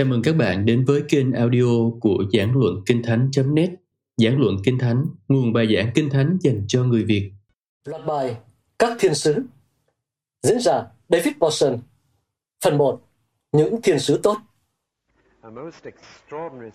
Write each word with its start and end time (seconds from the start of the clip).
Chào 0.00 0.06
mừng 0.06 0.22
các 0.22 0.36
bạn 0.36 0.66
đến 0.66 0.84
với 0.84 1.02
kênh 1.08 1.32
audio 1.32 1.90
của 2.00 2.24
Giảng 2.32 2.58
Luận 2.58 2.82
Kinh 2.86 3.02
Thánh.net 3.02 3.70
Giảng 4.16 4.40
Luận 4.40 4.56
Kinh 4.64 4.78
Thánh, 4.78 5.06
nguồn 5.28 5.52
bài 5.52 5.74
giảng 5.76 5.90
Kinh 5.94 6.10
Thánh 6.10 6.38
dành 6.40 6.64
cho 6.68 6.84
người 6.84 7.04
Việt. 7.04 7.32
Loạt 7.84 8.06
bài 8.06 8.36
Các 8.78 8.96
Thiên 9.00 9.14
Sứ 9.14 9.42
Diễn 10.42 10.60
giả 10.60 10.82
David 11.08 11.34
Paulson 11.40 11.78
Phần 12.64 12.78
1 12.78 13.00
Những 13.52 13.82
Thiên 13.82 13.98
Sứ 13.98 14.20
Tốt 14.22 14.36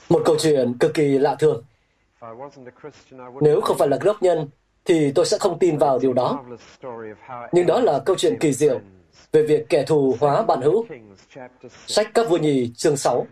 Một 0.10 0.22
câu 0.26 0.36
chuyện 0.40 0.74
cực 0.80 0.94
kỳ 0.94 1.18
lạ 1.18 1.36
thường. 1.40 1.64
Nếu 3.42 3.62
không 3.62 3.78
phải 3.78 3.88
là 3.88 3.98
gốc 4.02 4.24
nhân 4.24 4.50
thì 4.86 5.12
tôi 5.16 5.26
sẽ 5.26 5.38
không 5.40 5.60
tin 5.60 5.78
vào 5.78 6.00
điều 6.00 6.14
đó. 6.14 6.46
Nhưng 7.52 7.66
đó 7.66 7.80
là 7.80 8.00
câu 8.06 8.16
chuyện 8.16 8.38
kỳ 8.40 8.54
diệu 8.54 8.82
về 9.32 9.44
việc 9.44 9.70
kẻ 9.70 9.84
thù 9.84 10.16
hóa 10.20 10.42
bạn 10.42 10.62
hữu. 10.62 10.86
Sách 11.88 12.12
các 12.14 12.30
vua 12.30 12.38
nhì 12.38 12.72
chương 12.76 12.98
6 12.98 13.28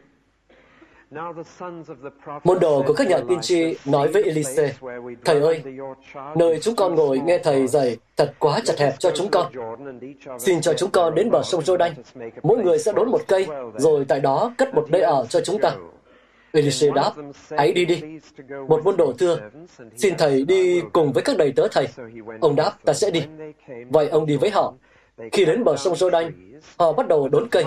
Môn 2.43 2.59
đồ 2.59 2.83
của 2.87 2.93
các 2.93 3.07
nhà 3.07 3.19
tiên 3.29 3.39
tri 3.41 3.75
nói 3.85 4.07
với 4.07 4.23
Elise, 4.23 4.73
Thầy 5.25 5.41
ơi, 5.41 5.63
nơi 6.35 6.59
chúng 6.61 6.75
con 6.75 6.95
ngồi 6.95 7.19
nghe 7.19 7.37
Thầy 7.37 7.67
dạy 7.67 7.97
thật 8.17 8.33
quá 8.39 8.61
chặt 8.65 8.79
hẹp 8.79 8.99
cho 8.99 9.11
chúng 9.15 9.31
con. 9.31 9.51
Xin 10.39 10.61
cho 10.61 10.73
chúng 10.73 10.91
con 10.91 11.15
đến 11.15 11.29
bờ 11.31 11.41
sông 11.43 11.61
Jordan. 11.61 11.91
Mỗi 12.43 12.57
người 12.57 12.79
sẽ 12.79 12.91
đốn 12.95 13.11
một 13.11 13.21
cây, 13.27 13.47
rồi 13.77 14.05
tại 14.07 14.19
đó 14.19 14.53
cất 14.57 14.75
một 14.75 14.85
nơi 14.89 15.01
ở 15.01 15.25
cho 15.29 15.41
chúng 15.41 15.59
ta. 15.61 15.75
Elise 16.51 16.87
đáp, 16.95 17.13
hãy 17.49 17.71
đi 17.71 17.85
đi. 17.85 18.01
Một 18.67 18.81
môn 18.83 18.97
đồ 18.97 19.13
thưa, 19.19 19.39
xin 19.95 20.13
thầy 20.17 20.45
đi 20.45 20.81
cùng 20.93 21.13
với 21.13 21.23
các 21.23 21.37
đầy 21.37 21.53
tớ 21.55 21.67
thầy. 21.71 21.87
Ông 22.41 22.55
đáp, 22.55 22.71
ta 22.85 22.93
sẽ 22.93 23.11
đi. 23.11 23.23
Vậy 23.89 24.07
ông 24.07 24.25
đi 24.25 24.37
với 24.37 24.49
họ. 24.49 24.73
Khi 25.31 25.45
đến 25.45 25.63
bờ 25.63 25.77
sông 25.77 25.93
Jordan, 25.93 26.31
họ 26.77 26.93
bắt 26.93 27.07
đầu 27.07 27.29
đốn 27.29 27.49
cây. 27.49 27.65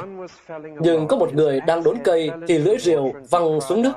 Nhưng 0.80 1.08
có 1.08 1.16
một 1.16 1.34
người 1.34 1.60
đang 1.66 1.82
đốn 1.82 1.96
cây 2.04 2.30
thì 2.48 2.58
lưỡi 2.58 2.78
rìu 2.78 3.12
văng 3.30 3.60
xuống 3.60 3.82
nước. 3.82 3.92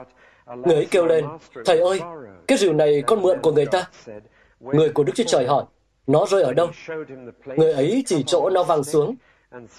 Người 0.66 0.76
ấy 0.76 0.88
kêu 0.92 1.06
lên, 1.06 1.26
Thầy 1.66 1.80
ơi, 1.80 2.02
cái 2.48 2.58
rìu 2.58 2.74
này 2.74 3.04
con 3.08 3.22
mượn 3.22 3.40
của 3.42 3.52
người 3.52 3.66
ta. 3.66 3.90
Người 4.60 4.90
của 4.90 5.04
Đức 5.04 5.14
Chúa 5.16 5.24
Trời 5.28 5.48
hỏi, 5.48 5.64
nó 6.08 6.26
rơi 6.26 6.44
ở 6.44 6.54
đâu? 6.54 6.68
Người 7.46 7.74
ấy 7.74 8.04
chỉ 8.06 8.24
chỗ 8.24 8.50
nó 8.50 8.64
văng 8.64 8.84
xuống. 8.84 9.16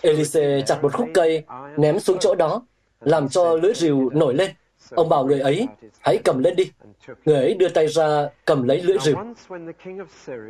Elise 0.01 0.63
chặt 0.67 0.83
một 0.83 0.93
khúc 0.93 1.09
cây, 1.15 1.45
ném 1.77 2.01
xuống 2.01 2.19
chỗ 2.19 2.35
đó, 2.35 2.63
làm 3.01 3.29
cho 3.29 3.55
lưỡi 3.55 3.75
rìu 3.75 4.11
nổi 4.11 4.35
lên. 4.35 4.51
Ông 4.95 5.09
bảo 5.09 5.25
người 5.25 5.41
ấy, 5.41 5.69
hãy 6.01 6.19
cầm 6.25 6.43
lên 6.43 6.57
đi. 6.57 6.71
Người 7.25 7.37
ấy 7.37 7.55
đưa 7.55 7.69
tay 7.69 7.89
ra 7.89 8.29
cầm 8.45 8.69
lấy 8.69 8.83
lưỡi 8.83 8.97
rìu. 9.01 9.17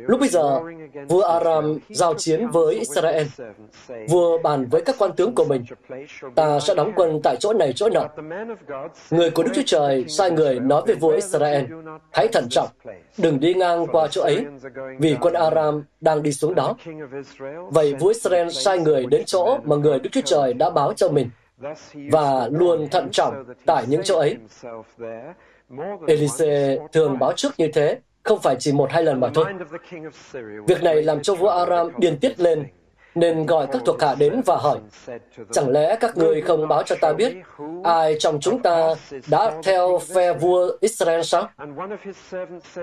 Lúc 0.07 0.19
bây 0.19 0.29
giờ, 0.29 0.59
vua 1.07 1.21
Aram 1.21 1.79
giao 1.89 2.13
chiến 2.13 2.47
với 2.47 2.75
Israel. 2.75 3.27
Vua 4.09 4.37
bàn 4.37 4.67
với 4.71 4.81
các 4.81 4.95
quan 4.99 5.11
tướng 5.11 5.35
của 5.35 5.45
mình, 5.45 5.65
ta 6.35 6.59
sẽ 6.59 6.75
đóng 6.75 6.91
quân 6.95 7.19
tại 7.23 7.35
chỗ 7.39 7.53
này 7.53 7.73
chỗ 7.75 7.89
nọ. 7.89 8.07
Người 9.11 9.29
của 9.29 9.43
Đức 9.43 9.51
Chúa 9.55 9.61
Trời 9.65 10.05
sai 10.07 10.31
người 10.31 10.59
nói 10.59 10.81
với 10.85 10.95
vua 10.95 11.11
Israel, 11.11 11.65
hãy 12.13 12.27
thận 12.27 12.47
trọng, 12.49 12.69
đừng 13.17 13.39
đi 13.39 13.53
ngang 13.53 13.87
qua 13.87 14.07
chỗ 14.07 14.21
ấy, 14.21 14.45
vì 14.99 15.15
quân 15.21 15.33
Aram 15.33 15.83
đang 16.01 16.23
đi 16.23 16.31
xuống 16.31 16.55
đó. 16.55 16.75
Vậy 17.69 17.93
vua 17.99 18.07
Israel 18.07 18.49
sai 18.49 18.79
người 18.79 19.05
đến 19.05 19.23
chỗ 19.25 19.57
mà 19.63 19.75
người 19.75 19.99
Đức 19.99 20.09
Chúa 20.11 20.21
Trời 20.25 20.53
đã 20.53 20.69
báo 20.69 20.93
cho 20.93 21.09
mình 21.09 21.29
và 22.11 22.47
luôn 22.51 22.89
thận 22.89 23.09
trọng 23.11 23.43
tại 23.65 23.85
những 23.87 24.01
chỗ 24.03 24.17
ấy. 24.17 24.37
Elise 26.07 26.77
thường 26.91 27.19
báo 27.19 27.33
trước 27.35 27.53
như 27.57 27.67
thế, 27.73 27.99
không 28.23 28.39
phải 28.39 28.55
chỉ 28.59 28.71
một 28.71 28.91
hai 28.91 29.03
lần 29.03 29.19
mà 29.19 29.29
thôi. 29.33 29.45
Việc 30.67 30.83
này 30.83 31.03
làm 31.03 31.21
cho 31.21 31.35
vua 31.35 31.49
Aram 31.49 31.91
điên 31.97 32.17
tiết 32.19 32.39
lên, 32.39 32.65
nên 33.15 33.45
gọi 33.45 33.67
các 33.71 33.81
thuộc 33.85 34.01
hạ 34.01 34.15
đến 34.15 34.41
và 34.45 34.55
hỏi, 34.55 34.79
chẳng 35.51 35.69
lẽ 35.69 35.95
các 35.99 36.17
người 36.17 36.41
không 36.41 36.67
báo 36.67 36.83
cho 36.83 36.95
ta 37.01 37.13
biết 37.13 37.33
ai 37.83 38.15
trong 38.19 38.39
chúng 38.39 38.61
ta 38.61 38.93
đã 39.27 39.51
theo 39.63 39.99
phe 40.15 40.33
vua 40.33 40.71
Israel 40.81 41.21
sao? 41.21 41.49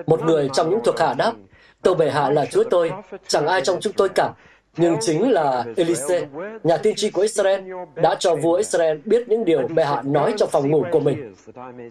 Một 0.05 0.23
người 0.23 0.49
trong 0.53 0.69
những 0.69 0.79
thuộc 0.83 0.99
hạ 0.99 1.13
đáp, 1.17 1.33
tâu 1.81 1.93
bệ 1.93 2.09
hạ 2.09 2.29
là 2.29 2.45
chúa 2.45 2.63
tôi, 2.69 2.91
chẳng 3.27 3.47
ai 3.47 3.61
trong 3.61 3.79
chúng 3.81 3.93
tôi 3.93 4.09
cả 4.09 4.33
nhưng 4.77 4.97
chính 5.01 5.31
là 5.31 5.65
Elise, 5.77 6.27
nhà 6.63 6.77
tiên 6.77 6.95
tri 6.95 7.09
của 7.09 7.21
Israel, 7.21 7.71
đã 7.95 8.15
cho 8.19 8.35
vua 8.35 8.53
Israel 8.53 8.97
biết 9.05 9.29
những 9.29 9.45
điều 9.45 9.67
bệ 9.67 9.83
hạ 9.83 10.01
nói 10.05 10.33
trong 10.37 10.49
phòng 10.49 10.69
ngủ 10.69 10.85
của 10.91 10.99
mình. 10.99 11.33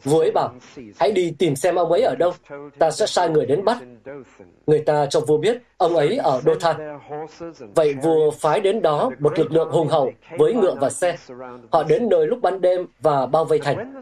Vua 0.04 0.18
ấy 0.18 0.30
bảo, 0.30 0.54
hãy 0.98 1.12
đi 1.12 1.34
tìm 1.38 1.56
xem 1.56 1.76
ông 1.76 1.92
ấy 1.92 2.02
ở 2.02 2.14
đâu, 2.14 2.32
ta 2.78 2.90
sẽ 2.90 3.06
sai 3.06 3.28
người 3.28 3.46
đến 3.46 3.64
bắt. 3.64 3.78
Người 4.66 4.78
ta 4.78 5.06
cho 5.06 5.20
vua 5.20 5.38
biết 5.38 5.62
ông 5.76 5.96
ấy 5.96 6.16
ở 6.16 6.40
Dothan. 6.46 6.76
Vậy 7.74 7.94
vua 8.02 8.30
phái 8.30 8.60
đến 8.60 8.82
đó 8.82 9.10
một 9.18 9.38
lực 9.38 9.52
lượng 9.52 9.70
hùng 9.70 9.88
hậu 9.88 10.12
với 10.38 10.54
ngựa 10.54 10.74
và 10.80 10.90
xe. 10.90 11.16
Họ 11.70 11.82
đến 11.82 12.08
nơi 12.08 12.26
lúc 12.26 12.38
ban 12.42 12.60
đêm 12.60 12.86
và 13.00 13.26
bao 13.26 13.44
vây 13.44 13.58
thành. 13.58 14.00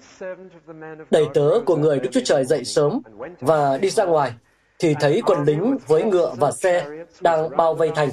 Đầy 1.10 1.26
tớ 1.34 1.50
của 1.66 1.76
người 1.76 2.00
Đức 2.00 2.08
Chúa 2.12 2.20
Trời 2.24 2.44
dậy 2.44 2.64
sớm 2.64 3.00
và 3.40 3.78
đi 3.78 3.90
ra 3.90 4.04
ngoài, 4.04 4.32
thì 4.78 4.94
thấy 5.00 5.22
quân 5.26 5.44
lính 5.44 5.76
với 5.86 6.02
ngựa 6.02 6.34
và 6.38 6.52
xe 6.52 6.84
đang 7.20 7.56
bao 7.56 7.74
vây 7.74 7.90
thành. 7.94 8.08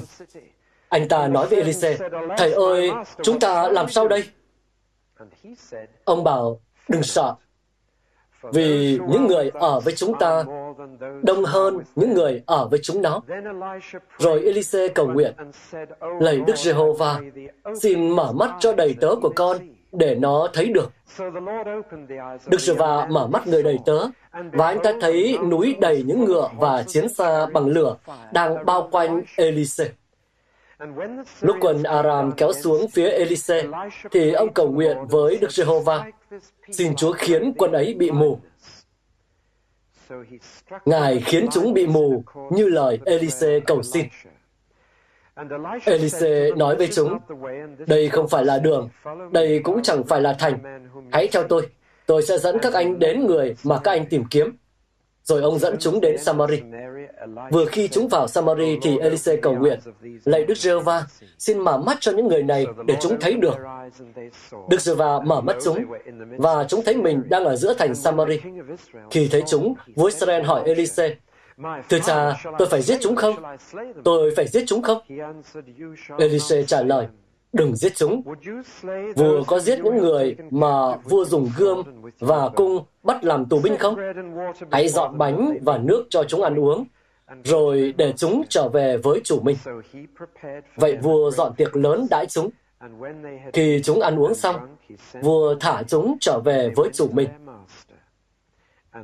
Anh 0.88 1.08
ta 1.08 1.28
nói 1.28 1.46
với 1.46 1.58
Elise, 1.58 1.98
Thầy 2.36 2.52
ơi, 2.52 2.90
chúng 3.22 3.40
ta 3.40 3.68
làm 3.68 3.88
sao 3.88 4.08
đây? 4.08 4.24
Ông 6.04 6.24
bảo, 6.24 6.60
đừng 6.88 7.02
sợ, 7.02 7.34
vì 8.52 8.98
những 9.08 9.26
người 9.26 9.50
ở 9.54 9.80
với 9.80 9.94
chúng 9.96 10.18
ta 10.18 10.44
đông 11.22 11.44
hơn 11.44 11.78
những 11.94 12.14
người 12.14 12.42
ở 12.46 12.68
với 12.68 12.80
chúng 12.82 13.02
nó. 13.02 13.20
Rồi 14.18 14.42
Elise 14.44 14.88
cầu 14.88 15.06
nguyện, 15.06 15.34
lạy 16.20 16.40
Đức 16.46 16.56
Giê-hô-va, 16.56 17.20
xin 17.80 18.10
mở 18.10 18.32
mắt 18.32 18.54
cho 18.60 18.72
đầy 18.72 18.94
tớ 19.00 19.08
của 19.22 19.32
con 19.36 19.56
để 19.92 20.14
nó 20.14 20.48
thấy 20.52 20.66
được. 20.66 20.92
Đức 22.46 22.60
Giê-va 22.60 23.06
mở 23.10 23.26
mắt 23.26 23.46
người 23.46 23.62
đầy 23.62 23.78
tớ, 23.86 24.06
và 24.52 24.66
anh 24.66 24.78
ta 24.82 24.92
thấy 25.00 25.38
núi 25.38 25.76
đầy 25.80 26.02
những 26.06 26.24
ngựa 26.24 26.48
và 26.58 26.82
chiến 26.82 27.08
xa 27.08 27.46
bằng 27.46 27.66
lửa 27.66 27.96
đang 28.32 28.66
bao 28.66 28.88
quanh 28.92 29.22
Elise. 29.36 29.88
Lúc 31.40 31.56
quân 31.60 31.82
Aram 31.82 32.32
kéo 32.32 32.52
xuống 32.52 32.88
phía 32.88 33.08
Elise, 33.08 33.66
thì 34.10 34.32
ông 34.32 34.52
cầu 34.52 34.70
nguyện 34.70 34.96
với 35.10 35.38
Đức 35.40 35.52
Giê-hô-va, 35.52 36.10
xin 36.70 36.96
Chúa 36.96 37.12
khiến 37.12 37.52
quân 37.58 37.72
ấy 37.72 37.94
bị 37.94 38.10
mù. 38.10 38.38
Ngài 40.84 41.20
khiến 41.20 41.46
chúng 41.52 41.72
bị 41.72 41.86
mù 41.86 42.24
như 42.50 42.68
lời 42.68 42.98
Elise 43.04 43.60
cầu 43.60 43.82
xin. 43.82 44.06
Elise 45.84 46.50
nói 46.56 46.76
với 46.76 46.88
chúng, 46.92 47.18
đây 47.86 48.08
không 48.08 48.28
phải 48.28 48.44
là 48.44 48.58
đường, 48.58 48.88
đây 49.32 49.60
cũng 49.64 49.82
chẳng 49.82 50.04
phải 50.04 50.20
là 50.20 50.32
thành. 50.38 50.58
Hãy 51.12 51.28
theo 51.32 51.42
tôi, 51.48 51.68
tôi 52.06 52.22
sẽ 52.22 52.38
dẫn 52.38 52.58
các 52.62 52.72
anh 52.72 52.98
đến 52.98 53.26
người 53.26 53.54
mà 53.64 53.78
các 53.84 53.90
anh 53.90 54.06
tìm 54.06 54.24
kiếm. 54.30 54.56
Rồi 55.24 55.42
ông 55.42 55.58
dẫn 55.58 55.76
chúng 55.80 56.00
đến 56.00 56.18
Samari. 56.18 56.60
Vừa 57.50 57.64
khi 57.64 57.88
chúng 57.88 58.08
vào 58.08 58.28
Samari 58.28 58.78
thì 58.82 58.98
Elise 58.98 59.36
cầu 59.36 59.54
nguyện, 59.54 59.78
lạy 60.24 60.44
Đức 60.44 60.58
giê 60.58 60.74
va 60.74 61.06
xin 61.38 61.58
mở 61.58 61.78
mắt 61.78 61.96
cho 62.00 62.12
những 62.12 62.28
người 62.28 62.42
này 62.42 62.66
để 62.86 62.96
chúng 63.00 63.20
thấy 63.20 63.32
được. 63.34 63.54
Đức 64.68 64.80
giê 64.80 64.94
va 64.94 65.20
mở 65.20 65.40
mắt 65.40 65.56
chúng, 65.64 65.84
và 66.38 66.64
chúng 66.64 66.84
thấy 66.84 66.96
mình 66.96 67.22
đang 67.28 67.44
ở 67.44 67.56
giữa 67.56 67.74
thành 67.74 67.94
Samari. 67.94 68.40
Khi 69.10 69.28
thấy 69.28 69.42
chúng, 69.46 69.74
vua 69.96 70.06
Israel 70.06 70.42
hỏi 70.42 70.62
Elise, 70.66 71.14
Thưa 71.88 71.98
cha, 71.98 72.42
tôi 72.58 72.68
phải 72.68 72.82
giết 72.82 72.98
chúng 73.00 73.16
không? 73.16 73.36
Tôi 74.04 74.32
phải 74.36 74.46
giết 74.46 74.64
chúng 74.66 74.82
không? 74.82 74.98
Elise 76.18 76.62
trả 76.62 76.82
lời, 76.82 77.06
đừng 77.54 77.76
giết 77.76 77.92
chúng. 77.96 78.22
Vua 79.16 79.44
có 79.46 79.58
giết 79.60 79.78
những 79.84 79.96
người 79.96 80.36
mà 80.50 80.96
vua 80.96 81.24
dùng 81.24 81.50
gươm 81.58 81.82
và 82.18 82.48
cung 82.48 82.84
bắt 83.02 83.24
làm 83.24 83.44
tù 83.44 83.60
binh 83.60 83.76
không? 83.76 83.96
Hãy 84.70 84.88
dọn 84.88 85.18
bánh 85.18 85.58
và 85.62 85.78
nước 85.78 86.06
cho 86.10 86.24
chúng 86.24 86.42
ăn 86.42 86.58
uống, 86.58 86.84
rồi 87.44 87.94
để 87.96 88.12
chúng 88.16 88.42
trở 88.48 88.68
về 88.68 88.96
với 88.96 89.20
chủ 89.24 89.40
mình. 89.40 89.56
Vậy 90.76 90.96
vua 90.96 91.30
dọn 91.30 91.54
tiệc 91.54 91.76
lớn 91.76 92.06
đãi 92.10 92.26
chúng. 92.26 92.50
Khi 93.52 93.80
chúng 93.84 94.00
ăn 94.00 94.18
uống 94.18 94.34
xong, 94.34 94.56
vua 95.22 95.54
thả 95.54 95.82
chúng 95.82 96.16
trở 96.20 96.40
về 96.44 96.70
với 96.76 96.88
chủ 96.92 97.08
mình. 97.12 97.28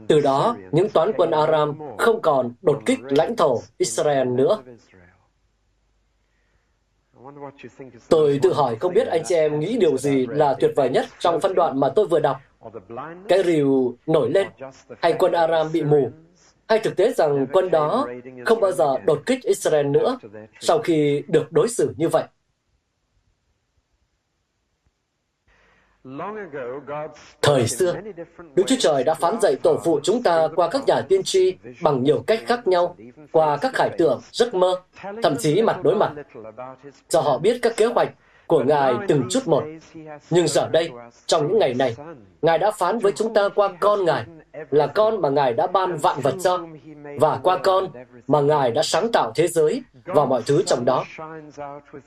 Từ 0.08 0.20
đó, 0.20 0.56
những 0.72 0.88
toán 0.88 1.12
quân 1.16 1.30
Aram 1.30 1.78
không 1.98 2.22
còn 2.22 2.52
đột 2.62 2.82
kích 2.86 2.98
lãnh 3.02 3.36
thổ 3.36 3.60
Israel 3.78 4.28
nữa. 4.28 4.58
Tôi 8.08 8.38
tự 8.43 8.52
hỏi 8.52 8.76
không 8.81 8.94
biết 8.94 9.06
anh 9.06 9.22
chị 9.25 9.34
em 9.34 9.61
nghĩ 9.61 9.76
điều 9.76 9.96
gì 9.99 10.26
là 10.31 10.55
tuyệt 10.61 10.70
vời 10.76 10.90
nhất 10.90 11.06
trong 11.19 11.40
phân 11.40 11.55
đoạn 11.55 11.81
mà 11.81 11.88
tôi 11.88 12.06
vừa 12.06 12.20
đọc. 12.20 12.37
Cái 13.28 13.43
rìu 13.43 13.96
nổi 14.06 14.31
lên, 14.31 14.49
hay 15.02 15.14
quân 15.19 15.32
Aram 15.32 15.72
bị 15.72 15.82
mù, 15.82 16.11
hay 16.69 16.78
thực 16.78 16.96
tế 16.96 17.12
rằng 17.12 17.46
quân 17.52 17.70
đó 17.70 18.06
không 18.44 18.61
bao 18.61 18.72
giờ 18.72 18.94
đột 19.06 19.22
kích 19.26 19.43
Israel 19.43 19.87
nữa 19.87 20.19
sau 20.61 20.78
khi 20.78 21.22
được 21.28 21.52
đối 21.52 21.69
xử 21.69 21.94
như 21.96 22.08
vậy. 22.08 22.25
Thời 27.43 27.69
xưa, 27.69 27.94
Đức 28.55 28.62
Chúa 28.67 28.76
Trời 28.79 29.05
đã 29.05 29.14
phán 29.14 29.41
dạy 29.41 29.56
tổ 29.62 29.79
phụ 29.85 30.00
chúng 30.02 30.23
ta 30.23 30.49
qua 30.56 30.69
các 30.70 30.82
nhà 30.87 31.00
tiên 31.08 31.23
tri 31.23 31.55
bằng 31.82 32.02
nhiều 32.02 32.25
cách 32.26 32.41
khác 32.47 32.67
nhau, 32.67 32.97
qua 33.32 33.56
các 33.56 33.75
khải 33.75 33.91
tượng, 33.99 34.20
giấc 34.32 34.55
mơ, 34.55 34.81
thậm 35.23 35.37
chí 35.38 35.62
mặt 35.62 35.82
đối 35.82 35.94
mặt, 35.97 36.12
cho 37.08 37.20
họ 37.20 37.38
biết 37.38 37.58
các 37.62 37.76
kế 37.76 37.87
hoạch 37.87 38.08
của 38.47 38.64
Ngài 38.64 38.94
từng 39.08 39.23
chút 39.31 39.49
một. 39.49 39.64
Nhưng 40.31 40.49
giờ 40.49 40.69
đây, 40.69 40.91
trong 41.26 41.49
những 41.49 41.58
ngày 41.58 41.75
này, 41.75 41.97
Ngài 42.43 42.58
đã 42.58 42.70
phán 42.70 42.99
với 42.99 43.12
chúng 43.12 43.35
ta 43.35 43.49
qua 43.49 43.69
con 43.81 44.05
Ngài, 44.05 44.25
là 44.70 44.87
con 44.87 45.20
mà 45.20 45.29
Ngài 45.29 45.52
đã 45.52 45.67
ban 45.67 45.97
vạn 45.97 46.20
vật 46.20 46.35
cho, 46.43 46.58
và 47.19 47.41
qua 47.43 47.58
con 47.58 47.88
mà 48.26 48.41
Ngài 48.41 48.70
đã 48.70 48.82
sáng 48.82 49.12
tạo 49.12 49.32
thế 49.35 49.49
giới 49.49 49.82
và 50.05 50.25
mọi 50.25 50.43
thứ 50.47 50.62
trong 50.67 50.85
đó. 50.85 51.05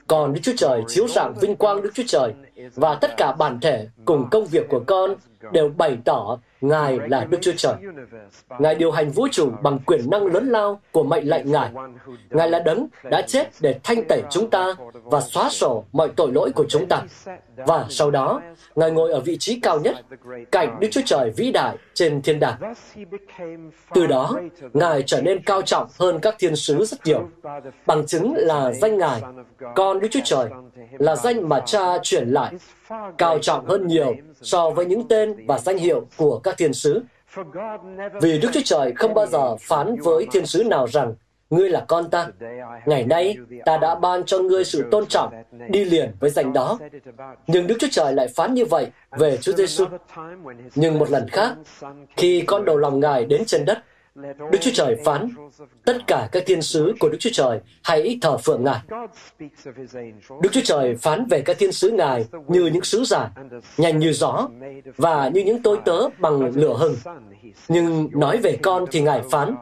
Còn 0.07 0.33
Đức 0.33 0.39
Chúa 0.43 0.53
Trời 0.57 0.83
chiếu 0.87 1.07
rạng 1.07 1.33
vinh 1.41 1.55
quang 1.55 1.81
Đức 1.81 1.91
Chúa 1.93 2.03
Trời 2.07 2.33
và 2.75 2.95
tất 2.95 3.17
cả 3.17 3.31
bản 3.31 3.59
thể 3.61 3.87
cùng 4.05 4.29
công 4.31 4.45
việc 4.45 4.69
của 4.69 4.83
con 4.87 5.15
đều 5.51 5.69
bày 5.77 5.97
tỏ 6.05 6.37
Ngài 6.61 6.99
là 7.07 7.25
Đức 7.29 7.37
Chúa 7.41 7.51
Trời. 7.57 7.73
Ngài 8.59 8.75
điều 8.75 8.91
hành 8.91 9.11
vũ 9.11 9.27
trụ 9.31 9.51
bằng 9.61 9.79
quyền 9.85 10.09
năng 10.09 10.25
lớn 10.25 10.49
lao 10.49 10.81
của 10.91 11.03
mệnh 11.03 11.29
lệnh 11.29 11.51
Ngài. 11.51 11.71
Ngài 12.29 12.49
là 12.49 12.59
đấng 12.59 12.87
đã 13.03 13.21
chết 13.21 13.47
để 13.59 13.79
thanh 13.83 14.03
tẩy 14.07 14.21
chúng 14.29 14.49
ta 14.49 14.73
và 15.03 15.21
xóa 15.21 15.49
sổ 15.49 15.83
mọi 15.91 16.09
tội 16.15 16.31
lỗi 16.31 16.51
của 16.55 16.65
chúng 16.69 16.85
ta. 16.85 17.03
Và 17.55 17.85
sau 17.89 18.11
đó, 18.11 18.41
Ngài 18.75 18.91
ngồi 18.91 19.11
ở 19.11 19.19
vị 19.19 19.37
trí 19.39 19.59
cao 19.59 19.79
nhất, 19.79 19.95
cạnh 20.51 20.77
Đức 20.79 20.87
Chúa 20.91 21.01
Trời 21.05 21.31
vĩ 21.37 21.51
đại 21.51 21.77
trên 21.93 22.21
thiên 22.21 22.39
đàng. 22.39 22.73
Từ 23.93 24.07
đó, 24.07 24.39
Ngài 24.73 25.03
trở 25.03 25.21
nên 25.21 25.43
cao 25.43 25.61
trọng 25.61 25.87
hơn 25.99 26.19
các 26.21 26.35
thiên 26.39 26.55
sứ 26.55 26.85
rất 26.85 27.05
nhiều. 27.05 27.29
Bằng 27.85 28.05
chứng 28.05 28.33
là 28.37 28.71
danh 28.73 28.97
Ngài, 28.97 29.21
con 29.75 29.99
Đức 29.99 30.07
Chúa 30.11 30.19
Trời, 30.23 30.49
là 30.99 31.15
danh 31.15 31.49
mà 31.49 31.59
cha 31.59 31.97
chuyển 32.03 32.29
lại, 32.29 32.53
cao 33.17 33.39
trọng 33.39 33.65
hơn 33.65 33.87
nhiều 33.87 34.15
so 34.41 34.69
với 34.69 34.85
những 34.85 35.07
tên 35.07 35.45
và 35.47 35.57
danh 35.57 35.77
hiệu 35.77 36.07
của 36.17 36.39
các 36.39 36.55
thiên 36.57 36.73
sứ. 36.73 37.01
Vì 38.21 38.39
Đức 38.39 38.49
Chúa 38.53 38.61
Trời 38.65 38.93
không 38.95 39.13
bao 39.13 39.25
giờ 39.25 39.55
phán 39.55 39.95
với 40.03 40.27
thiên 40.31 40.45
sứ 40.45 40.63
nào 40.63 40.87
rằng, 40.87 41.13
ngươi 41.49 41.69
là 41.69 41.85
con 41.87 42.09
ta. 42.09 42.27
Ngày 42.85 43.05
nay, 43.05 43.37
ta 43.65 43.77
đã 43.77 43.95
ban 43.95 44.23
cho 44.23 44.39
ngươi 44.39 44.65
sự 44.65 44.85
tôn 44.91 45.05
trọng, 45.05 45.33
đi 45.69 45.85
liền 45.85 46.11
với 46.19 46.29
danh 46.29 46.53
đó. 46.53 46.79
Nhưng 47.47 47.67
Đức 47.67 47.75
Chúa 47.79 47.87
Trời 47.91 48.13
lại 48.13 48.27
phán 48.35 48.53
như 48.53 48.65
vậy 48.65 48.87
về 49.11 49.37
Chúa 49.37 49.53
Giêsu. 49.53 49.85
Nhưng 50.75 50.99
một 50.99 51.09
lần 51.09 51.27
khác, 51.29 51.53
khi 52.17 52.41
con 52.41 52.65
đầu 52.65 52.77
lòng 52.77 52.99
Ngài 52.99 53.25
đến 53.25 53.45
trên 53.45 53.65
đất, 53.65 53.77
Đức 54.15 54.59
Chúa 54.61 54.71
Trời 54.73 54.95
phán, 55.05 55.29
tất 55.85 55.97
cả 56.07 56.29
các 56.31 56.43
thiên 56.45 56.61
sứ 56.61 56.93
của 56.99 57.09
Đức 57.09 57.17
Chúa 57.19 57.29
Trời 57.33 57.59
hãy 57.83 58.17
thờ 58.21 58.37
phượng 58.37 58.63
Ngài. 58.63 58.79
Đức 60.41 60.49
Chúa 60.51 60.61
Trời 60.63 60.95
phán 60.95 61.25
về 61.25 61.41
các 61.41 61.57
thiên 61.59 61.71
sứ 61.71 61.89
Ngài 61.89 62.25
như 62.47 62.65
những 62.65 62.83
sứ 62.83 63.03
giả, 63.03 63.31
nhanh 63.77 63.99
như 63.99 64.11
gió, 64.11 64.49
và 64.97 65.29
như 65.29 65.43
những 65.43 65.61
tôi 65.61 65.77
tớ 65.85 66.09
bằng 66.19 66.51
lửa 66.55 66.75
hừng. 66.77 66.95
Nhưng 67.67 68.09
nói 68.11 68.37
về 68.37 68.57
con 68.61 68.85
thì 68.91 69.01
Ngài 69.01 69.21
phán, 69.31 69.55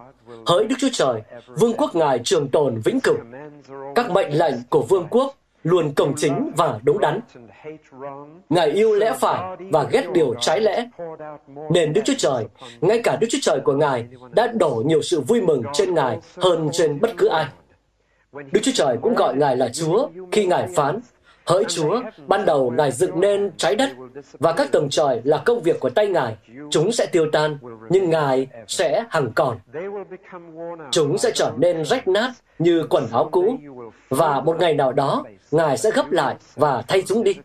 hỡi 0.46 0.64
Đức 0.68 0.76
Chúa 0.80 0.90
Trời, 0.94 1.22
vương 1.48 1.74
quốc 1.74 1.96
Ngài 1.96 2.20
trường 2.20 2.50
tồn 2.50 2.82
vĩnh 2.86 3.00
cửu. 3.00 3.18
Các 3.96 4.12
mệnh 4.12 4.38
lệnh 4.38 4.56
của 4.70 4.82
vương 4.82 5.08
quốc 5.10 5.36
luôn 5.64 5.94
công 5.96 6.14
chính 6.18 6.52
và 6.58 6.80
đúng 6.84 7.00
đắn. 7.00 7.20
Ngài 8.50 8.70
yêu 8.70 8.96
lẽ 8.96 9.14
phải 9.20 9.58
và 9.72 9.84
ghét 9.84 10.04
điều 10.14 10.34
trái 10.40 10.62
lẽ. 10.62 10.90
Nên 11.72 11.94
Đức 11.94 12.02
Chúa 12.06 12.14
Trời, 12.18 12.46
ngay 12.82 13.02
cả 13.04 13.18
Đức 13.22 13.28
Chúa 13.30 13.40
Trời 13.42 13.60
của 13.60 13.74
Ngài 13.74 14.06
đã 14.32 14.48
đổ 14.48 14.84
nhiều 14.86 15.02
sự 15.02 15.22
vui 15.22 15.42
mừng 15.42 15.64
trên 15.74 15.94
Ngài 15.94 16.20
hơn 16.38 16.70
trên 16.72 17.00
bất 17.00 17.12
cứ 17.18 17.28
ai. 17.28 17.46
Đức 18.32 18.60
Chúa 18.64 18.72
Trời 18.76 18.98
cũng 19.02 19.16
gọi 19.16 19.36
Ngài 19.36 19.58
là 19.58 19.70
Chúa 19.74 20.10
khi 20.32 20.46
Ngài 20.46 20.68
phán, 20.76 21.00
Hỡi 21.46 21.64
Chúa, 21.68 22.02
ban 22.28 22.46
đầu 22.46 22.72
Ngài 22.78 22.92
dựng 22.92 23.20
nên 23.20 23.52
trái 23.58 23.76
đất 23.76 23.90
và 24.40 24.54
các 24.54 24.72
tầng 24.72 24.90
trời 24.90 25.22
là 25.24 25.38
công 25.46 25.62
việc 25.62 25.80
của 25.80 25.90
tay 25.90 26.08
Ngài. 26.08 26.36
Chúng 26.72 26.92
sẽ 26.92 27.06
tiêu 27.06 27.26
tan, 27.32 27.58
nhưng 27.90 28.10
Ngài 28.10 28.48
sẽ 28.68 29.06
hằng 29.10 29.32
còn. 29.36 29.58
Chúng 30.92 31.18
sẽ 31.18 31.32
trở 31.36 31.52
nên 31.58 31.86
rách 31.86 32.08
nát 32.08 32.32
như 32.60 32.86
quần 32.90 33.08
áo 33.12 33.30
cũ 33.32 33.58
và 34.12 34.42
một 34.42 34.60
ngày 34.60 34.74
nào 34.74 34.94
đó 34.94 35.24
Ngài 35.52 35.78
sẽ 35.78 35.92
gấp 35.92 36.12
lại 36.12 36.36
và 36.56 36.82
thay 36.88 37.04
chúng 37.08 37.24
đi. 37.24 37.36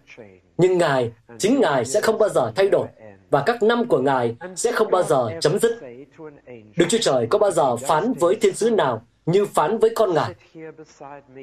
Nhưng 0.59 0.79
Ngài, 0.79 1.13
chính 1.39 1.61
Ngài 1.61 1.85
sẽ 1.85 2.01
không 2.01 2.19
bao 2.19 2.29
giờ 2.29 2.53
thay 2.57 2.69
đổi 2.69 2.87
và 3.31 3.43
các 3.47 3.63
năm 3.63 3.89
của 3.89 3.99
Ngài 3.99 4.37
sẽ 4.57 4.73
không 4.73 4.91
bao 4.91 5.03
giờ 5.03 5.31
chấm 5.41 5.59
dứt. 5.59 5.79
Đức 6.77 6.87
Chúa 6.89 6.99
Trời 7.01 7.27
có 7.31 7.39
bao 7.39 7.51
giờ 7.51 7.77
phán 7.77 8.13
với 8.13 8.35
thiên 8.35 8.55
sứ 8.55 8.71
nào 8.71 9.03
như 9.27 9.47
phán 9.47 9.79
với 9.79 9.91
con 9.97 10.15
Ngài? 10.15 10.35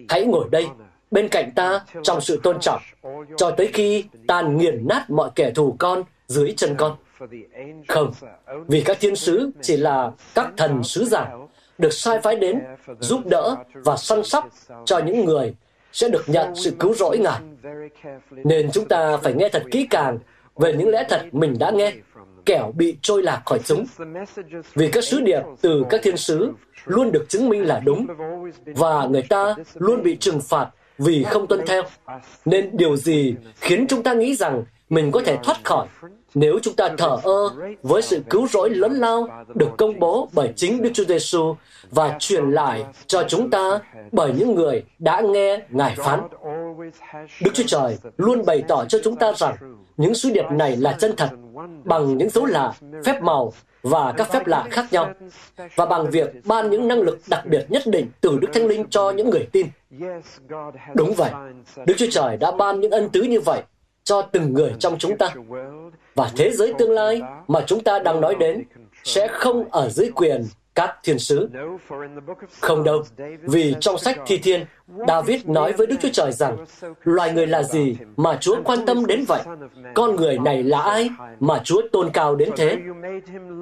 Hãy 0.10 0.26
ngồi 0.26 0.46
đây 0.52 0.68
bên 1.12 1.30
cạnh 1.30 1.52
ta 1.56 1.86
trong 2.04 2.22
sự 2.22 2.40
tôn 2.44 2.60
trọng, 2.60 2.82
cho 3.38 3.52
tới 3.52 3.70
khi 3.74 4.06
ta 4.28 4.42
nghiền 4.42 4.88
nát 4.88 5.10
mọi 5.10 5.30
kẻ 5.36 5.52
thù 5.52 5.76
con 5.80 6.04
dưới 6.28 6.54
chân 6.58 6.76
con. 6.78 6.96
Không, 7.88 8.12
vì 8.68 8.82
các 8.82 8.98
thiên 9.00 9.16
sứ 9.16 9.52
chỉ 9.62 9.78
là 9.78 10.12
các 10.36 10.50
thần 10.58 10.84
sứ 10.84 11.06
giả 11.06 11.32
được 11.78 11.94
sai 11.94 12.20
phái 12.20 12.36
đến 12.36 12.60
giúp 13.00 13.22
đỡ 13.26 13.56
và 13.74 13.98
săn 13.98 14.24
sóc 14.24 14.50
cho 14.86 14.98
những 15.00 15.26
người 15.26 15.56
sẽ 15.92 16.10
được 16.10 16.24
nhận 16.28 16.56
sự 16.56 16.72
cứu 16.80 16.94
rỗi 16.94 17.18
Ngài. 17.18 17.40
Nên 18.32 18.72
chúng 18.72 18.88
ta 18.88 19.18
phải 19.18 19.34
nghe 19.34 19.50
thật 19.50 19.64
kỹ 19.72 19.88
càng 19.90 20.20
về 20.56 20.74
những 20.74 20.90
lẽ 20.90 21.06
thật 21.10 21.22
mình 21.32 21.56
đã 21.60 21.72
nghe, 21.72 21.94
kẻo 22.46 22.72
bị 22.78 22.98
trôi 23.02 23.24
lạc 23.24 23.42
khỏi 23.46 23.60
chúng. 23.66 23.86
Vì 24.74 24.90
các 24.92 25.04
sứ 25.04 25.22
điệp 25.22 25.42
từ 25.62 25.84
các 25.90 26.02
thiên 26.04 26.18
sứ 26.18 26.52
luôn 26.86 27.12
được 27.12 27.26
chứng 27.30 27.50
minh 27.50 27.68
là 27.68 27.80
đúng, 27.80 28.08
và 28.66 29.06
người 29.06 29.24
ta 29.30 29.56
luôn 29.74 30.04
bị 30.04 30.16
trừng 30.16 30.42
phạt 30.42 30.70
vì 30.98 31.24
không 31.24 31.48
tuân 31.48 31.62
theo. 31.68 31.84
Nên 32.46 32.78
điều 32.78 32.96
gì 32.98 33.36
khiến 33.56 33.86
chúng 33.90 34.04
ta 34.04 34.14
nghĩ 34.14 34.36
rằng 34.36 34.64
mình 34.90 35.12
có 35.12 35.22
thể 35.26 35.38
thoát 35.44 35.64
khỏi 35.64 35.88
nếu 36.36 36.60
chúng 36.62 36.76
ta 36.76 36.90
thờ 36.98 37.18
ơ 37.24 37.50
với 37.84 38.02
sự 38.02 38.24
cứu 38.30 38.48
rỗi 38.48 38.70
lớn 38.70 38.94
lao 38.94 39.28
được 39.56 39.70
công 39.78 40.00
bố 40.00 40.30
bởi 40.32 40.54
chính 40.56 40.82
Đức 40.82 40.90
Chúa 40.94 41.06
Giêsu 41.06 41.56
và 41.92 42.16
truyền 42.20 42.52
lại 42.52 42.86
cho 43.08 43.24
chúng 43.28 43.50
ta 43.50 43.80
bởi 44.12 44.34
những 44.38 44.56
người 44.56 44.84
đã 45.00 45.22
nghe 45.22 45.60
Ngài 45.70 45.96
phán. 45.96 46.20
Đức 47.42 47.52
Chúa 47.54 47.64
Trời 47.68 47.98
luôn 48.18 48.46
bày 48.46 48.64
tỏ 48.68 48.86
cho 48.86 49.00
chúng 49.04 49.16
ta 49.16 49.34
rằng 49.34 49.56
những 49.98 50.16
sứ 50.16 50.30
điệp 50.30 50.46
này 50.52 50.78
là 50.78 50.92
chân 51.00 51.16
thật 51.18 51.30
bằng 51.84 52.18
những 52.18 52.30
dấu 52.30 52.46
lạ, 52.46 52.74
phép 53.06 53.22
màu 53.22 53.54
và 53.84 54.14
các 54.18 54.32
phép 54.32 54.48
lạ 54.48 54.68
khác 54.72 54.86
nhau 54.92 55.14
và 55.76 55.86
bằng 55.86 56.10
việc 56.10 56.30
ban 56.46 56.70
những 56.70 56.88
năng 56.88 57.02
lực 57.02 57.20
đặc 57.28 57.46
biệt 57.46 57.66
nhất 57.70 57.84
định 57.86 58.08
từ 58.22 58.38
Đức 58.42 58.48
Thánh 58.54 58.68
Linh 58.68 58.86
cho 58.90 59.12
những 59.12 59.30
người 59.30 59.48
tin. 59.52 59.68
Đúng 60.96 61.14
vậy, 61.14 61.32
Đức 61.86 61.94
Chúa 61.98 62.08
Trời 62.12 62.38
đã 62.38 62.52
ban 62.52 62.80
những 62.80 62.92
ân 62.92 63.10
tứ 63.10 63.22
như 63.22 63.40
vậy 63.40 63.62
cho 64.04 64.22
từng 64.22 64.54
người 64.54 64.74
trong 64.80 64.98
chúng 65.00 65.18
ta. 65.18 65.34
Và 66.16 66.32
thế 66.36 66.52
giới 66.52 66.74
tương 66.78 66.92
lai 66.92 67.22
mà 67.48 67.62
chúng 67.68 67.84
ta 67.84 68.00
đang 68.00 68.22
nói 68.22 68.36
đến 68.36 68.64
sẽ 69.04 69.28
không 69.28 69.72
ở 69.72 69.90
dưới 69.90 70.12
quyền 70.16 70.46
các 70.76 70.96
thiên 71.04 71.20
sứ. 71.20 71.50
Không 72.60 72.84
đâu, 72.84 73.04
vì 73.42 73.76
trong 73.80 73.98
sách 73.98 74.20
Thi 74.26 74.38
Thiên, 74.38 74.66
David 75.08 75.46
nói 75.46 75.74
với 75.74 75.88
Đức 75.88 75.96
Chúa 76.02 76.10
Trời 76.14 76.32
rằng, 76.32 76.58
loài 77.04 77.34
người 77.34 77.48
là 77.48 77.64
gì 77.64 77.98
mà 78.18 78.38
Chúa 78.42 78.56
quan 78.64 78.86
tâm 78.86 79.06
đến 79.06 79.26
vậy? 79.28 79.42
Con 79.94 80.16
người 80.16 80.38
này 80.38 80.64
là 80.64 80.82
ai 80.82 81.10
mà 81.40 81.62
Chúa 81.64 81.82
tôn 81.92 82.10
cao 82.10 82.36
đến 82.36 82.50
thế? 82.58 82.78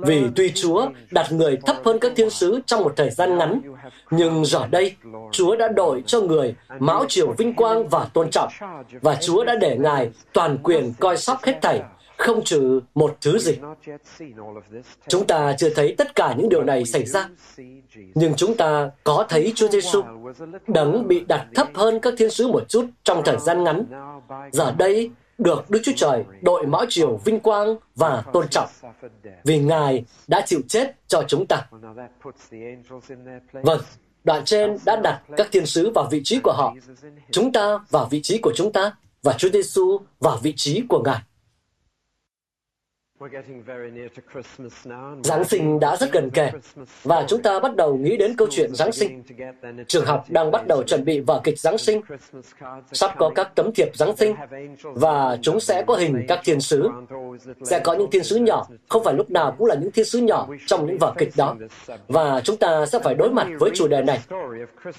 Vì 0.04 0.24
tuy 0.36 0.52
Chúa 0.52 0.88
đặt 1.12 1.32
người 1.32 1.58
thấp 1.66 1.75
hơn 1.86 2.00
các 2.00 2.12
thiên 2.16 2.30
sứ 2.30 2.60
trong 2.66 2.84
một 2.84 2.94
thời 2.96 3.10
gian 3.10 3.38
ngắn, 3.38 3.62
nhưng 4.12 4.46
giờ 4.46 4.68
đây, 4.72 4.96
Chúa 5.32 5.56
đã 5.56 5.68
đổi 5.68 6.04
cho 6.06 6.22
người 6.22 6.56
mão 6.80 7.06
triều 7.08 7.32
vinh 7.38 7.54
quang 7.54 7.88
và 7.88 8.08
tôn 8.14 8.30
trọng, 8.30 8.50
và 9.02 9.16
Chúa 9.16 9.44
đã 9.44 9.56
để 9.56 9.78
Ngài 9.78 10.10
toàn 10.34 10.58
quyền 10.64 10.94
coi 11.00 11.18
sóc 11.18 11.38
hết 11.44 11.60
thảy, 11.62 11.82
không 12.22 12.44
trừ 12.44 12.82
một 12.96 13.18
thứ 13.22 13.40
gì. 13.40 13.58
Chúng 15.08 15.28
ta 15.28 15.56
chưa 15.58 15.70
thấy 15.70 15.96
tất 15.98 16.16
cả 16.16 16.36
những 16.38 16.50
điều 16.50 16.63
này 16.63 16.86
xảy 16.86 17.06
ra, 17.06 17.30
nhưng 18.16 18.34
chúng 18.36 18.58
ta 18.58 18.92
có 19.04 19.25
thấy 19.30 19.54
Chúa 19.56 19.68
Giêsu 19.68 20.01
đấng 20.68 21.08
bị 21.08 21.20
đặt 21.28 21.48
thấp 21.56 21.68
hơn 21.74 22.00
các 22.00 22.13
thiên 22.18 22.30
sứ 22.30 22.48
một 22.48 22.70
chút 22.70 22.86
trong 23.04 23.22
thời 23.25 23.38
gian 23.38 23.63
ngắn. 23.63 23.86
Giờ 24.51 24.72
đây 24.78 25.10
được 25.38 25.70
Đức 25.70 25.80
Chúa 25.84 25.92
Trời 25.96 26.24
đội 26.42 26.68
mão 26.68 26.86
triều 26.90 27.18
vinh 27.25 27.40
quang 27.40 27.75
và 27.96 28.24
tôn 28.34 28.48
trọng 28.48 28.70
vì 29.44 29.60
Ngài 29.60 30.06
đã 30.28 30.42
chịu 30.46 30.62
chết 30.68 30.96
cho 31.08 31.24
chúng 31.28 31.46
ta. 31.46 31.68
Vâng, 33.54 33.82
đoạn 34.24 34.46
trên 34.46 34.78
đã 34.86 34.96
đặt 34.96 35.22
các 35.38 35.48
thiên 35.51 35.66
sứ 35.66 35.92
vào 35.96 36.08
vị 36.12 36.22
trí 36.24 36.40
của 36.40 36.54
họ, 36.54 36.75
chúng 37.32 37.51
ta 37.51 37.80
vào 37.90 38.08
vị 38.12 38.22
trí 38.22 38.38
của 38.38 38.51
chúng 38.56 38.74
ta 38.74 38.96
và 39.24 39.34
Chúa 39.34 39.50
Giêsu 39.50 40.00
vào 40.20 40.38
vị 40.44 40.54
trí 40.56 40.82
của 40.90 41.04
Ngài. 41.06 41.22
Giáng 45.24 45.44
sinh 45.44 45.80
đã 45.80 45.96
rất 45.96 46.12
gần 46.12 46.30
kề 46.30 46.51
và 47.04 47.25
chúng 47.28 47.42
ta 47.42 47.60
bắt 47.60 47.75
đầu 47.75 47.98
nghĩ 47.98 48.18
đến 48.18 48.36
câu 48.36 48.48
chuyện 48.51 48.75
Giáng 48.75 48.92
sinh. 48.92 49.24
Trường 49.88 50.06
học 50.06 50.25
đang 50.30 50.51
bắt 50.51 50.68
đầu 50.68 50.84
chuẩn 50.84 51.06
bị 51.06 51.20
vở 51.20 51.42
kịch 51.44 51.60
Giáng 51.60 51.78
sinh. 51.78 52.01
Sắp 52.92 53.12
có 53.18 53.32
các 53.36 53.56
tấm 53.56 53.72
thiệp 53.75 53.96
Giáng 53.96 54.16
sinh 54.18 54.36
và 54.84 55.38
chúng 55.42 55.60
sẽ 55.60 55.84
có 55.88 55.96
hình 55.96 56.25
các 56.28 56.40
thiên 56.44 56.62
sứ. 56.62 56.90
Sẽ 57.63 57.80
có 57.80 57.94
những 57.94 58.12
thiên 58.12 58.24
sứ 58.24 58.36
nhỏ, 58.36 58.68
không 58.90 59.04
phải 59.04 59.13
lúc 59.13 59.32
nào 59.32 59.56
cũng 59.58 59.68
là 59.68 59.75
những 59.75 59.92
thiên 59.92 60.06
sứ 60.06 60.20
nhỏ 60.20 60.48
trong 60.68 60.88
những 60.88 60.98
vở 60.98 61.13
kịch 61.18 61.32
đó. 61.38 61.56
Và 62.08 62.42
chúng 62.44 62.58
ta 62.58 62.86
sẽ 62.86 63.00
phải 63.04 63.16
đối 63.16 63.30
mặt 63.30 63.48
với 63.60 63.70
chủ 63.74 63.88
đề 63.88 64.01
này. 64.01 64.20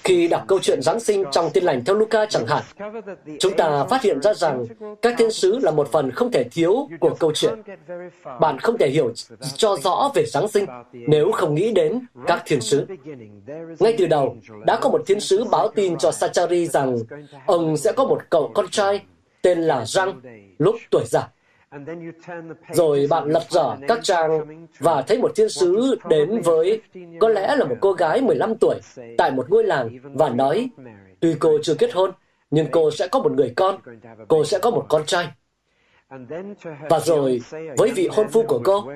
Khi 0.03 0.27
đọc 0.27 0.43
câu 0.47 0.59
chuyện 0.59 0.81
Giáng 0.81 0.99
sinh 0.99 1.23
trong 1.31 1.49
tin 1.53 1.63
lành 1.63 1.85
theo 1.85 1.95
Luca 1.95 2.25
chẳng 2.25 2.47
hạn, 2.47 2.63
chúng 3.39 3.53
ta 3.57 3.85
phát 3.89 4.01
hiện 4.01 4.21
ra 4.21 4.33
rằng 4.33 4.65
các 5.01 5.15
thiên 5.17 5.31
sứ 5.31 5.59
là 5.59 5.71
một 5.71 5.91
phần 5.91 6.11
không 6.11 6.31
thể 6.31 6.43
thiếu 6.43 6.89
của 6.99 7.15
câu 7.19 7.33
chuyện. 7.33 7.53
Bạn 8.39 8.59
không 8.59 8.77
thể 8.77 8.89
hiểu 8.89 9.13
cho 9.55 9.75
rõ 9.83 10.11
về 10.15 10.25
Giáng 10.25 10.47
sinh 10.47 10.65
nếu 10.93 11.31
không 11.31 11.55
nghĩ 11.55 11.71
đến 11.71 11.99
các 12.27 12.43
thiên 12.45 12.61
sứ. 12.61 12.85
Ngay 13.79 13.95
từ 13.97 14.07
đầu, 14.07 14.37
đã 14.65 14.79
có 14.81 14.89
một 14.89 15.01
thiên 15.05 15.19
sứ 15.19 15.43
báo 15.43 15.67
tin 15.75 15.97
cho 15.97 16.11
Sachari 16.11 16.67
rằng 16.67 16.97
ông 17.45 17.77
sẽ 17.77 17.91
có 17.91 18.05
một 18.05 18.21
cậu 18.29 18.51
con 18.53 18.65
trai 18.71 19.01
tên 19.41 19.61
là 19.61 19.85
Răng 19.85 20.21
lúc 20.57 20.75
tuổi 20.91 21.03
già. 21.07 21.29
Rồi 22.71 23.07
bạn 23.09 23.29
lật 23.29 23.43
dở 23.49 23.75
các 23.87 23.99
trang 24.03 24.65
và 24.79 25.01
thấy 25.01 25.17
một 25.17 25.31
thiên 25.35 25.49
sứ 25.49 25.95
đến 26.09 26.41
với 26.41 26.81
có 27.19 27.29
lẽ 27.29 27.55
là 27.55 27.65
một 27.65 27.75
cô 27.81 27.93
gái 27.93 28.21
15 28.21 28.55
tuổi 28.55 28.79
tại 29.17 29.31
một 29.31 29.49
ngôi 29.49 29.63
làng 29.63 29.89
và 30.03 30.29
nói, 30.29 30.69
tuy 31.19 31.35
cô 31.39 31.57
chưa 31.63 31.75
kết 31.75 31.93
hôn, 31.93 32.11
nhưng 32.51 32.67
cô 32.71 32.91
sẽ 32.91 33.07
có 33.07 33.19
một 33.19 33.31
người 33.31 33.53
con, 33.55 33.79
cô 34.27 34.45
sẽ 34.45 34.59
có 34.59 34.71
một 34.71 34.85
con 34.89 35.05
trai. 35.05 35.27
Và 36.89 36.99
rồi, 36.99 37.41
với 37.77 37.91
vị 37.91 38.07
hôn 38.11 38.29
phu 38.29 38.43
của 38.43 38.61
cô, 38.63 38.91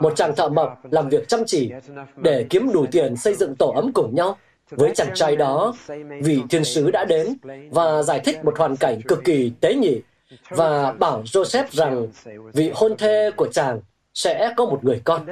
một 0.00 0.16
chàng 0.16 0.36
thợ 0.36 0.48
mộc 0.48 0.78
làm 0.90 1.08
việc 1.08 1.28
chăm 1.28 1.40
chỉ 1.46 1.72
để 2.16 2.46
kiếm 2.50 2.72
đủ 2.72 2.86
tiền 2.90 3.16
xây 3.16 3.34
dựng 3.34 3.56
tổ 3.56 3.72
ấm 3.72 3.92
cùng 3.92 4.14
nhau, 4.14 4.36
với 4.70 4.92
chàng 4.94 5.14
trai 5.14 5.36
đó, 5.36 5.74
vị 6.22 6.42
thiên 6.50 6.64
sứ 6.64 6.90
đã 6.90 7.04
đến 7.04 7.36
và 7.70 8.02
giải 8.02 8.20
thích 8.24 8.44
một 8.44 8.58
hoàn 8.58 8.76
cảnh 8.76 9.00
cực 9.08 9.24
kỳ 9.24 9.52
tế 9.60 9.74
nhị 9.74 10.00
và 10.48 10.92
bảo 10.92 11.22
Joseph 11.22 11.64
rằng 11.70 12.06
vị 12.52 12.70
hôn 12.74 12.96
thê 12.96 13.30
của 13.36 13.48
chàng 13.52 13.80
sẽ 14.14 14.52
có 14.56 14.64
một 14.64 14.84
người 14.84 15.00
con. 15.04 15.26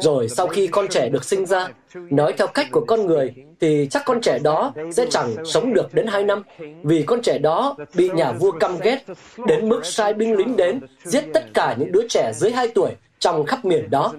Rồi 0.00 0.28
sau 0.28 0.46
khi 0.46 0.66
con 0.66 0.88
trẻ 0.88 1.08
được 1.08 1.24
sinh 1.24 1.46
ra, 1.46 1.68
nói 1.94 2.34
theo 2.38 2.46
cách 2.46 2.66
của 2.72 2.84
con 2.86 3.06
người, 3.06 3.34
thì 3.60 3.88
chắc 3.90 4.02
con 4.06 4.20
trẻ 4.20 4.38
đó 4.38 4.72
sẽ 4.92 5.06
chẳng 5.10 5.44
sống 5.44 5.74
được 5.74 5.94
đến 5.94 6.06
hai 6.06 6.24
năm, 6.24 6.42
vì 6.82 7.02
con 7.02 7.22
trẻ 7.22 7.38
đó 7.38 7.76
bị 7.94 8.10
nhà 8.14 8.32
vua 8.32 8.50
căm 8.50 8.78
ghét, 8.82 9.04
đến 9.46 9.68
mức 9.68 9.86
sai 9.86 10.14
binh 10.14 10.36
lính 10.36 10.56
đến, 10.56 10.80
giết 11.04 11.24
tất 11.34 11.44
cả 11.54 11.76
những 11.78 11.92
đứa 11.92 12.08
trẻ 12.08 12.32
dưới 12.34 12.50
hai 12.50 12.68
tuổi 12.68 12.90
trong 13.18 13.46
khắp 13.46 13.64
miền 13.64 13.90
đó. 13.90 14.12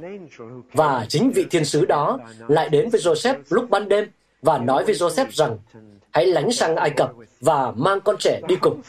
Và 0.74 1.05
chính 1.10 1.31
vị 1.31 1.45
thiên 1.51 1.65
sứ 1.65 1.86
đó 1.86 2.19
lại 2.48 2.69
đến 2.69 2.89
với 2.89 3.01
Joseph 3.01 3.36
lúc 3.50 3.69
ban 3.69 3.89
đêm 3.89 4.10
và 4.41 4.57
nói 4.57 4.86
với 4.86 4.95
Joseph 4.95 5.25
rằng, 5.31 5.57
hãy 6.12 6.25
lánh 6.25 6.51
sang 6.51 6.75
Ai 6.75 6.89
Cập 6.89 7.12
và 7.41 7.71
mang 7.71 8.01
con 8.01 8.15
trẻ 8.19 8.41
đi 8.48 8.55
cùng. 8.55 8.81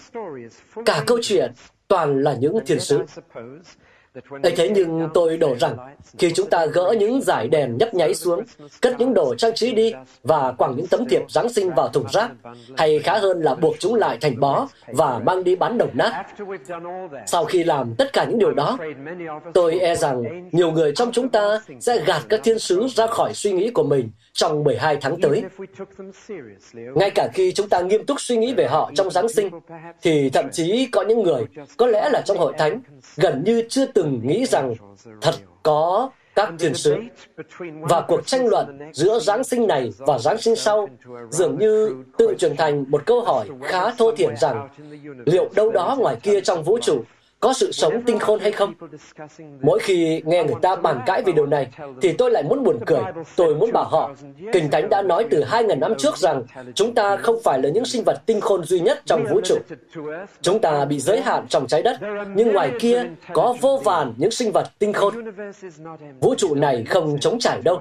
Cả 0.85 1.04
câu 1.06 1.18
chuyện 1.23 1.52
toàn 1.88 2.23
là 2.23 2.37
những 2.40 2.59
thiên 2.66 2.80
sứ 2.80 3.04
ấy 4.42 4.52
thế 4.57 4.71
nhưng 4.75 5.09
tôi 5.14 5.37
đổ 5.37 5.57
rằng, 5.61 5.76
khi 6.19 6.33
chúng 6.33 6.50
ta 6.50 6.66
gỡ 6.66 6.95
những 6.99 7.23
giải 7.23 7.49
đèn 7.49 7.76
nhấp 7.78 7.95
nháy 7.95 8.14
xuống, 8.14 8.42
cất 8.81 8.95
những 8.99 9.14
đồ 9.14 9.35
trang 9.35 9.54
trí 9.54 9.75
đi 9.75 9.92
và 10.23 10.52
quẳng 10.52 10.76
những 10.76 10.87
tấm 10.87 11.04
thiệp 11.09 11.23
Giáng 11.28 11.49
sinh 11.49 11.71
vào 11.75 11.88
thùng 11.88 12.07
rác, 12.12 12.31
hay 12.76 12.99
khá 12.99 13.19
hơn 13.19 13.40
là 13.40 13.54
buộc 13.54 13.76
chúng 13.78 13.95
lại 13.95 14.19
thành 14.21 14.40
bó 14.40 14.69
và 14.87 15.19
mang 15.19 15.45
đi 15.45 15.57
bán 15.57 15.78
đồng 15.78 15.90
nát. 15.95 16.26
Sau 17.26 17.45
khi 17.45 17.64
làm 17.64 17.95
tất 17.99 18.12
cả 18.12 18.25
những 18.25 18.38
điều 18.38 18.54
đó, 18.54 18.78
tôi 19.54 19.78
e 19.78 19.95
rằng 19.95 20.49
nhiều 20.52 20.73
người 20.73 20.92
trong 20.92 21.12
chúng 21.12 21.28
ta 21.28 21.61
sẽ 21.81 22.04
gạt 22.04 22.23
các 22.28 22.40
thiên 22.45 22.59
sứ 22.59 22.87
ra 22.88 23.07
khỏi 23.07 23.35
suy 23.35 23.52
nghĩ 23.52 23.71
của 23.71 23.85
mình 23.85 24.11
trong 24.33 24.65
12 24.65 24.97
tháng 25.01 25.21
tới. 25.21 25.43
Ngay 26.73 27.11
cả 27.11 27.29
khi 27.35 27.53
chúng 27.53 27.69
ta 27.69 27.81
nghiêm 27.81 28.07
túc 28.07 28.21
suy 28.21 28.37
nghĩ 28.37 28.55
về 28.55 28.67
họ 28.67 28.91
trong 28.95 29.11
Giáng 29.11 29.29
sinh, 29.29 29.51
thì 30.03 30.31
thậm 30.31 30.49
chí 30.53 30.87
có 30.93 31.03
những 31.03 31.23
người, 31.23 31.45
có 31.77 31.87
lẽ 31.87 32.09
là 32.12 32.23
trong 32.27 32.39
hội 32.39 32.53
thánh, 32.59 32.81
gần 33.17 33.43
như 33.45 33.62
chưa 33.69 33.87
từng 33.87 34.21
nghĩ 34.25 34.47
rằng 34.47 34.75
thật 35.21 35.35
có 35.62 36.11
các 36.35 36.53
thiên 36.59 36.75
sứ. 36.75 36.97
Và 37.81 38.01
cuộc 38.01 38.27
tranh 38.27 38.47
luận 38.47 38.79
giữa 38.93 39.19
Giáng 39.19 39.45
sinh 39.45 39.67
này 39.67 39.91
và 39.99 40.19
Giáng 40.19 40.39
sinh 40.39 40.57
sau 40.57 40.89
dường 41.31 41.59
như 41.59 42.05
tự 42.19 42.35
trở 42.39 42.49
thành 42.59 42.85
một 42.89 43.07
câu 43.07 43.21
hỏi 43.21 43.49
khá 43.62 43.91
thô 43.91 44.12
thiển 44.12 44.37
rằng 44.37 44.69
liệu 45.27 45.49
đâu 45.55 45.71
đó 45.71 45.97
ngoài 45.99 46.17
kia 46.23 46.41
trong 46.41 46.62
vũ 46.62 46.79
trụ 46.83 47.03
có 47.43 47.53
sự 47.53 47.73
sống 47.73 48.03
tinh 48.07 48.19
khôn 48.19 48.41
hay 48.41 48.53
không? 48.53 48.75
Mỗi 49.63 49.79
khi 49.79 50.23
nghe 50.25 50.45
người 50.45 50.55
ta 50.63 50.77
bàn 50.77 51.01
cãi 51.07 51.23
về 51.23 51.33
điều 51.33 51.47
này, 51.47 51.69
thì 52.03 52.13
tôi 52.13 52.31
lại 52.31 52.43
muốn 52.43 52.65
buồn 52.65 52.79
cười. 52.87 53.01
Tôi 53.37 53.55
muốn 53.55 53.73
bảo 53.73 53.85
họ, 53.85 54.11
Kinh 54.53 54.71
Thánh 54.71 54.89
đã 54.89 55.03
nói 55.03 55.27
từ 55.31 55.45
2.000 55.51 55.79
năm 55.79 55.95
trước 55.99 56.17
rằng 56.17 56.43
chúng 56.75 56.95
ta 56.95 57.17
không 57.17 57.43
phải 57.45 57.63
là 57.63 57.69
những 57.69 57.85
sinh 57.85 58.03
vật 58.07 58.17
tinh 58.27 58.41
khôn 58.41 58.65
duy 58.65 58.81
nhất 58.81 59.03
trong 59.07 59.25
vũ 59.31 59.41
trụ. 59.45 59.57
Chúng 60.43 60.59
ta 60.59 60.85
bị 60.85 61.01
giới 61.01 61.21
hạn 61.21 61.47
trong 61.49 61.67
trái 61.67 61.83
đất, 61.83 61.97
nhưng 62.35 62.53
ngoài 62.53 62.73
kia 62.81 63.05
có 63.33 63.55
vô 63.61 63.81
vàn 63.85 64.15
những 64.17 64.31
sinh 64.31 64.53
vật 64.53 64.69
tinh 64.79 64.93
khôn. 64.93 65.15
Vũ 66.21 66.35
trụ 66.35 66.55
này 66.55 66.85
không 66.89 67.19
trống 67.21 67.39
trải 67.39 67.61
đâu. 67.65 67.81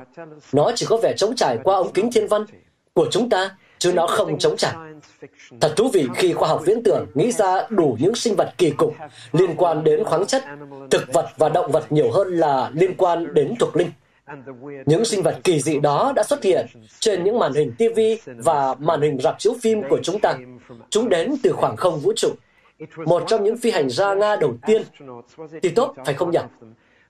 Nó 0.53 0.71
chỉ 0.75 0.85
có 0.89 0.97
vẻ 0.97 1.13
trống 1.17 1.35
trải 1.35 1.57
qua 1.63 1.75
ống 1.75 1.91
kính 1.93 2.11
thiên 2.11 2.27
văn 2.27 2.45
của 2.93 3.07
chúng 3.11 3.29
ta, 3.29 3.57
chứ 3.79 3.93
nó 3.93 4.07
không 4.07 4.39
trống 4.39 4.57
trải. 4.57 4.73
Thật 5.61 5.73
thú 5.75 5.89
vị 5.93 6.07
khi 6.15 6.33
khoa 6.33 6.49
học 6.49 6.61
viễn 6.65 6.83
tưởng 6.83 7.05
nghĩ 7.13 7.31
ra 7.31 7.67
đủ 7.69 7.97
những 7.99 8.15
sinh 8.15 8.35
vật 8.35 8.53
kỳ 8.57 8.69
cục 8.69 8.95
liên 9.31 9.55
quan 9.57 9.83
đến 9.83 10.03
khoáng 10.03 10.25
chất, 10.25 10.43
thực 10.89 11.13
vật 11.13 11.29
và 11.37 11.49
động 11.49 11.71
vật 11.71 11.91
nhiều 11.91 12.11
hơn 12.11 12.27
là 12.27 12.71
liên 12.73 12.93
quan 12.97 13.33
đến 13.33 13.53
thuộc 13.59 13.75
linh. 13.75 13.91
Những 14.85 15.05
sinh 15.05 15.23
vật 15.23 15.39
kỳ 15.43 15.61
dị 15.61 15.79
đó 15.79 16.13
đã 16.15 16.23
xuất 16.23 16.43
hiện 16.43 16.67
trên 16.99 17.23
những 17.23 17.39
màn 17.39 17.53
hình 17.53 17.71
TV 17.77 17.99
và 18.25 18.75
màn 18.79 19.01
hình 19.01 19.17
rạp 19.21 19.39
chiếu 19.39 19.53
phim 19.61 19.81
của 19.89 19.99
chúng 20.03 20.19
ta. 20.19 20.37
Chúng 20.89 21.09
đến 21.09 21.35
từ 21.43 21.51
khoảng 21.51 21.75
không 21.75 21.99
vũ 21.99 22.13
trụ. 22.15 22.29
Một 22.97 23.23
trong 23.27 23.43
những 23.43 23.57
phi 23.57 23.71
hành 23.71 23.89
gia 23.89 24.13
Nga 24.13 24.35
đầu 24.35 24.53
tiên, 24.65 24.81
thì 25.61 25.69
tốt, 25.69 25.95
phải 26.05 26.13
không 26.13 26.31
nhỉ? 26.31 26.39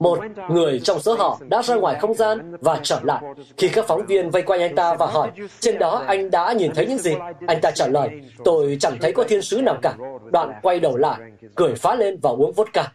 Một 0.02 0.20
người 0.50 0.80
trong 0.80 1.00
số 1.00 1.16
họ 1.16 1.40
đã 1.50 1.62
ra 1.62 1.76
ngoài 1.76 1.98
không 2.00 2.14
gian 2.14 2.56
và 2.62 2.80
trở 2.84 3.00
lại. 3.04 3.24
Khi 3.58 3.70
các 3.70 3.86
phóng 3.88 4.06
viên 4.06 4.30
vây 4.30 4.42
quanh 4.42 4.62
anh 4.62 4.76
ta 4.76 4.96
và 4.96 5.06
hỏi, 5.06 5.32
trên 5.60 5.80
đó 5.80 6.04
anh 6.08 6.32
đã 6.32 6.54
nhìn 6.54 6.72
thấy 6.76 6.86
những 6.86 6.98
gì? 6.98 7.16
Anh 7.48 7.62
ta 7.62 7.72
trả 7.72 7.88
lời, 7.88 8.10
tôi 8.44 8.78
chẳng 8.80 8.98
thấy 9.02 9.12
có 9.12 9.24
thiên 9.24 9.42
sứ 9.42 9.62
nào 9.62 9.78
cả. 9.82 9.94
Đoạn 10.32 10.52
quay 10.62 10.80
đầu 10.80 10.98
lại, 10.98 11.20
cười 11.56 11.76
phá 11.76 11.96
lên 11.96 12.20
và 12.22 12.30
uống 12.30 12.54
vodka. 12.54 12.92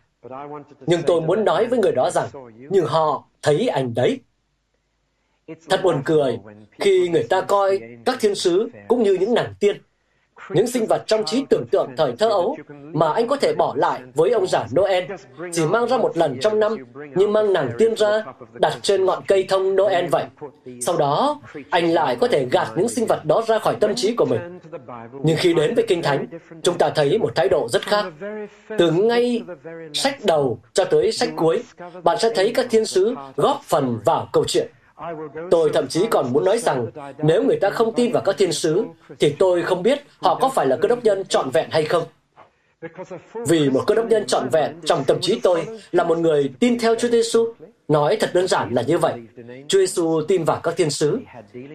Nhưng 0.87 1.03
tôi 1.07 1.21
muốn 1.21 1.45
nói 1.45 1.67
với 1.67 1.79
người 1.79 1.93
đó 1.93 2.11
rằng, 2.11 2.29
nhưng 2.71 2.87
họ 2.87 3.25
thấy 3.43 3.69
anh 3.69 3.95
đấy. 3.95 4.21
Thật 5.69 5.81
buồn 5.83 6.03
cười 6.05 6.39
khi 6.79 7.09
người 7.09 7.27
ta 7.31 7.41
coi 7.41 7.81
các 8.05 8.17
thiên 8.21 8.35
sứ 8.35 8.69
cũng 8.89 9.03
như 9.03 9.17
những 9.21 9.35
nàng 9.35 9.55
tiên 9.61 9.77
những 10.51 10.67
sinh 10.67 10.87
vật 10.87 11.05
trong 11.07 11.25
trí 11.25 11.45
tưởng 11.51 11.67
tượng 11.71 11.91
thời 11.97 12.13
thơ 12.19 12.29
ấu 12.29 12.57
mà 12.93 13.13
anh 13.13 13.27
có 13.27 13.37
thể 13.37 13.55
bỏ 13.55 13.75
lại 13.77 14.01
với 14.15 14.31
ông 14.31 14.47
già 14.47 14.67
Noel, 14.77 15.05
chỉ 15.53 15.67
mang 15.67 15.89
ra 15.89 15.97
một 15.97 16.17
lần 16.17 16.39
trong 16.41 16.61
năm, 16.61 16.77
như 17.15 17.27
mang 17.27 17.53
nàng 17.53 17.71
tiên 17.79 17.95
ra, 17.97 18.25
đặt 18.53 18.73
trên 18.83 19.05
ngọn 19.05 19.23
cây 19.27 19.47
thông 19.49 19.77
Noel 19.77 20.07
vậy. 20.07 20.25
Sau 20.81 20.97
đó, 20.97 21.41
anh 21.71 21.93
lại 21.93 22.17
có 22.21 22.29
thể 22.29 22.47
gạt 22.51 22.69
những 22.77 22.89
sinh 22.89 23.07
vật 23.07 23.25
đó 23.25 23.43
ra 23.47 23.59
khỏi 23.59 23.77
tâm 23.81 23.95
trí 23.95 24.15
của 24.15 24.25
mình. 24.25 24.59
Nhưng 25.23 25.37
khi 25.37 25.55
đến 25.55 25.75
với 25.75 25.85
Kinh 25.89 26.03
Thánh, 26.03 26.27
chúng 26.63 26.79
ta 26.79 26.91
thấy 26.91 27.19
một 27.19 27.35
thái 27.35 27.49
độ 27.49 27.69
rất 27.69 27.83
khác. 27.83 28.05
Từ 28.79 28.91
ngay 28.91 29.43
sách 29.93 30.17
đầu 30.25 30.59
cho 30.73 30.85
tới 30.85 31.13
sách 31.13 31.29
cuối, 31.37 31.63
bạn 32.05 32.19
sẽ 32.19 32.31
thấy 32.35 32.53
các 32.55 32.67
thiên 32.71 32.85
sứ 32.85 33.15
góp 33.37 33.61
phần 33.65 33.99
vào 34.05 34.29
câu 34.33 34.45
chuyện. 34.45 34.67
Tôi 35.51 35.71
thậm 35.75 35.89
chí 35.89 36.07
còn 36.11 36.33
muốn 36.33 36.45
nói 36.45 36.59
rằng, 36.59 36.87
nếu 37.19 37.43
người 37.43 37.59
ta 37.61 37.71
không 37.71 37.95
tin 37.95 38.13
vào 38.13 38.23
các 38.23 38.37
thiên 38.39 38.53
sứ, 38.53 38.85
thì 39.19 39.35
tôi 39.39 39.63
không 39.63 39.83
biết 39.83 40.03
họ 40.19 40.39
có 40.41 40.49
phải 40.49 40.67
là 40.67 40.77
cơ 40.77 40.89
đốc 40.89 41.05
nhân 41.05 41.25
trọn 41.25 41.51
vẹn 41.51 41.71
hay 41.71 41.85
không. 41.85 42.05
Vì 43.49 43.71
một 43.71 43.85
cơ 43.87 43.95
đốc 43.95 44.07
nhân 44.07 44.27
trọn 44.27 44.49
vẹn 44.53 44.81
trong 44.85 45.05
tâm 45.05 45.21
trí 45.21 45.41
tôi 45.43 45.67
là 45.93 46.05
một 46.05 46.19
người 46.19 46.51
tin 46.61 46.79
theo 46.79 46.95
Chúa 46.95 47.09
Giêsu. 47.09 47.55
Nói 47.89 48.17
thật 48.21 48.31
đơn 48.35 48.47
giản 48.49 48.75
là 48.75 48.83
như 48.83 48.99
vậy. 48.99 49.15
Chúa 49.69 49.79
Giêsu 49.79 50.21
tin 50.29 50.45
vào 50.45 50.61
các 50.63 50.77
thiên 50.77 50.91
sứ 50.91 51.19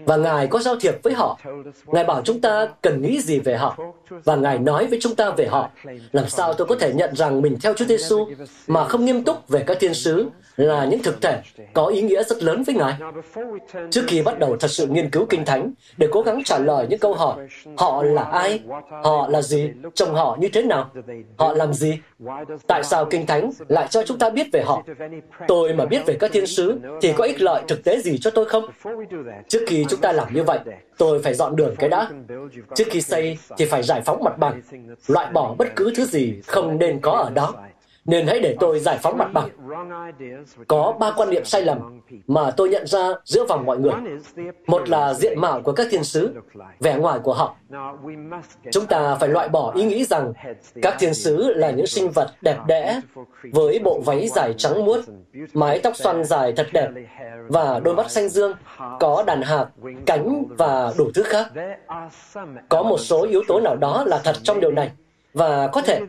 và 0.06 0.18
Ngài 0.18 0.48
có 0.48 0.60
giao 0.60 0.76
thiệp 0.76 1.04
với 1.04 1.14
họ. 1.14 1.40
Ngài 1.86 2.04
bảo 2.04 2.22
chúng 2.22 2.42
ta 2.42 2.68
cần 2.82 3.02
nghĩ 3.02 3.22
gì 3.22 3.40
về 3.40 3.58
họ 3.58 3.78
và 4.24 4.36
Ngài 4.36 4.60
nói 4.60 4.88
với 4.88 5.00
chúng 5.02 5.16
ta 5.16 5.30
về 5.30 5.48
họ. 5.48 5.70
Làm 6.12 6.30
sao 6.30 6.54
tôi 6.54 6.68
có 6.68 6.76
thể 6.76 6.94
nhận 6.94 7.16
rằng 7.16 7.42
mình 7.42 7.58
theo 7.64 7.74
Chúa 7.74 7.86
Giêsu 7.86 8.28
mà 8.68 8.86
không 8.86 9.06
nghiêm 9.06 9.24
túc 9.24 9.50
về 9.50 9.64
các 9.68 9.78
thiên 9.80 9.94
sứ 9.94 10.26
là 10.56 10.86
những 10.86 11.04
thực 11.04 11.22
thể 11.22 11.42
có 11.74 11.86
ý 11.86 12.02
nghĩa 12.02 12.24
rất 12.24 12.44
lớn 12.44 12.64
với 12.64 12.76
Ngài. 12.76 12.94
Trước 13.92 14.02
khi 14.08 14.22
bắt 14.22 14.40
đầu 14.40 14.58
thật 14.60 14.68
sự 14.68 14.88
nghiên 14.88 15.10
cứu 15.10 15.26
Kinh 15.26 15.46
Thánh 15.46 15.72
để 15.98 16.08
cố 16.12 16.22
gắng 16.22 16.42
trả 16.46 16.58
lời 16.58 16.86
những 16.90 17.00
câu 17.00 17.14
hỏi, 17.14 17.48
họ 17.78 18.04
là 18.04 18.24
ai? 18.24 18.60
Họ 19.04 19.28
là 19.28 19.42
gì? 19.42 19.72
Trông 19.96 20.14
họ 20.14 20.38
như 20.40 20.50
thế 20.54 20.62
nào? 20.62 20.92
Họ 21.38 21.54
làm 21.54 21.74
gì? 21.74 21.98
Tại 22.68 22.84
sao 22.84 23.06
Kinh 23.06 23.26
Thánh 23.26 23.52
lại 23.68 23.88
cho 23.90 24.04
chúng 24.04 24.20
ta 24.20 24.30
biết 24.30 24.48
về 24.54 24.64
họ? 24.66 24.84
Tôi 25.48 25.74
mà 25.74 25.86
biết 25.86 26.06
về 26.06 26.18
các 26.20 26.32
thiên 26.32 26.48
sứ 26.48 26.80
thì 27.02 27.14
có 27.14 27.24
ích 27.24 27.42
lợi 27.42 27.64
thực 27.68 27.84
tế 27.84 28.02
gì 28.02 28.18
cho 28.18 28.32
tôi 28.32 28.46
không? 28.46 28.66
Trước 29.48 29.60
khi 29.68 29.86
chúng 29.90 30.00
ta 30.02 30.12
làm 30.12 30.34
như 30.34 30.44
vậy, 30.44 30.60
tôi 31.02 31.22
phải 31.22 31.34
dọn 31.34 31.56
đường 31.56 31.76
cái 31.80 31.90
đã. 31.90 32.12
Trước 32.76 32.88
khi 32.90 33.02
xây 33.02 33.38
thì 33.58 33.66
phải 33.66 33.84
giải 33.84 34.02
phóng 34.02 34.24
mặt 34.24 34.38
bằng, 34.38 34.62
loại 35.08 35.32
bỏ 35.32 35.56
bất 35.58 35.68
cứ 35.76 35.94
thứ 35.96 36.06
gì 36.06 36.42
không 36.48 36.78
nên 36.78 37.00
có 37.02 37.12
ở 37.12 37.30
đó 37.30 37.54
nên 38.06 38.28
hãy 38.28 38.40
để 38.40 38.56
tôi 38.60 38.80
giải 38.80 38.98
phóng 39.02 39.18
mặt 39.18 39.34
bằng. 39.34 39.50
Có 40.68 40.94
ba 41.00 41.12
quan 41.18 41.30
niệm 41.30 41.46
sai 41.46 41.62
lầm 41.62 42.02
mà 42.28 42.52
tôi 42.52 42.70
nhận 42.70 42.88
ra 42.88 43.10
giữa 43.26 43.46
vòng 43.46 43.66
mọi 43.66 43.78
người. 43.78 43.94
Một 44.68 44.90
là 44.90 45.14
diện 45.14 45.40
mạo 45.42 45.62
của 45.62 45.72
các 45.72 45.88
thiên 45.92 46.04
sứ, 46.04 46.34
vẻ 46.80 46.98
ngoài 46.98 47.20
của 47.24 47.34
họ. 47.34 47.56
Chúng 48.72 48.86
ta 48.86 49.16
phải 49.16 49.30
loại 49.30 49.50
bỏ 49.50 49.72
ý 49.76 49.84
nghĩ 49.84 50.06
rằng 50.06 50.34
các 50.82 50.96
thiên 51.00 51.14
sứ 51.14 51.54
là 51.54 51.72
những 51.72 51.88
sinh 51.88 52.12
vật 52.12 52.32
đẹp 52.42 52.58
đẽ 52.68 53.02
với 53.54 53.80
bộ 53.84 54.02
váy 54.06 54.28
dài 54.28 54.54
trắng 54.58 54.86
muốt, 54.86 55.00
mái 55.54 55.80
tóc 55.80 55.96
xoăn 55.96 56.24
dài 56.24 56.54
thật 56.58 56.68
đẹp 56.74 56.90
và 57.48 57.80
đôi 57.80 57.96
mắt 57.96 58.12
xanh 58.12 58.30
dương, 58.30 58.54
có 59.00 59.24
đàn 59.28 59.42
hạc, 59.42 59.68
cánh 60.06 60.44
và 60.58 60.94
đủ 60.98 61.12
thứ 61.16 61.24
khác. 61.24 61.48
Có 62.70 62.84
một 62.84 62.98
số 62.98 63.26
yếu 63.26 63.42
tố 63.48 63.60
nào 63.60 63.76
đó 63.76 64.04
là 64.08 64.22
thật 64.24 64.36
trong 64.44 64.60
điều 64.60 64.72
này 64.72 64.92
và 65.34 65.68
có 65.68 65.82
thể 65.82 66.02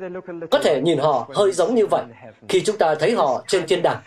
có 0.50 0.58
thể 0.58 0.80
nhìn 0.80 0.98
họ 0.98 1.28
hơi 1.34 1.52
giống 1.52 1.74
như 1.74 1.86
vậy 1.86 2.02
khi 2.48 2.62
chúng 2.62 2.78
ta 2.78 2.94
thấy 2.94 3.12
họ 3.12 3.44
trên 3.46 3.66
thiên 3.66 3.82
đàng 3.82 4.00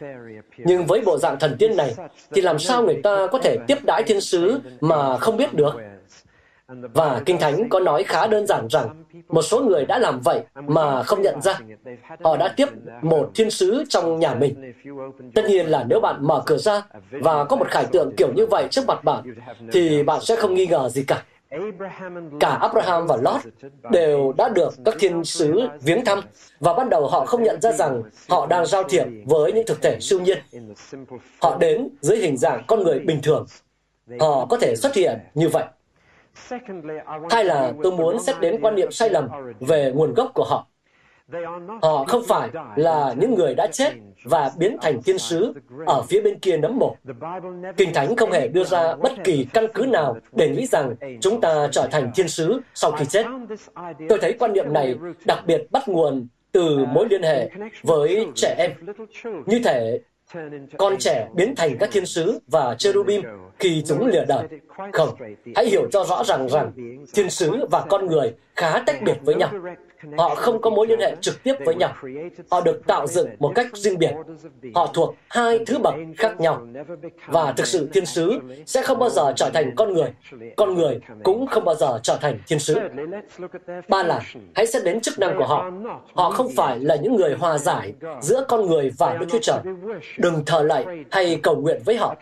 nhưng 0.57 0.85
với 0.85 1.01
bộ 1.01 1.17
dạng 1.17 1.39
thần 1.39 1.55
tiên 1.59 1.77
này 1.77 1.95
thì 2.31 2.41
làm 2.41 2.59
sao 2.59 2.83
người 2.83 2.99
ta 3.03 3.27
có 3.31 3.39
thể 3.39 3.57
tiếp 3.67 3.77
đãi 3.83 4.03
thiên 4.03 4.21
sứ 4.21 4.59
mà 4.81 5.17
không 5.17 5.37
biết 5.37 5.53
được 5.53 5.73
Và 6.67 7.21
Kinh 7.25 7.39
Thánh 7.39 7.69
có 7.69 7.79
nói 7.79 8.03
khá 8.03 8.27
đơn 8.27 8.47
giản 8.47 8.67
rằng 8.69 9.03
một 9.27 9.41
số 9.41 9.59
người 9.59 9.85
đã 9.85 9.99
làm 9.99 10.19
vậy 10.21 10.43
mà 10.67 11.03
không 11.03 11.21
nhận 11.21 11.41
ra. 11.41 11.59
Họ 12.23 12.37
đã 12.37 12.53
tiếp 12.57 12.69
một 13.01 13.31
thiên 13.35 13.49
sứ 13.51 13.83
trong 13.89 14.19
nhà 14.19 14.33
mình. 14.33 14.73
Tất 15.35 15.45
nhiên 15.49 15.65
là 15.65 15.85
nếu 15.89 15.99
bạn 15.99 16.27
mở 16.27 16.43
cửa 16.45 16.57
ra 16.57 16.83
và 17.11 17.43
có 17.43 17.55
một 17.55 17.67
khải 17.69 17.85
tượng 17.85 18.15
kiểu 18.17 18.33
như 18.35 18.45
vậy 18.45 18.67
trước 18.71 18.81
mặt 18.87 19.03
bạn, 19.03 19.23
thì 19.71 20.03
bạn 20.03 20.21
sẽ 20.21 20.35
không 20.35 20.53
nghi 20.53 20.67
ngờ 20.67 20.89
gì 20.89 21.03
cả. 21.07 21.23
Cả 22.39 22.49
Abraham 22.61 23.07
và 23.07 23.17
Lot 23.17 23.41
đều 23.91 24.33
đã 24.37 24.49
được 24.49 24.73
các 24.85 24.95
thiên 24.99 25.23
sứ 25.23 25.67
viếng 25.81 26.05
thăm 26.05 26.19
và 26.59 26.73
ban 26.73 26.89
đầu 26.89 27.07
họ 27.07 27.25
không 27.25 27.43
nhận 27.43 27.61
ra 27.61 27.71
rằng 27.71 28.03
họ 28.29 28.45
đang 28.45 28.65
giao 28.65 28.83
thiệp 28.83 29.05
với 29.25 29.53
những 29.53 29.65
thực 29.67 29.81
thể 29.81 29.97
siêu 30.01 30.19
nhiên. 30.19 30.37
Họ 31.41 31.57
đến 31.57 31.87
dưới 32.01 32.17
hình 32.17 32.37
dạng 32.37 32.63
con 32.67 32.83
người 32.83 32.99
bình 32.99 33.19
thường. 33.23 33.45
Họ 34.19 34.45
có 34.45 34.57
thể 34.57 34.75
xuất 34.75 34.95
hiện 34.95 35.19
như 35.33 35.49
vậy. 35.49 35.65
Hai 37.29 37.43
là 37.45 37.73
tôi 37.83 37.91
muốn 37.91 38.19
xét 38.19 38.39
đến 38.39 38.61
quan 38.61 38.75
niệm 38.75 38.91
sai 38.91 39.09
lầm 39.09 39.29
về 39.59 39.91
nguồn 39.95 40.13
gốc 40.13 40.31
của 40.33 40.43
họ. 40.43 40.67
Họ 41.81 42.05
không 42.07 42.23
phải 42.27 42.49
là 42.75 43.13
những 43.17 43.35
người 43.35 43.55
đã 43.55 43.67
chết 43.67 43.93
và 44.25 44.51
biến 44.57 44.77
thành 44.81 45.01
thiên 45.03 45.17
sứ 45.17 45.53
ở 45.85 46.01
phía 46.01 46.21
bên 46.21 46.39
kia 46.39 46.57
nấm 46.57 46.77
mộ. 46.79 46.95
Kinh 47.77 47.93
Thánh 47.93 48.15
không 48.15 48.31
hề 48.31 48.47
đưa 48.47 48.63
ra 48.63 48.95
bất 48.95 49.11
kỳ 49.23 49.47
căn 49.53 49.65
cứ 49.73 49.85
nào 49.85 50.17
để 50.31 50.49
nghĩ 50.49 50.65
rằng 50.65 50.95
chúng 51.21 51.41
ta 51.41 51.67
trở 51.71 51.87
thành 51.91 52.11
thiên 52.15 52.27
sứ 52.27 52.61
sau 52.73 52.91
khi 52.91 53.05
chết. 53.05 53.25
Tôi 54.09 54.19
thấy 54.21 54.33
quan 54.39 54.53
niệm 54.53 54.73
này 54.73 54.95
đặc 55.25 55.43
biệt 55.47 55.71
bắt 55.71 55.89
nguồn 55.89 56.27
từ 56.51 56.85
mối 56.85 57.07
liên 57.09 57.23
hệ 57.23 57.49
với 57.83 58.27
trẻ 58.35 58.55
em. 58.57 58.71
Như 59.45 59.59
thể 59.63 59.99
con 60.77 60.97
trẻ 60.99 61.27
biến 61.35 61.55
thành 61.55 61.77
các 61.77 61.89
thiên 61.91 62.05
sứ 62.05 62.39
và 62.47 62.75
cherubim 62.75 63.21
khi 63.59 63.83
chúng 63.87 64.07
lìa 64.07 64.25
đời. 64.27 64.47
Không, 64.93 65.09
hãy 65.55 65.65
hiểu 65.65 65.89
cho 65.91 66.03
rõ 66.03 66.23
ràng 66.23 66.49
rằng 66.49 66.71
thiên 67.13 67.29
sứ 67.29 67.65
và 67.71 67.85
con 67.89 68.07
người 68.07 68.33
khá 68.55 68.83
tách 68.85 69.01
biệt 69.01 69.17
với 69.21 69.35
nhau. 69.35 69.49
Họ 70.17 70.35
không 70.35 70.61
có 70.61 70.69
mối 70.69 70.87
liên 70.87 70.99
hệ 70.99 71.15
trực 71.21 71.43
tiếp 71.43 71.55
với 71.65 71.75
nhau. 71.75 71.93
Họ 72.51 72.61
được 72.61 72.81
tạo 72.87 73.07
dựng 73.07 73.29
một 73.39 73.51
cách 73.55 73.67
riêng 73.73 73.97
biệt. 73.97 74.11
Họ 74.75 74.87
thuộc 74.93 75.15
hai 75.29 75.59
thứ 75.65 75.77
bậc 75.79 75.93
khác 76.17 76.39
nhau. 76.39 76.67
Và 77.27 77.51
thực 77.51 77.67
sự 77.67 77.89
thiên 77.93 78.05
sứ 78.05 78.39
sẽ 78.65 78.81
không 78.81 78.99
bao 78.99 79.09
giờ 79.09 79.33
trở 79.35 79.49
thành 79.49 79.75
con 79.75 79.93
người. 79.93 80.13
Con 80.57 80.75
người 80.75 80.99
cũng 81.23 81.47
không 81.47 81.65
bao 81.65 81.75
giờ 81.75 81.99
trở 82.03 82.17
thành 82.21 82.39
thiên 82.47 82.59
sứ. 82.59 82.75
Ba 83.87 84.03
là, 84.03 84.21
hãy 84.55 84.67
xét 84.67 84.83
đến 84.83 85.01
chức 85.01 85.19
năng 85.19 85.37
của 85.37 85.45
họ. 85.45 85.71
Họ 86.13 86.31
không 86.31 86.47
phải 86.55 86.79
là 86.79 86.95
những 86.95 87.15
người 87.15 87.35
hòa 87.39 87.57
giải 87.57 87.93
giữa 88.21 88.45
con 88.47 88.65
người 88.65 88.91
và 88.97 89.17
Đức 89.17 89.25
Chúa 89.31 89.39
Trời. 89.41 89.59
Đừng 90.17 90.45
thờ 90.45 90.63
lạy 90.63 90.85
hay 91.11 91.39
cầu 91.43 91.55
nguyện 91.55 91.81
với 91.85 91.97
họ. 91.97 92.15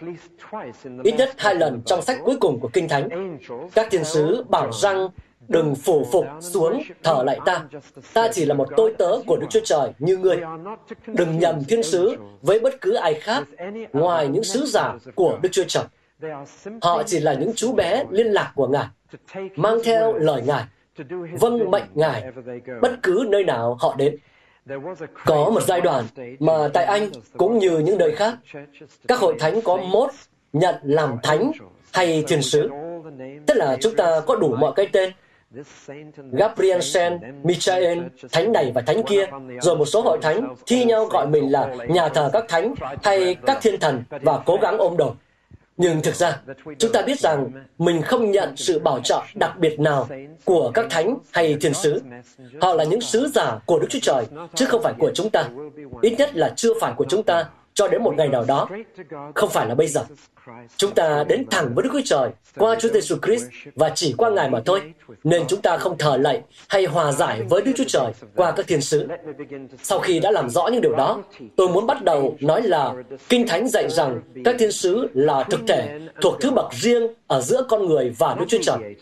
Ít 1.03 1.15
nhất 1.17 1.29
hai 1.37 1.55
lần 1.55 1.81
trong 1.85 2.01
sách 2.01 2.17
cuối 2.23 2.35
cùng 2.41 2.59
của 2.59 2.69
Kinh 2.73 2.87
Thánh, 2.87 3.37
các 3.73 3.87
thiên 3.91 4.03
sứ 4.03 4.43
bảo 4.49 4.71
rằng 4.71 5.09
Đừng 5.47 5.75
phủ 5.75 6.07
phục 6.11 6.25
xuống 6.41 6.83
thở 7.03 7.23
lại 7.25 7.39
ta. 7.45 7.65
Ta 8.13 8.27
chỉ 8.33 8.45
là 8.45 8.53
một 8.53 8.67
tôi 8.77 8.93
tớ 8.97 9.11
của 9.27 9.37
Đức 9.37 9.47
Chúa 9.49 9.59
Trời 9.63 9.91
như 9.99 10.17
ngươi. 10.17 10.39
Đừng 11.07 11.39
nhầm 11.39 11.63
thiên 11.67 11.83
sứ 11.83 12.15
với 12.41 12.59
bất 12.59 12.81
cứ 12.81 12.93
ai 12.93 13.13
khác 13.13 13.43
ngoài 13.93 14.27
những 14.27 14.43
sứ 14.43 14.65
giả 14.65 14.93
của 15.15 15.39
Đức 15.41 15.49
Chúa 15.51 15.63
Trời. 15.67 15.83
Họ 16.81 17.03
chỉ 17.03 17.19
là 17.19 17.33
những 17.33 17.51
chú 17.55 17.73
bé 17.73 18.03
liên 18.09 18.27
lạc 18.27 18.51
của 18.55 18.67
Ngài, 18.67 18.87
mang 19.55 19.77
theo 19.83 20.13
lời 20.13 20.41
Ngài, 20.45 20.63
vâng 21.39 21.71
mệnh 21.71 21.83
Ngài, 21.93 22.31
bất 22.81 22.91
cứ 23.03 23.25
nơi 23.29 23.43
nào 23.43 23.77
họ 23.79 23.95
đến. 23.97 24.15
Có 25.25 25.49
một 25.49 25.63
giai 25.67 25.81
đoạn 25.81 26.05
mà 26.39 26.69
tại 26.73 26.85
Anh 26.85 27.09
cũng 27.37 27.57
như 27.57 27.79
những 27.79 27.97
nơi 27.97 28.11
khác, 28.11 28.37
các 29.07 29.19
hội 29.19 29.35
thánh 29.39 29.61
có 29.61 29.77
mốt 29.77 30.09
nhận 30.53 30.75
làm 30.83 31.17
thánh 31.23 31.51
hay 31.93 32.23
thiên 32.27 32.41
sứ. 32.41 32.69
Tức 33.45 33.53
là 33.57 33.77
chúng 33.81 33.95
ta 33.95 34.21
có 34.25 34.35
đủ 34.35 34.55
mọi 34.55 34.73
cái 34.75 34.87
tên 34.91 35.11
Gabriel 36.31 36.81
Sen, 36.81 37.19
Michael, 37.43 37.99
thánh 38.31 38.51
này 38.51 38.71
và 38.75 38.81
thánh 38.81 39.03
kia, 39.03 39.25
rồi 39.61 39.77
một 39.77 39.85
số 39.85 40.01
hội 40.01 40.17
thánh 40.21 40.55
thi 40.65 40.85
nhau 40.85 41.05
gọi 41.05 41.27
mình 41.27 41.51
là 41.51 41.75
nhà 41.87 42.09
thờ 42.09 42.29
các 42.33 42.45
thánh 42.49 42.73
hay 43.03 43.35
các 43.45 43.59
thiên 43.61 43.79
thần 43.79 44.03
và 44.09 44.39
cố 44.45 44.57
gắng 44.61 44.77
ôm 44.77 44.97
đồn. 44.97 45.15
Nhưng 45.77 46.01
thực 46.01 46.15
ra, 46.15 46.41
chúng 46.79 46.91
ta 46.91 47.01
biết 47.01 47.19
rằng 47.19 47.51
mình 47.77 48.01
không 48.01 48.31
nhận 48.31 48.57
sự 48.57 48.79
bảo 48.79 48.99
trợ 48.99 49.21
đặc 49.35 49.57
biệt 49.57 49.79
nào 49.79 50.07
của 50.45 50.71
các 50.73 50.85
thánh 50.89 51.17
hay 51.31 51.57
thiên 51.61 51.73
sứ. 51.73 52.01
Họ 52.61 52.73
là 52.73 52.83
những 52.83 53.01
sứ 53.01 53.27
giả 53.35 53.59
của 53.65 53.79
Đức 53.79 53.87
Chúa 53.89 53.99
Trời, 54.01 54.25
chứ 54.55 54.65
không 54.65 54.83
phải 54.83 54.93
của 54.99 55.11
chúng 55.15 55.29
ta. 55.29 55.49
Ít 56.01 56.15
nhất 56.17 56.29
là 56.33 56.53
chưa 56.55 56.79
phải 56.81 56.93
của 56.97 57.05
chúng 57.09 57.23
ta 57.23 57.45
cho 57.73 57.87
đến 57.87 58.03
một 58.03 58.15
ngày 58.17 58.27
nào 58.27 58.43
đó. 58.47 58.69
Không 59.35 59.49
phải 59.49 59.67
là 59.67 59.75
bây 59.75 59.87
giờ. 59.87 60.05
Chúng 60.77 60.91
ta 60.91 61.23
đến 61.27 61.45
thẳng 61.51 61.71
với 61.75 61.83
Đức 61.83 61.89
Chúa 61.93 62.01
Trời 62.05 62.29
qua 62.57 62.75
Chúa 62.79 62.89
Giêsu 62.89 63.15
Christ 63.25 63.45
và 63.75 63.89
chỉ 63.89 64.13
qua 64.17 64.29
Ngài 64.29 64.49
mà 64.49 64.59
thôi. 64.65 64.81
Nên 65.23 65.47
chúng 65.47 65.61
ta 65.61 65.77
không 65.77 65.97
thờ 65.97 66.17
lạy 66.17 66.41
hay 66.67 66.85
hòa 66.85 67.11
giải 67.11 67.41
với 67.49 67.61
Đức 67.61 67.71
Chúa 67.75 67.83
Trời 67.87 68.11
qua 68.35 68.51
các 68.51 68.67
thiên 68.67 68.81
sứ. 68.81 69.07
Sau 69.83 69.99
khi 69.99 70.19
đã 70.19 70.31
làm 70.31 70.49
rõ 70.49 70.67
những 70.67 70.81
điều 70.81 70.95
đó, 70.95 71.21
tôi 71.55 71.69
muốn 71.69 71.87
bắt 71.87 72.03
đầu 72.03 72.37
nói 72.39 72.61
là 72.61 72.93
Kinh 73.29 73.47
Thánh 73.47 73.67
dạy 73.67 73.89
rằng 73.89 74.21
các 74.45 74.55
thiên 74.59 74.71
sứ 74.71 75.07
là 75.13 75.43
thực 75.43 75.59
thể 75.67 75.99
thuộc 76.21 76.41
thứ 76.41 76.51
bậc 76.51 76.73
riêng 76.73 77.07
ở 77.27 77.41
giữa 77.41 77.65
con 77.69 77.85
người 77.85 78.13
và 78.17 78.35
Đức 78.39 78.45
Chúa 78.47 78.61
Trời. 78.61 78.95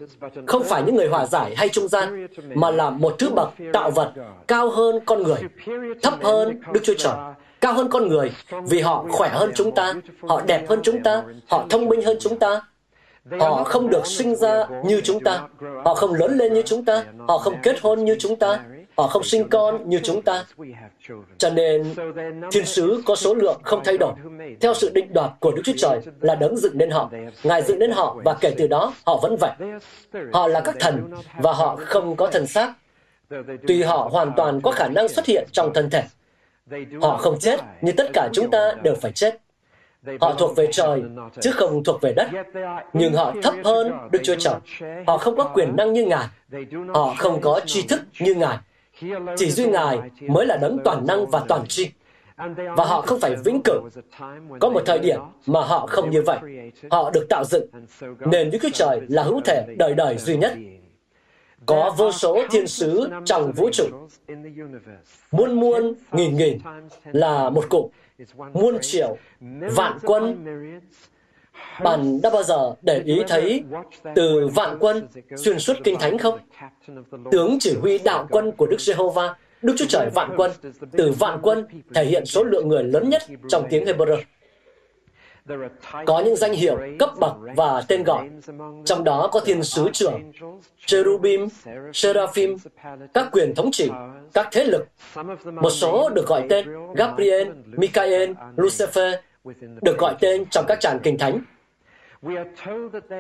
Không 0.48 0.64
phải 0.64 0.84
những 0.84 0.96
người 0.96 1.08
hòa 1.08 1.26
giải 1.26 1.56
hay 1.56 1.70
trung 1.70 1.88
gian, 1.88 2.28
mà 2.54 2.72
là 2.72 2.90
một 2.90 3.16
thứ 3.20 3.30
bậc 3.30 3.50
tạo 3.74 3.92
vật 3.92 4.14
cao 4.48 4.70
hơn 4.70 5.00
con 5.06 5.24
người, 5.24 5.40
thấp 6.04 6.14
hơn 6.24 6.62
Đức 6.74 6.80
Chúa 6.84 6.96
Trời 6.98 7.14
cao 7.62 7.74
hơn 7.74 7.90
con 7.90 8.08
người 8.08 8.32
vì 8.64 8.80
họ 8.80 9.06
khỏe 9.10 9.30
hơn 9.30 9.52
chúng 9.56 9.76
ta, 9.76 9.94
họ 10.22 10.42
đẹp 10.48 10.66
hơn 10.70 10.80
chúng 10.84 11.04
ta, 11.04 11.24
họ 11.48 11.66
thông 11.70 11.90
minh 11.90 12.02
hơn 12.02 12.18
chúng 12.20 12.40
ta. 12.40 12.62
Họ 13.40 13.64
không 13.64 13.90
được 13.90 14.06
sinh 14.06 14.36
ra 14.36 14.68
như 14.86 15.02
chúng 15.04 15.24
ta, 15.24 15.48
họ 15.86 15.94
không 15.94 16.14
lớn 16.14 16.38
lên 16.38 16.54
như 16.54 16.62
chúng 16.66 16.86
ta, 16.86 17.06
họ 17.28 17.38
không 17.38 17.56
kết 17.64 17.80
hôn 17.82 18.06
như 18.06 18.16
chúng 18.20 18.36
ta, 18.36 18.60
họ 18.98 19.08
không 19.08 19.24
sinh 19.24 19.50
con 19.50 19.90
như 19.90 20.00
chúng 20.04 20.22
ta. 20.22 20.46
Cho 21.38 21.50
nên, 21.50 21.94
thiên 22.52 22.66
sứ 22.66 23.02
có 23.06 23.16
số 23.16 23.34
lượng 23.34 23.60
không 23.64 23.82
thay 23.84 23.98
đổi. 23.98 24.14
Theo 24.62 24.74
sự 24.74 24.92
định 24.94 25.14
đoạt 25.14 25.32
của 25.40 25.52
Đức 25.52 25.62
Chúa 25.66 25.74
Trời 25.78 26.00
là 26.22 26.36
đấng 26.36 26.58
dựng 26.58 26.78
nên 26.78 26.90
họ. 26.90 27.12
Ngài 27.44 27.62
dựng 27.62 27.80
nên 27.80 27.92
họ 27.92 28.18
và 28.26 28.34
kể 28.42 28.54
từ 28.58 28.68
đó 28.68 28.94
họ 29.06 29.20
vẫn 29.22 29.36
vậy. 29.40 29.52
Họ 30.34 30.48
là 30.48 30.62
các 30.62 30.76
thần 30.80 31.12
và 31.40 31.54
họ 31.54 31.78
không 31.86 32.16
có 32.16 32.28
thần 32.28 32.48
xác. 32.48 32.74
Tuy 33.68 33.84
họ 33.84 34.10
hoàn 34.12 34.32
toàn 34.38 34.62
có 34.62 34.72
khả 34.72 34.88
năng 34.88 35.08
xuất 35.08 35.26
hiện 35.26 35.48
trong 35.52 35.74
thân 35.74 35.90
thể, 35.90 36.04
Họ 37.02 37.18
không 37.18 37.40
chết, 37.40 37.60
như 37.82 37.92
tất 37.92 38.10
cả 38.14 38.30
chúng 38.34 38.52
ta 38.52 38.74
đều 38.84 38.96
phải 38.96 39.12
chết. 39.12 39.38
Họ 40.22 40.34
thuộc 40.34 40.56
về 40.56 40.68
trời, 40.72 41.02
chứ 41.42 41.52
không 41.52 41.84
thuộc 41.84 42.02
về 42.02 42.14
đất. 42.14 42.28
Nhưng 42.94 43.14
họ 43.14 43.34
thấp 43.44 43.54
hơn 43.64 43.92
Đức 44.12 44.20
Chúa 44.24 44.36
Trời. 44.36 44.54
Họ 45.08 45.18
không 45.18 45.38
có 45.38 45.44
quyền 45.44 45.76
năng 45.76 45.94
như 45.94 46.06
Ngài. 46.06 46.28
Họ 46.94 47.16
không 47.18 47.42
có 47.42 47.60
tri 47.66 47.88
thức 47.88 48.02
như 48.20 48.36
Ngài. 48.36 48.58
Chỉ 49.38 49.52
duy 49.52 49.66
Ngài 49.66 50.00
mới 50.22 50.46
là 50.46 50.58
đấng 50.58 50.78
toàn 50.84 51.06
năng 51.08 51.28
và 51.28 51.42
toàn 51.48 51.68
tri. 51.68 51.90
Và 52.78 52.86
họ 52.86 53.02
không 53.02 53.20
phải 53.20 53.36
vĩnh 53.46 53.62
cửu. 53.64 53.82
Có 54.60 54.70
một 54.70 54.82
thời 54.86 55.00
điểm 55.00 55.20
mà 55.46 55.62
họ 55.62 55.88
không 55.88 56.10
như 56.10 56.22
vậy. 56.22 56.38
Họ 56.92 57.12
được 57.12 57.26
tạo 57.30 57.44
dựng. 57.46 57.66
Nên 58.20 58.52
Đức 58.52 58.60
Chúa 58.62 58.70
Trời 58.74 59.02
là 59.10 59.24
hữu 59.24 59.42
thể 59.46 59.66
đời 59.78 59.94
đời 59.94 60.18
duy 60.18 60.38
nhất 60.38 60.54
có 61.66 61.96
vô 61.98 62.12
số 62.12 62.44
thiên 62.52 62.68
sứ 62.68 63.10
trong 63.26 63.52
vũ 63.52 63.70
trụ. 63.74 63.86
Muôn 65.32 65.60
muôn, 65.60 65.94
nghìn 66.12 66.38
nghìn 66.38 66.58
là 67.04 67.50
một 67.50 67.64
cụm. 67.70 67.90
Muôn 68.54 68.78
triệu, 68.82 69.18
vạn 69.76 69.98
quân. 70.04 70.46
Bạn 71.84 72.22
đã 72.24 72.30
bao 72.30 72.44
giờ 72.44 72.76
để 72.82 73.02
ý 73.06 73.22
thấy 73.28 73.64
từ 74.16 74.48
vạn 74.48 74.78
quân 74.80 75.08
xuyên 75.38 75.60
suốt 75.60 75.74
kinh 75.84 76.00
thánh 76.00 76.18
không? 76.18 76.40
Tướng 77.32 77.58
chỉ 77.60 77.76
huy 77.82 77.98
đạo 77.98 78.28
quân 78.32 78.52
của 78.52 78.68
Đức 78.68 78.82
Giê-hô-va, 78.82 79.36
Đức 79.62 79.74
Chúa 79.78 79.86
Trời 79.90 80.10
vạn 80.14 80.34
quân, 80.38 80.52
từ 80.92 81.12
vạn 81.20 81.40
quân 81.42 81.66
thể 81.94 82.06
hiện 82.06 82.26
số 82.26 82.44
lượng 82.44 82.68
người 82.68 82.84
lớn 82.84 83.10
nhất 83.10 83.22
trong 83.50 83.68
tiếng 83.70 83.86
Hebrew. 83.86 84.18
Có 86.06 86.20
những 86.26 86.36
danh 86.36 86.54
hiệu, 86.54 86.78
cấp 87.00 87.10
bậc 87.20 87.34
và 87.56 87.84
tên 87.88 88.04
gọi. 88.04 88.30
Trong 88.86 89.04
đó 89.04 89.30
có 89.32 89.40
thiên 89.40 89.64
sứ 89.64 89.90
trưởng, 89.94 90.32
cherubim, 90.86 91.48
seraphim, 91.94 92.58
các 93.14 93.30
quyền 93.32 93.56
thống 93.56 93.72
trị, 93.72 93.90
các 94.34 94.48
thế 94.52 94.64
lực. 94.64 94.88
Một 95.46 95.70
số 95.70 96.10
được 96.10 96.28
gọi 96.28 96.46
tên 96.50 96.68
Gabriel, 96.96 97.48
Michael, 97.66 98.32
Lucifer, 98.58 99.16
được 99.82 99.98
gọi 99.98 100.16
tên 100.20 100.46
trong 100.52 100.66
các 100.68 100.80
tràng 100.80 101.00
kinh 101.04 101.18
thánh. 101.18 101.42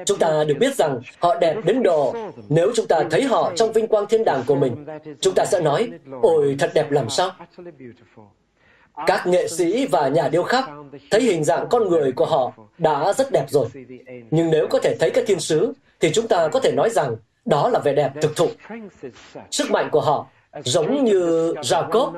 Chúng 0.06 0.20
ta 0.20 0.44
được 0.48 0.56
biết 0.60 0.76
rằng 0.76 1.00
họ 1.20 1.36
đẹp 1.36 1.56
đến 1.66 1.84
độ 1.84 2.16
nếu 2.50 2.72
chúng 2.76 2.88
ta 2.88 3.04
thấy 3.12 3.24
họ 3.24 3.52
trong 3.56 3.72
vinh 3.72 3.88
quang 3.88 4.06
thiên 4.10 4.24
đàng 4.24 4.44
của 4.48 4.56
mình, 4.56 4.86
chúng 5.22 5.34
ta 5.36 5.46
sẽ 5.46 5.62
nói, 5.62 5.90
ôi 6.22 6.56
thật 6.60 6.72
đẹp 6.74 6.92
làm 6.92 7.10
sao. 7.10 7.32
Các 9.08 9.28
nghệ 9.28 9.48
sĩ 9.48 9.86
và 9.86 10.08
nhà 10.08 10.30
điêu 10.30 10.44
khắc 10.44 10.70
thấy 11.12 11.22
hình 11.22 11.44
dạng 11.44 11.68
con 11.70 11.90
người 11.90 12.12
của 12.12 12.26
họ 12.26 12.52
đã 12.78 13.14
rất 13.14 13.32
đẹp 13.32 13.46
rồi. 13.50 13.68
Nhưng 14.32 14.52
nếu 14.52 14.68
có 14.70 14.80
thể 14.80 14.96
thấy 15.00 15.10
các 15.10 15.24
thiên 15.28 15.40
sứ, 15.40 15.74
thì 16.00 16.12
chúng 16.12 16.28
ta 16.28 16.48
có 16.48 16.60
thể 16.60 16.72
nói 16.72 16.90
rằng 16.90 17.16
đó 17.46 17.70
là 17.70 17.80
vẻ 17.80 17.94
đẹp 17.94 18.12
thực 18.22 18.36
thụ. 18.36 18.48
Sức 19.52 19.72
mạnh 19.72 19.90
của 19.92 20.02
họ 20.02 20.28
giống 20.66 21.06
như 21.06 21.54
Jacob 21.54 22.12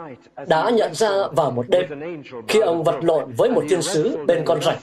đã 0.47 0.69
nhận 0.69 0.93
ra 0.93 1.09
vào 1.31 1.51
một 1.51 1.65
đêm 1.69 1.85
khi 2.47 2.59
ông 2.59 2.83
vật 2.83 2.95
lộn 3.01 3.31
với 3.37 3.49
một 3.49 3.63
thiên 3.69 3.81
sứ 3.81 4.17
bên 4.27 4.45
con 4.45 4.61
rạch. 4.61 4.79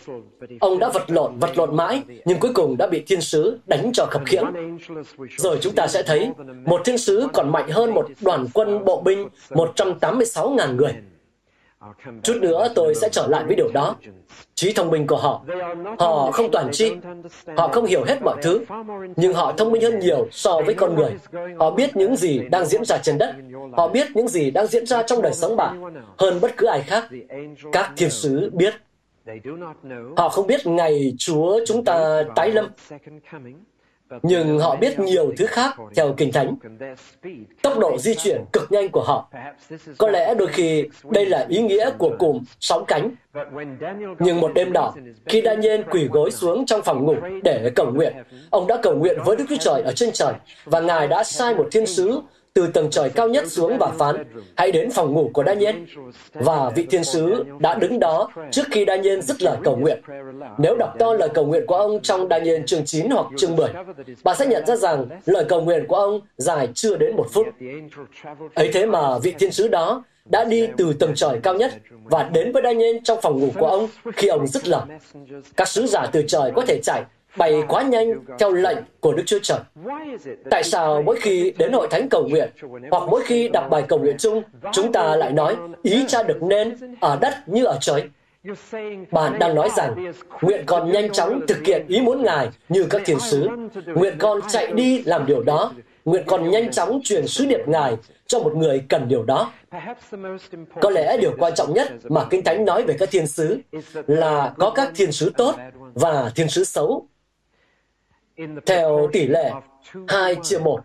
Ông 0.61 0.79
đã 0.79 0.89
vật 0.89 1.11
lộn, 1.11 1.39
vật 1.39 1.59
lộn 1.59 1.77
mãi, 1.77 2.03
nhưng 2.25 2.39
cuối 2.39 2.51
cùng 2.55 2.77
đã 2.77 2.87
bị 2.87 3.03
thiên 3.07 3.21
sứ 3.21 3.59
đánh 3.67 3.91
cho 3.93 4.07
khập 4.07 4.23
khiễng. 4.27 4.79
Rồi 5.37 5.59
chúng 5.61 5.75
ta 5.75 5.87
sẽ 5.87 6.03
thấy 6.03 6.31
một 6.65 6.81
thiên 6.85 6.99
sứ 6.99 7.29
còn 7.33 7.53
mạnh 7.53 7.69
hơn 7.71 7.95
một 7.95 8.09
đoàn 8.21 8.47
quân 8.55 8.85
bộ 8.85 9.01
binh 9.01 9.29
186.000 9.51 10.77
người. 10.77 10.93
Chút 12.23 12.37
nữa 12.41 12.69
tôi 12.75 12.95
sẽ 12.95 13.09
trở 13.13 13.27
lại 13.27 13.45
với 13.47 13.57
điều 13.57 13.69
đó. 13.75 13.97
Trí 14.55 14.73
thông 14.73 14.91
minh 14.91 15.07
của 15.07 15.17
họ. 15.17 15.45
Họ 15.99 16.31
không 16.31 16.51
toàn 16.53 16.69
tri. 16.73 16.93
Họ 17.57 17.69
không 17.69 17.85
hiểu 17.85 18.05
hết 18.05 18.23
mọi 18.23 18.37
thứ. 18.43 18.65
Nhưng 19.17 19.33
họ 19.35 19.53
thông 19.53 19.73
minh 19.73 19.83
hơn 19.83 19.99
nhiều 19.99 20.29
so 20.31 20.61
với 20.67 20.75
con 20.75 20.95
người. 20.95 21.15
Họ 21.59 21.71
biết 21.71 21.97
những 21.97 22.17
gì 22.17 22.41
đang 22.51 22.67
diễn 22.67 22.85
ra 22.85 22.99
trên 23.03 23.19
đất. 23.19 23.35
Họ 23.77 23.89
biết 23.89 24.07
những 24.15 24.29
gì 24.29 24.51
đang 24.51 24.67
diễn 24.67 24.87
ra 24.87 25.03
trong 25.03 25.23
đời 25.23 25.33
sống 25.33 25.57
bạn, 25.57 25.83
hơn 26.19 26.41
bất 26.41 26.57
cứ 26.57 26.67
ai 26.67 26.83
khác. 26.83 27.09
Các 27.73 27.93
thiên 27.97 28.11
sứ 28.11 28.51
biết. 28.53 28.75
Họ 30.17 30.29
không 30.29 30.47
biết 30.47 30.67
ngày 30.67 31.15
Chúa 31.19 31.61
chúng 31.67 31.85
ta 31.85 32.23
tái 32.37 32.51
lâm 32.51 32.69
nhưng 34.23 34.59
họ 34.59 34.77
biết 34.77 34.99
nhiều 34.99 35.33
thứ 35.37 35.47
khác 35.47 35.77
theo 35.97 36.15
Kinh 36.17 36.33
Thánh. 36.33 36.57
Tốc 37.63 37.79
độ 37.79 37.99
di 37.99 38.15
chuyển 38.15 38.45
cực 38.53 38.73
nhanh 38.73 38.89
của 38.89 39.03
họ. 39.03 39.31
Có 39.99 40.11
lẽ 40.11 40.35
đôi 40.35 40.49
khi 40.49 40.85
đây 41.11 41.27
là 41.27 41.47
ý 41.49 41.63
nghĩa 41.63 41.91
của 41.99 42.17
cụm 42.19 42.43
sóng 42.61 42.85
cánh. 42.87 43.11
Nhưng 44.19 44.41
một 44.41 44.55
đêm 44.55 44.73
nọ, 44.73 44.93
khi 45.27 45.43
Daniel 45.45 45.81
quỳ 45.91 46.09
gối 46.13 46.31
xuống 46.31 46.67
trong 46.67 46.83
phòng 46.83 47.05
ngủ 47.05 47.15
để 47.43 47.71
cầu 47.77 47.91
nguyện, 47.93 48.13
ông 48.51 48.67
đã 48.67 48.77
cầu 48.83 48.95
nguyện 48.95 49.19
với 49.25 49.37
Đức 49.37 49.45
Chúa 49.49 49.57
Trời 49.61 49.83
ở 49.83 49.93
trên 49.97 50.11
trời 50.13 50.35
và 50.65 50.81
Ngài 50.81 51.09
đã 51.09 51.25
sai 51.25 51.55
một 51.55 51.69
thiên 51.73 51.87
sứ 51.87 52.21
từ 52.55 52.67
tầng 52.67 52.91
trời 52.91 53.11
cao 53.11 53.29
nhất 53.29 53.53
xuống 53.53 53.79
và 53.79 53.93
phán, 53.99 54.25
hãy 54.57 54.73
đến 54.73 54.91
phòng 54.91 55.13
ngủ 55.13 55.31
của 55.33 55.45
Daniel. 55.47 55.77
Và 56.33 56.71
vị 56.75 56.87
thiên 56.91 57.05
sứ 57.05 57.45
đã 57.59 57.75
đứng 57.75 58.01
đó 58.01 58.31
trước 58.51 58.63
khi 58.71 58.85
Daniel 58.87 59.21
dứt 59.21 59.43
lời 59.43 59.57
cầu 59.65 59.77
nguyện. 59.77 60.01
Nếu 60.59 60.77
đọc 60.77 60.95
to 60.99 61.13
lời 61.13 61.29
cầu 61.35 61.47
nguyện 61.47 61.67
của 61.67 61.77
ông 61.77 62.03
trong 62.03 62.29
Daniel 62.31 62.63
chương 62.67 62.85
9 62.85 63.11
hoặc 63.11 63.27
chương 63.37 63.57
10, 63.57 63.69
bạn 64.25 64.37
sẽ 64.39 64.47
nhận 64.47 64.67
ra 64.67 64.77
rằng 64.77 65.07
lời 65.27 65.45
cầu 65.49 65.61
nguyện 65.61 65.87
của 65.87 65.97
ông 65.97 66.21
dài 66.37 66.69
chưa 66.75 66.97
đến 66.97 67.17
một 67.17 67.27
phút. 67.33 67.47
Ấy 68.55 68.71
thế 68.73 68.87
mà 68.87 69.19
vị 69.19 69.35
thiên 69.39 69.53
sứ 69.53 69.69
đó 69.69 70.05
đã 70.25 70.45
đi 70.45 70.69
từ 70.77 70.93
tầng 70.93 71.15
trời 71.15 71.41
cao 71.43 71.55
nhất 71.55 71.73
và 72.05 72.23
đến 72.23 72.53
với 72.53 72.63
Daniel 72.65 72.97
trong 73.05 73.19
phòng 73.23 73.41
ngủ 73.41 73.49
của 73.59 73.67
ông 73.67 73.89
khi 74.17 74.29
ông 74.29 74.47
dứt 74.47 74.69
lời. 74.69 74.83
Các 75.57 75.69
sứ 75.69 75.87
giả 75.87 76.07
từ 76.13 76.25
trời 76.27 76.53
có 76.55 76.65
thể 76.67 76.81
chạy 76.83 77.03
bay 77.37 77.63
quá 77.69 77.83
nhanh 77.83 78.25
theo 78.39 78.53
lệnh 78.53 78.79
của 79.01 79.13
Đức 79.13 79.23
Chúa 79.27 79.39
Trời. 79.43 79.59
Tại 80.51 80.65
sao 80.65 81.03
mỗi 81.03 81.17
khi 81.21 81.53
đến 81.59 81.73
hội 81.73 81.89
thánh 81.91 82.09
cầu 82.09 82.29
nguyện 82.29 82.51
hoặc 82.91 83.03
mỗi 83.11 83.23
khi 83.25 83.49
đọc 83.49 83.67
bài 83.71 83.83
cầu 83.89 83.99
nguyện 83.99 84.17
chung, 84.19 84.43
chúng 84.73 84.93
ta 84.93 85.17
lại 85.17 85.33
nói 85.33 85.57
ý 85.83 86.05
cha 86.09 86.23
được 86.23 86.43
nên 86.43 86.77
ở 87.01 87.19
đất 87.21 87.35
như 87.47 87.65
ở 87.65 87.79
trời? 87.81 88.03
Bạn 89.11 89.39
đang 89.39 89.55
nói 89.55 89.69
rằng, 89.77 90.13
nguyện 90.41 90.63
con 90.67 90.93
nhanh 90.93 91.13
chóng 91.13 91.41
thực 91.49 91.67
hiện 91.67 91.87
ý 91.89 92.01
muốn 92.01 92.23
Ngài 92.23 92.49
như 92.69 92.87
các 92.91 93.03
thiên 93.05 93.21
sứ. 93.21 93.49
Nguyện 93.87 94.15
con 94.19 94.41
chạy 94.49 94.73
đi 94.73 95.03
làm 95.03 95.27
điều 95.27 95.43
đó. 95.43 95.73
Nguyện 96.05 96.23
con 96.27 96.51
nhanh 96.51 96.71
chóng 96.71 97.01
truyền 97.05 97.27
sứ 97.27 97.47
điệp 97.47 97.61
Ngài 97.67 97.97
cho 98.27 98.39
một 98.39 98.57
người 98.57 98.83
cần 98.89 99.09
điều 99.09 99.23
đó. 99.23 99.53
Có 100.81 100.91
lẽ 100.91 101.17
điều 101.21 101.33
quan 101.39 101.55
trọng 101.55 101.75
nhất 101.75 101.93
mà 102.05 102.25
Kinh 102.31 102.45
Thánh 102.45 102.65
nói 102.65 102.83
về 102.83 102.97
các 102.99 103.11
thiên 103.11 103.27
sứ 103.27 103.59
là 104.07 104.53
có 104.59 104.71
các 104.71 104.93
thiên 104.95 105.13
sứ 105.13 105.33
tốt 105.37 105.55
và 105.95 106.33
thiên 106.35 106.49
sứ 106.49 106.65
xấu 106.65 107.07
theo 108.67 109.09
tỷ 109.13 109.27
lệ 109.27 109.53
2 110.09 110.37
chia 110.43 110.59
1 110.59 110.85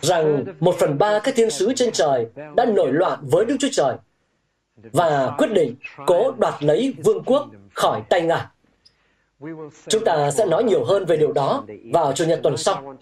rằng 0.00 0.44
một 0.60 0.74
phần 0.78 0.98
ba 0.98 1.18
các 1.18 1.34
thiên 1.36 1.50
sứ 1.50 1.72
trên 1.76 1.92
trời 1.92 2.26
đã 2.56 2.64
nổi 2.64 2.92
loạn 2.92 3.18
với 3.22 3.44
Đức 3.44 3.56
Chúa 3.60 3.68
Trời 3.72 3.96
và 4.76 5.34
quyết 5.38 5.52
định 5.52 5.74
cố 6.06 6.32
đoạt 6.38 6.54
lấy 6.62 6.94
vương 7.04 7.22
quốc 7.24 7.48
khỏi 7.74 8.02
tay 8.08 8.22
Ngài. 8.22 8.46
Chúng 9.88 10.04
ta 10.04 10.30
sẽ 10.30 10.46
nói 10.46 10.64
nhiều 10.64 10.84
hơn 10.84 11.04
về 11.04 11.16
điều 11.16 11.32
đó 11.32 11.64
vào 11.92 12.12
Chủ 12.12 12.24
nhật 12.24 12.40
tuần 12.42 12.56
sau. 12.56 12.96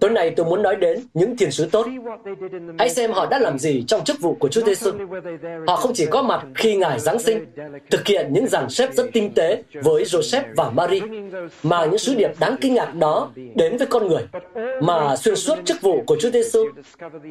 Tối 0.00 0.10
nay 0.10 0.30
tôi 0.30 0.46
muốn 0.46 0.62
nói 0.62 0.76
đến 0.76 1.00
những 1.14 1.36
thiên 1.36 1.50
sứ 1.50 1.68
tốt. 1.72 1.86
Hãy 2.78 2.90
xem 2.90 3.12
họ 3.12 3.26
đã 3.26 3.38
làm 3.38 3.58
gì 3.58 3.84
trong 3.86 4.04
chức 4.04 4.20
vụ 4.20 4.36
của 4.40 4.48
Chúa 4.48 4.60
Giêsu. 4.60 4.90
Họ 5.66 5.76
không 5.76 5.92
chỉ 5.94 6.06
có 6.06 6.22
mặt 6.22 6.46
khi 6.54 6.76
Ngài 6.76 7.00
Giáng 7.00 7.18
sinh, 7.18 7.46
thực 7.90 8.06
hiện 8.06 8.32
những 8.32 8.46
giảng 8.46 8.70
xếp 8.70 8.94
rất 8.94 9.06
tinh 9.12 9.34
tế 9.34 9.62
với 9.82 10.04
Joseph 10.04 10.42
và 10.56 10.70
Mary, 10.70 11.00
mà 11.62 11.84
những 11.84 11.98
sứ 11.98 12.14
điệp 12.14 12.30
đáng 12.40 12.56
kinh 12.60 12.74
ngạc 12.74 12.94
đó 12.94 13.30
đến 13.54 13.76
với 13.76 13.86
con 13.86 14.08
người, 14.08 14.22
mà 14.82 15.16
xuyên 15.16 15.36
suốt 15.36 15.54
chức 15.64 15.82
vụ 15.82 16.02
của 16.06 16.16
Chúa 16.20 16.30
Giêsu, 16.30 16.64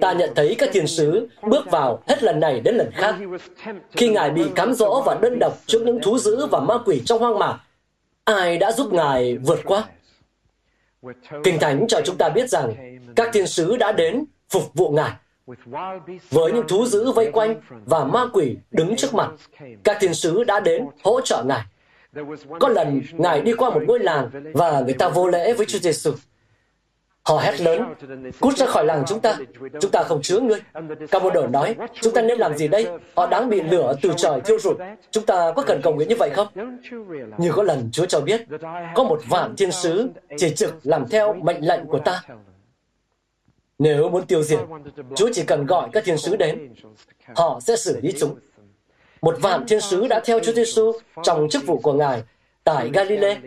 ta 0.02 0.14
nhận 0.14 0.30
thấy 0.36 0.56
các 0.58 0.70
thiên 0.74 0.88
sứ 0.88 1.28
bước 1.42 1.72
vào 1.72 2.04
hết 2.08 2.24
lần 2.24 2.40
này 2.40 2.60
đến 2.60 2.76
lần 2.76 2.92
khác. 2.94 3.16
Khi 3.92 4.10
Ngài 4.10 4.30
bị 4.30 4.44
cám 4.56 4.74
dỗ 4.74 5.02
và 5.06 5.18
đơn 5.22 5.40
độc 5.40 5.54
trước 5.66 5.82
những 5.86 6.00
thú 6.02 6.18
dữ 6.18 6.46
và 6.46 6.60
ma 6.60 6.78
quỷ 6.86 7.02
trong 7.06 7.20
hoang 7.20 7.40
mạc, 7.40 7.58
ai 8.36 8.58
đã 8.58 8.72
giúp 8.72 8.94
Ngài 8.94 9.38
vượt 9.38 9.60
qua? 9.66 9.84
Kinh 11.44 11.60
Thánh 11.60 11.86
cho 11.88 12.02
chúng 12.06 12.18
ta 12.18 12.30
biết 12.30 12.50
rằng 12.50 12.98
các 13.16 13.30
thiên 13.34 13.48
sứ 13.48 13.78
đã 13.78 13.92
đến 13.92 14.26
phục 14.50 14.74
vụ 14.74 14.90
Ngài. 14.90 15.12
Với 16.30 16.52
những 16.52 16.68
thú 16.68 16.86
dữ 16.86 17.12
vây 17.12 17.32
quanh 17.32 17.56
và 17.70 18.04
ma 18.06 18.26
quỷ 18.34 18.58
đứng 18.72 18.96
trước 18.96 19.14
mặt, 19.14 19.32
các 19.84 19.98
thiên 20.00 20.14
sứ 20.14 20.44
đã 20.44 20.60
đến 20.60 20.86
hỗ 21.04 21.22
trợ 21.22 21.44
Ngài. 21.44 21.62
Có 22.60 22.68
lần 22.70 23.02
Ngài 23.14 23.42
đi 23.42 23.54
qua 23.54 23.70
một 23.70 23.82
ngôi 23.88 24.00
làng 24.00 24.30
và 24.54 24.82
người 24.82 24.94
ta 24.94 25.10
vô 25.10 25.28
lễ 25.28 25.54
với 25.54 25.66
Chúa 25.66 25.80
Giêsu. 25.80 26.12
Họ 27.30 27.38
hét 27.38 27.62
lớn, 27.62 27.94
cút 28.40 28.58
ra 28.58 28.66
khỏi 28.66 28.86
làng 28.86 29.04
chúng 29.08 29.20
ta, 29.20 29.38
chúng 29.82 29.92
ta 29.92 30.04
không 30.04 30.22
chứa 30.22 30.40
ngươi. 30.40 30.60
Các 31.12 31.22
nói, 31.52 31.76
chúng 32.02 32.14
ta 32.14 32.22
nên 32.22 32.38
làm 32.38 32.58
gì 32.58 32.68
đây? 32.68 32.88
Họ 33.16 33.28
đáng 33.28 33.50
bị 33.50 33.62
lửa 33.62 33.96
từ 34.02 34.14
trời 34.18 34.42
thiêu 34.42 34.60
rụt. 34.60 34.78
Chúng 35.12 35.26
ta 35.26 35.52
có 35.56 35.62
cần 35.62 35.82
cầu 35.84 35.96
nguyện 35.96 36.10
như 36.10 36.16
vậy 36.20 36.30
không? 36.30 36.48
Như 37.38 37.52
có 37.52 37.64
lần 37.64 37.90
Chúa 37.92 38.06
cho 38.06 38.22
biết, 38.22 38.42
có 38.96 39.04
một 39.04 39.22
vạn 39.30 39.56
thiên 39.56 39.72
sứ 39.72 40.10
chỉ 40.38 40.56
trực 40.56 40.74
làm 40.84 41.08
theo 41.10 41.34
mệnh 41.34 41.68
lệnh 41.68 41.86
của 41.86 42.00
ta. 42.00 42.22
Nếu 43.80 44.10
muốn 44.10 44.26
tiêu 44.26 44.44
diệt, 44.44 44.60
Chúa 45.16 45.30
chỉ 45.34 45.44
cần 45.44 45.66
gọi 45.66 45.90
các 45.94 46.04
thiên 46.06 46.18
sứ 46.18 46.36
đến, 46.36 46.74
họ 47.36 47.60
sẽ 47.60 47.76
xử 47.76 48.00
lý 48.02 48.14
chúng. 48.20 48.40
Một 49.22 49.36
vạn 49.42 49.68
thiên 49.68 49.82
sứ 49.82 50.08
đã 50.08 50.22
theo 50.26 50.40
Chúa 50.40 50.54
Giêsu 50.54 50.92
trong 51.24 51.50
chức 51.50 51.66
vụ 51.66 51.80
của 51.84 51.94
Ngài 51.94 52.24
tại 52.64 52.90
Galilee 52.94 53.38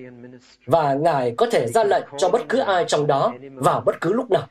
và 0.67 0.95
Ngài 0.95 1.35
có 1.37 1.47
thể 1.51 1.67
ra 1.67 1.85
lệnh 1.85 2.05
cho 2.19 2.29
bất 2.29 2.49
cứ 2.49 2.59
ai 2.59 2.85
trong 2.89 3.07
đó 3.07 3.33
vào 3.55 3.81
bất 3.81 4.01
cứ 4.01 4.13
lúc 4.13 4.31
nào. 4.31 4.47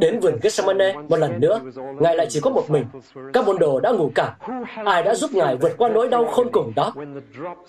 Đến 0.00 0.20
vườn 0.20 0.38
Gethsemane 0.42 0.92
một 1.08 1.16
lần 1.16 1.40
nữa, 1.40 1.60
Ngài 2.00 2.16
lại 2.16 2.26
chỉ 2.30 2.40
có 2.40 2.50
một 2.50 2.70
mình. 2.70 2.84
Các 3.32 3.46
môn 3.46 3.58
đồ 3.58 3.80
đã 3.80 3.90
ngủ 3.90 4.10
cả. 4.14 4.36
Ai 4.84 5.02
đã 5.02 5.14
giúp 5.14 5.30
Ngài 5.34 5.56
vượt 5.56 5.72
qua 5.78 5.88
nỗi 5.88 6.08
đau 6.08 6.26
khôn 6.26 6.48
cùng 6.52 6.72
đó? 6.76 6.92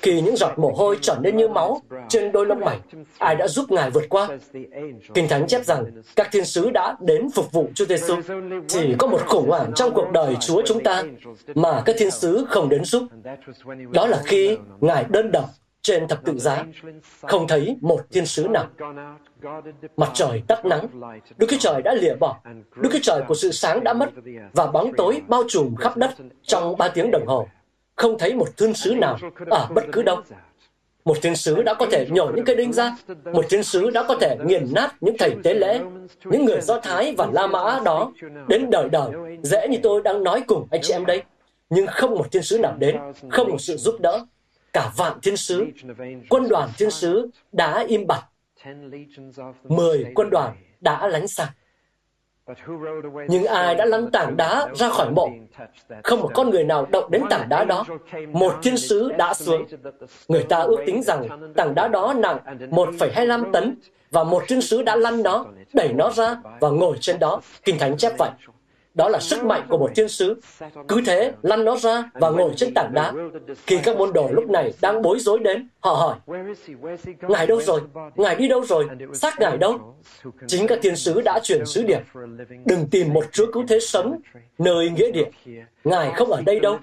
Khi 0.01 0.21
những 0.21 0.35
giọt 0.35 0.59
mồ 0.59 0.69
hôi 0.69 0.97
trở 1.01 1.15
nên 1.21 1.37
như 1.37 1.47
máu 1.47 1.81
trên 2.09 2.31
đôi 2.31 2.45
lông 2.45 2.59
mày, 2.59 2.79
ai 3.17 3.35
đã 3.35 3.47
giúp 3.47 3.71
Ngài 3.71 3.89
vượt 3.89 4.09
qua? 4.09 4.27
Kinh 5.13 5.27
Thánh 5.27 5.47
chép 5.47 5.65
rằng 5.65 5.85
các 6.15 6.27
thiên 6.31 6.45
sứ 6.45 6.69
đã 6.69 6.95
đến 6.99 7.29
phục 7.35 7.51
vụ 7.51 7.67
Chúa 7.75 7.85
Giêsu. 7.85 8.15
Chỉ 8.67 8.95
có 8.99 9.07
một 9.07 9.21
khủng 9.25 9.49
hoảng 9.49 9.71
trong 9.75 9.93
cuộc 9.93 10.11
đời 10.11 10.35
Chúa 10.39 10.61
chúng 10.65 10.83
ta 10.83 11.03
mà 11.55 11.81
các 11.85 11.95
thiên 11.99 12.11
sứ 12.11 12.45
không 12.49 12.69
đến 12.69 12.83
giúp. 12.83 13.03
Đó 13.91 14.07
là 14.07 14.21
khi 14.25 14.57
Ngài 14.79 15.05
đơn 15.09 15.31
độc 15.31 15.45
trên 15.87 16.07
thập 16.07 16.25
tự 16.25 16.37
giá, 16.37 16.65
không 17.21 17.47
thấy 17.47 17.77
một 17.81 17.99
thiên 18.11 18.25
sứ 18.25 18.47
nào. 18.47 18.65
Mặt 19.97 20.11
trời 20.13 20.41
tắt 20.47 20.65
nắng, 20.65 20.87
Đức 21.37 21.47
Chúa 21.49 21.57
Trời 21.59 21.81
đã 21.81 21.93
lìa 21.93 22.15
bỏ, 22.19 22.39
Đức 22.75 22.89
Chúa 22.93 22.99
Trời 23.03 23.21
của 23.27 23.35
sự 23.35 23.51
sáng 23.51 23.83
đã 23.83 23.93
mất, 23.93 24.09
và 24.53 24.67
bóng 24.67 24.93
tối 24.97 25.21
bao 25.27 25.43
trùm 25.47 25.75
khắp 25.75 25.97
đất 25.97 26.09
trong 26.43 26.77
ba 26.77 26.89
tiếng 26.89 27.11
đồng 27.11 27.27
hồ. 27.27 27.47
Không 27.95 28.17
thấy 28.17 28.33
một 28.33 28.57
thiên 28.57 28.73
sứ 28.73 28.95
nào 28.95 29.17
ở 29.49 29.67
bất 29.75 29.83
cứ 29.91 30.01
đâu. 30.03 30.21
Một 31.05 31.17
thiên 31.21 31.35
sứ 31.35 31.63
đã 31.63 31.73
có 31.73 31.85
thể 31.91 32.07
nhổ 32.09 32.31
những 32.35 32.45
cây 32.45 32.55
đinh 32.55 32.73
ra, 32.73 32.97
một 33.33 33.45
thiên 33.49 33.63
sứ 33.63 33.89
đã 33.89 34.03
có 34.07 34.15
thể 34.21 34.37
nghiền 34.45 34.73
nát 34.73 34.95
những 35.01 35.15
thầy 35.19 35.35
tế 35.43 35.53
lễ, 35.53 35.79
những 36.25 36.45
người 36.45 36.61
Do 36.61 36.79
Thái 36.79 37.15
và 37.17 37.27
La 37.31 37.47
Mã 37.47 37.79
đó, 37.85 38.11
đến 38.47 38.69
đời 38.69 38.89
đời, 38.89 39.11
dễ 39.43 39.67
như 39.67 39.77
tôi 39.83 40.01
đang 40.01 40.23
nói 40.23 40.43
cùng 40.47 40.67
anh 40.71 40.81
chị 40.83 40.93
em 40.93 41.05
đây. 41.05 41.23
Nhưng 41.69 41.87
không 41.87 42.15
một 42.15 42.31
thiên 42.31 42.43
sứ 42.43 42.57
nào 42.57 42.75
đến, 42.79 42.97
không 43.29 43.49
một 43.49 43.61
sự 43.61 43.77
giúp 43.77 43.95
đỡ, 43.99 44.25
cả 44.73 44.91
vạn 44.97 45.19
thiên 45.21 45.37
sứ, 45.37 45.65
quân 46.29 46.49
đoàn 46.49 46.69
thiên 46.77 46.91
sứ 46.91 47.29
đã 47.51 47.85
im 47.87 48.07
bặt. 48.07 48.23
Mười 49.63 50.05
quân 50.15 50.29
đoàn 50.29 50.55
đã 50.81 51.07
lánh 51.07 51.27
xa. 51.27 51.53
Nhưng 53.27 53.45
ai 53.45 53.75
đã 53.75 53.85
lăn 53.85 54.11
tảng 54.11 54.37
đá 54.37 54.67
ra 54.75 54.89
khỏi 54.89 55.11
mộ? 55.11 55.29
Không 56.03 56.21
một 56.21 56.31
con 56.33 56.49
người 56.49 56.63
nào 56.63 56.87
động 56.91 57.11
đến 57.11 57.23
tảng 57.29 57.49
đá 57.49 57.63
đó. 57.63 57.85
Một 58.31 58.53
thiên 58.63 58.77
sứ 58.77 59.11
đã 59.17 59.33
xuống. 59.33 59.65
Người 60.27 60.43
ta 60.43 60.59
ước 60.59 60.83
tính 60.85 61.03
rằng 61.03 61.53
tảng 61.55 61.75
đá 61.75 61.87
đó 61.87 62.13
nặng 62.17 62.37
1,25 62.71 63.51
tấn 63.51 63.77
và 64.11 64.23
một 64.23 64.43
thiên 64.47 64.61
sứ 64.61 64.83
đã 64.83 64.95
lăn 64.95 65.23
nó, 65.23 65.45
đẩy 65.73 65.93
nó 65.93 66.09
ra 66.09 66.35
và 66.59 66.69
ngồi 66.69 66.97
trên 67.01 67.19
đó. 67.19 67.41
Kinh 67.63 67.79
Thánh 67.79 67.97
chép 67.97 68.13
vậy 68.17 68.29
đó 68.97 69.09
là 69.09 69.19
sức 69.19 69.43
mạnh 69.43 69.65
của 69.69 69.77
một 69.77 69.91
thiên 69.95 70.07
sứ. 70.07 70.41
Cứ 70.87 71.01
thế, 71.05 71.31
lăn 71.41 71.65
nó 71.65 71.77
ra 71.77 72.09
và 72.13 72.29
ngồi 72.29 72.51
trên 72.55 72.73
tảng 72.73 72.93
đá. 72.93 73.13
Khi 73.67 73.79
các 73.83 73.97
môn 73.97 74.13
đồ 74.13 74.29
lúc 74.31 74.49
này 74.49 74.73
đang 74.81 75.01
bối 75.01 75.19
rối 75.19 75.39
đến, 75.39 75.67
họ 75.79 75.93
hỏi, 75.93 76.15
Ngài 77.21 77.47
đâu 77.47 77.61
rồi? 77.61 77.81
Ngài 78.15 78.35
đi 78.35 78.47
đâu 78.47 78.65
rồi? 78.65 78.87
Xác 79.13 79.39
Ngài 79.39 79.57
đâu? 79.57 79.95
Chính 80.47 80.67
các 80.67 80.79
thiên 80.81 80.95
sứ 80.95 81.21
đã 81.21 81.39
chuyển 81.43 81.65
sứ 81.65 81.83
điệp. 81.83 81.99
Đừng 82.65 82.87
tìm 82.91 83.13
một 83.13 83.25
Chúa 83.31 83.51
cứu 83.51 83.63
thế 83.67 83.79
sống 83.79 84.19
nơi 84.57 84.89
nghĩa 84.89 85.11
địa. 85.11 85.29
Ngài 85.87 86.11
không 86.11 86.31
ở 86.31 86.41
đây 86.41 86.59
đâu. 86.59 86.79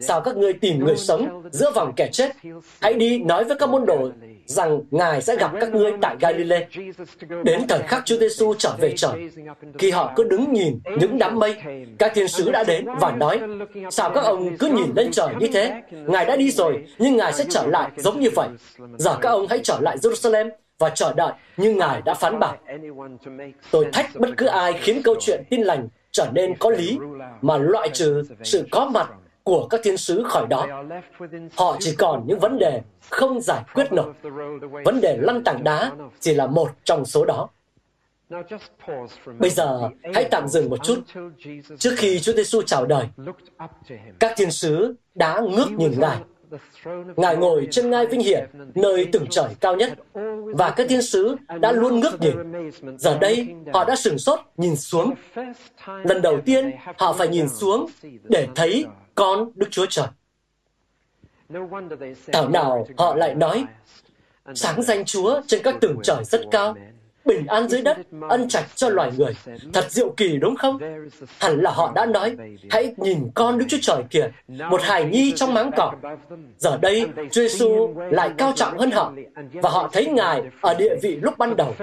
Sao 0.00 0.20
các 0.20 0.36
ngươi 0.36 0.52
tìm 0.52 0.84
người 0.84 0.96
sống 0.96 1.42
giữa 1.50 1.70
vòng 1.70 1.92
kẻ 1.96 2.08
chết? 2.12 2.32
Hãy 2.80 2.94
đi 2.94 3.18
nói 3.18 3.44
với 3.44 3.56
các 3.56 3.68
môn 3.68 3.86
đồ 3.86 4.10
rằng 4.46 4.80
Ngài 4.90 5.22
sẽ 5.22 5.36
gặp 5.36 5.50
các 5.60 5.74
ngươi 5.74 5.92
tại 6.00 6.16
Galilee. 6.20 6.66
Đến 7.44 7.66
thời 7.68 7.82
khắc 7.82 8.06
Chúa 8.06 8.16
Giêsu 8.16 8.54
trở 8.58 8.76
về 8.78 8.92
trời, 8.96 9.30
khi 9.78 9.90
họ 9.90 10.12
cứ 10.16 10.24
đứng 10.24 10.52
nhìn 10.52 10.80
những 11.00 11.18
đám 11.18 11.38
mây, 11.38 11.56
các 11.98 12.12
thiên 12.14 12.28
sứ 12.28 12.50
đã 12.50 12.64
đến 12.64 12.86
và 13.00 13.12
nói, 13.12 13.40
sao 13.90 14.10
các 14.10 14.24
ông 14.24 14.56
cứ 14.56 14.66
nhìn 14.68 14.92
lên 14.96 15.10
trời 15.12 15.34
như 15.40 15.46
thế? 15.52 15.82
Ngài 15.90 16.24
đã 16.24 16.36
đi 16.36 16.50
rồi, 16.50 16.84
nhưng 16.98 17.16
Ngài 17.16 17.32
sẽ 17.32 17.44
trở 17.50 17.66
lại 17.66 17.90
giống 17.96 18.20
như 18.20 18.30
vậy. 18.34 18.48
Giờ 18.98 19.16
các 19.20 19.28
ông 19.28 19.46
hãy 19.46 19.60
trở 19.62 19.80
lại 19.80 19.96
Jerusalem 19.96 20.50
và 20.78 20.88
chờ 20.88 21.12
đợi 21.12 21.32
như 21.56 21.74
Ngài 21.74 22.02
đã 22.02 22.14
phán 22.14 22.38
bảo. 22.38 22.56
Tôi 23.70 23.86
thách 23.92 24.10
bất 24.20 24.30
cứ 24.36 24.46
ai 24.46 24.72
khiến 24.72 25.02
câu 25.02 25.14
chuyện 25.20 25.42
tin 25.50 25.60
lành 25.60 25.88
trở 26.16 26.30
nên 26.32 26.56
có 26.58 26.70
lý 26.70 26.98
mà 27.42 27.56
loại 27.56 27.88
trừ 27.92 28.22
sự 28.44 28.66
có 28.70 28.86
mặt 28.86 29.10
của 29.42 29.66
các 29.68 29.80
thiên 29.84 29.96
sứ 29.96 30.24
khỏi 30.26 30.46
đó. 30.50 30.66
Họ 31.56 31.76
chỉ 31.80 31.94
còn 31.98 32.24
những 32.26 32.38
vấn 32.38 32.58
đề 32.58 32.82
không 33.10 33.40
giải 33.40 33.62
quyết 33.74 33.92
nổi. 33.92 34.12
Vấn 34.84 35.00
đề 35.00 35.16
lăn 35.20 35.44
tảng 35.44 35.64
đá 35.64 35.92
chỉ 36.20 36.34
là 36.34 36.46
một 36.46 36.70
trong 36.84 37.04
số 37.04 37.24
đó. 37.24 37.48
Bây 39.38 39.50
giờ, 39.50 39.90
hãy 40.14 40.28
tạm 40.30 40.48
dừng 40.48 40.70
một 40.70 40.84
chút. 40.84 40.98
Trước 41.78 41.94
khi 41.96 42.20
Chúa 42.20 42.32
Giêsu 42.32 42.62
chào 42.62 42.86
đời, 42.86 43.06
các 44.18 44.32
thiên 44.36 44.50
sứ 44.50 44.94
đã 45.14 45.40
ngước 45.40 45.70
nhìn 45.72 46.00
Ngài. 46.00 46.18
Ngài 47.16 47.36
ngồi 47.36 47.68
trên 47.70 47.90
ngai 47.90 48.06
vinh 48.06 48.20
hiển, 48.20 48.44
nơi 48.74 49.08
từng 49.12 49.26
trời 49.30 49.48
cao 49.60 49.76
nhất, 49.76 49.92
và 50.56 50.70
các 50.70 50.86
thiên 50.88 51.02
sứ 51.02 51.36
đã 51.60 51.72
luôn 51.72 52.00
ngước 52.00 52.20
nhìn. 52.20 52.34
Giờ 52.98 53.18
đây, 53.18 53.48
họ 53.74 53.84
đã 53.84 53.96
sửng 53.96 54.18
sốt 54.18 54.40
nhìn 54.56 54.76
xuống. 54.76 55.14
Lần 55.86 56.22
đầu 56.22 56.40
tiên, 56.40 56.70
họ 56.98 57.12
phải 57.12 57.28
nhìn 57.28 57.48
xuống 57.48 57.86
để 58.24 58.48
thấy 58.54 58.84
con 59.14 59.50
Đức 59.54 59.66
Chúa 59.70 59.86
Trời. 59.86 60.06
Thảo 62.32 62.48
nào 62.48 62.86
họ 62.96 63.14
lại 63.14 63.34
nói, 63.34 63.64
sáng 64.54 64.82
danh 64.82 65.04
Chúa 65.04 65.40
trên 65.46 65.62
các 65.62 65.74
tường 65.80 65.96
trời 66.02 66.24
rất 66.24 66.40
cao, 66.50 66.76
bình 67.26 67.46
an 67.46 67.68
dưới 67.68 67.82
đất, 67.82 67.96
ân 68.28 68.48
trạch 68.48 68.64
cho 68.74 68.88
loài 68.88 69.10
người. 69.18 69.32
Thật 69.72 69.84
diệu 69.90 70.14
kỳ 70.16 70.36
đúng 70.36 70.56
không? 70.56 70.78
Hẳn 71.40 71.60
là 71.60 71.70
họ 71.70 71.92
đã 71.94 72.06
nói, 72.06 72.36
hãy 72.70 72.94
nhìn 72.96 73.18
con 73.34 73.58
Đức 73.58 73.64
Chúa 73.68 73.78
Trời 73.82 74.02
kìa, 74.10 74.30
một 74.48 74.82
hài 74.82 75.04
nhi 75.04 75.32
trong 75.36 75.54
máng 75.54 75.70
cỏ. 75.76 75.92
Giờ 76.58 76.76
đây, 76.76 77.06
Chúa 77.16 77.42
Giêsu 77.48 77.94
lại 78.10 78.30
cao 78.38 78.52
trọng 78.56 78.78
hơn 78.78 78.90
họ, 78.90 79.12
và 79.52 79.70
họ 79.70 79.90
thấy 79.92 80.06
Ngài 80.06 80.42
ở 80.60 80.74
địa 80.74 80.94
vị 81.02 81.18
lúc 81.22 81.38
ban 81.38 81.56
đầu, 81.56 81.74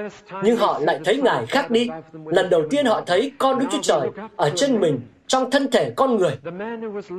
nhưng 0.44 0.58
họ 0.58 0.80
lại 0.80 1.00
thấy 1.06 1.18
Ngài 1.24 1.46
khác 1.46 1.72
đi. 1.72 1.90
Lần 2.26 2.50
đầu 2.50 2.64
tiên 2.70 2.86
họ 2.86 3.02
thấy 3.06 3.32
con 3.38 3.60
Đức 3.60 3.66
Chúa 3.72 3.82
Trời 3.82 4.10
ở 4.36 4.50
trên 4.56 4.80
mình 4.80 5.00
trong 5.28 5.52
thân 5.52 5.72
thể 5.72 5.92
con 5.96 6.18
người. 6.18 6.32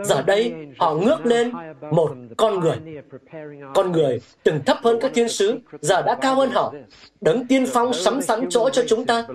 Giờ 0.04 0.22
đây, 0.22 0.52
họ 0.78 0.94
ngước 0.94 1.26
lên 1.26 1.52
một 1.90 2.10
con 2.36 2.60
người. 2.60 2.76
Con 3.74 3.92
người 3.92 4.20
từng 4.42 4.60
thấp 4.66 4.78
hơn 4.82 4.98
các 5.00 5.10
thiên 5.14 5.28
sứ, 5.28 5.58
giờ 5.80 6.02
đã 6.02 6.14
cao 6.20 6.34
hơn 6.34 6.50
họ. 6.50 6.74
Đấng 7.20 7.46
tiên 7.46 7.66
phong 7.66 7.92
sắm 7.92 8.22
sẵn 8.22 8.46
chỗ 8.50 8.70
cho 8.70 8.82
chúng 8.88 9.04
ta. 9.04 9.26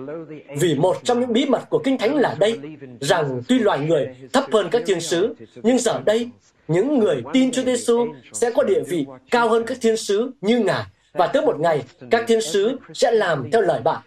Vì 0.60 0.74
một 0.74 0.96
trong 1.04 1.20
những 1.20 1.32
bí 1.32 1.46
mật 1.46 1.70
của 1.70 1.78
Kinh 1.84 1.98
Thánh 1.98 2.16
là 2.16 2.36
đây, 2.38 2.58
rằng 3.00 3.42
tuy 3.48 3.58
loài 3.58 3.78
người 3.78 4.08
thấp 4.32 4.44
hơn 4.52 4.68
các 4.70 4.82
thiên 4.86 5.00
sứ, 5.00 5.34
nhưng 5.62 5.78
giờ 5.78 6.00
đây, 6.04 6.30
những 6.68 6.98
người 6.98 7.22
tin 7.32 7.52
Chúa 7.52 7.62
Giêsu 7.62 8.06
sẽ 8.32 8.50
có 8.50 8.62
địa 8.62 8.80
vị 8.88 9.06
cao 9.30 9.48
hơn 9.48 9.64
các 9.66 9.78
thiên 9.80 9.96
sứ 9.96 10.30
như 10.40 10.58
Ngài. 10.58 10.84
Và 11.12 11.26
tới 11.26 11.42
một 11.42 11.60
ngày, 11.60 11.82
các 12.10 12.24
thiên 12.28 12.40
sứ 12.40 12.76
sẽ 12.94 13.10
làm 13.10 13.50
theo 13.52 13.62
lời 13.62 13.80
bạn 13.84 14.02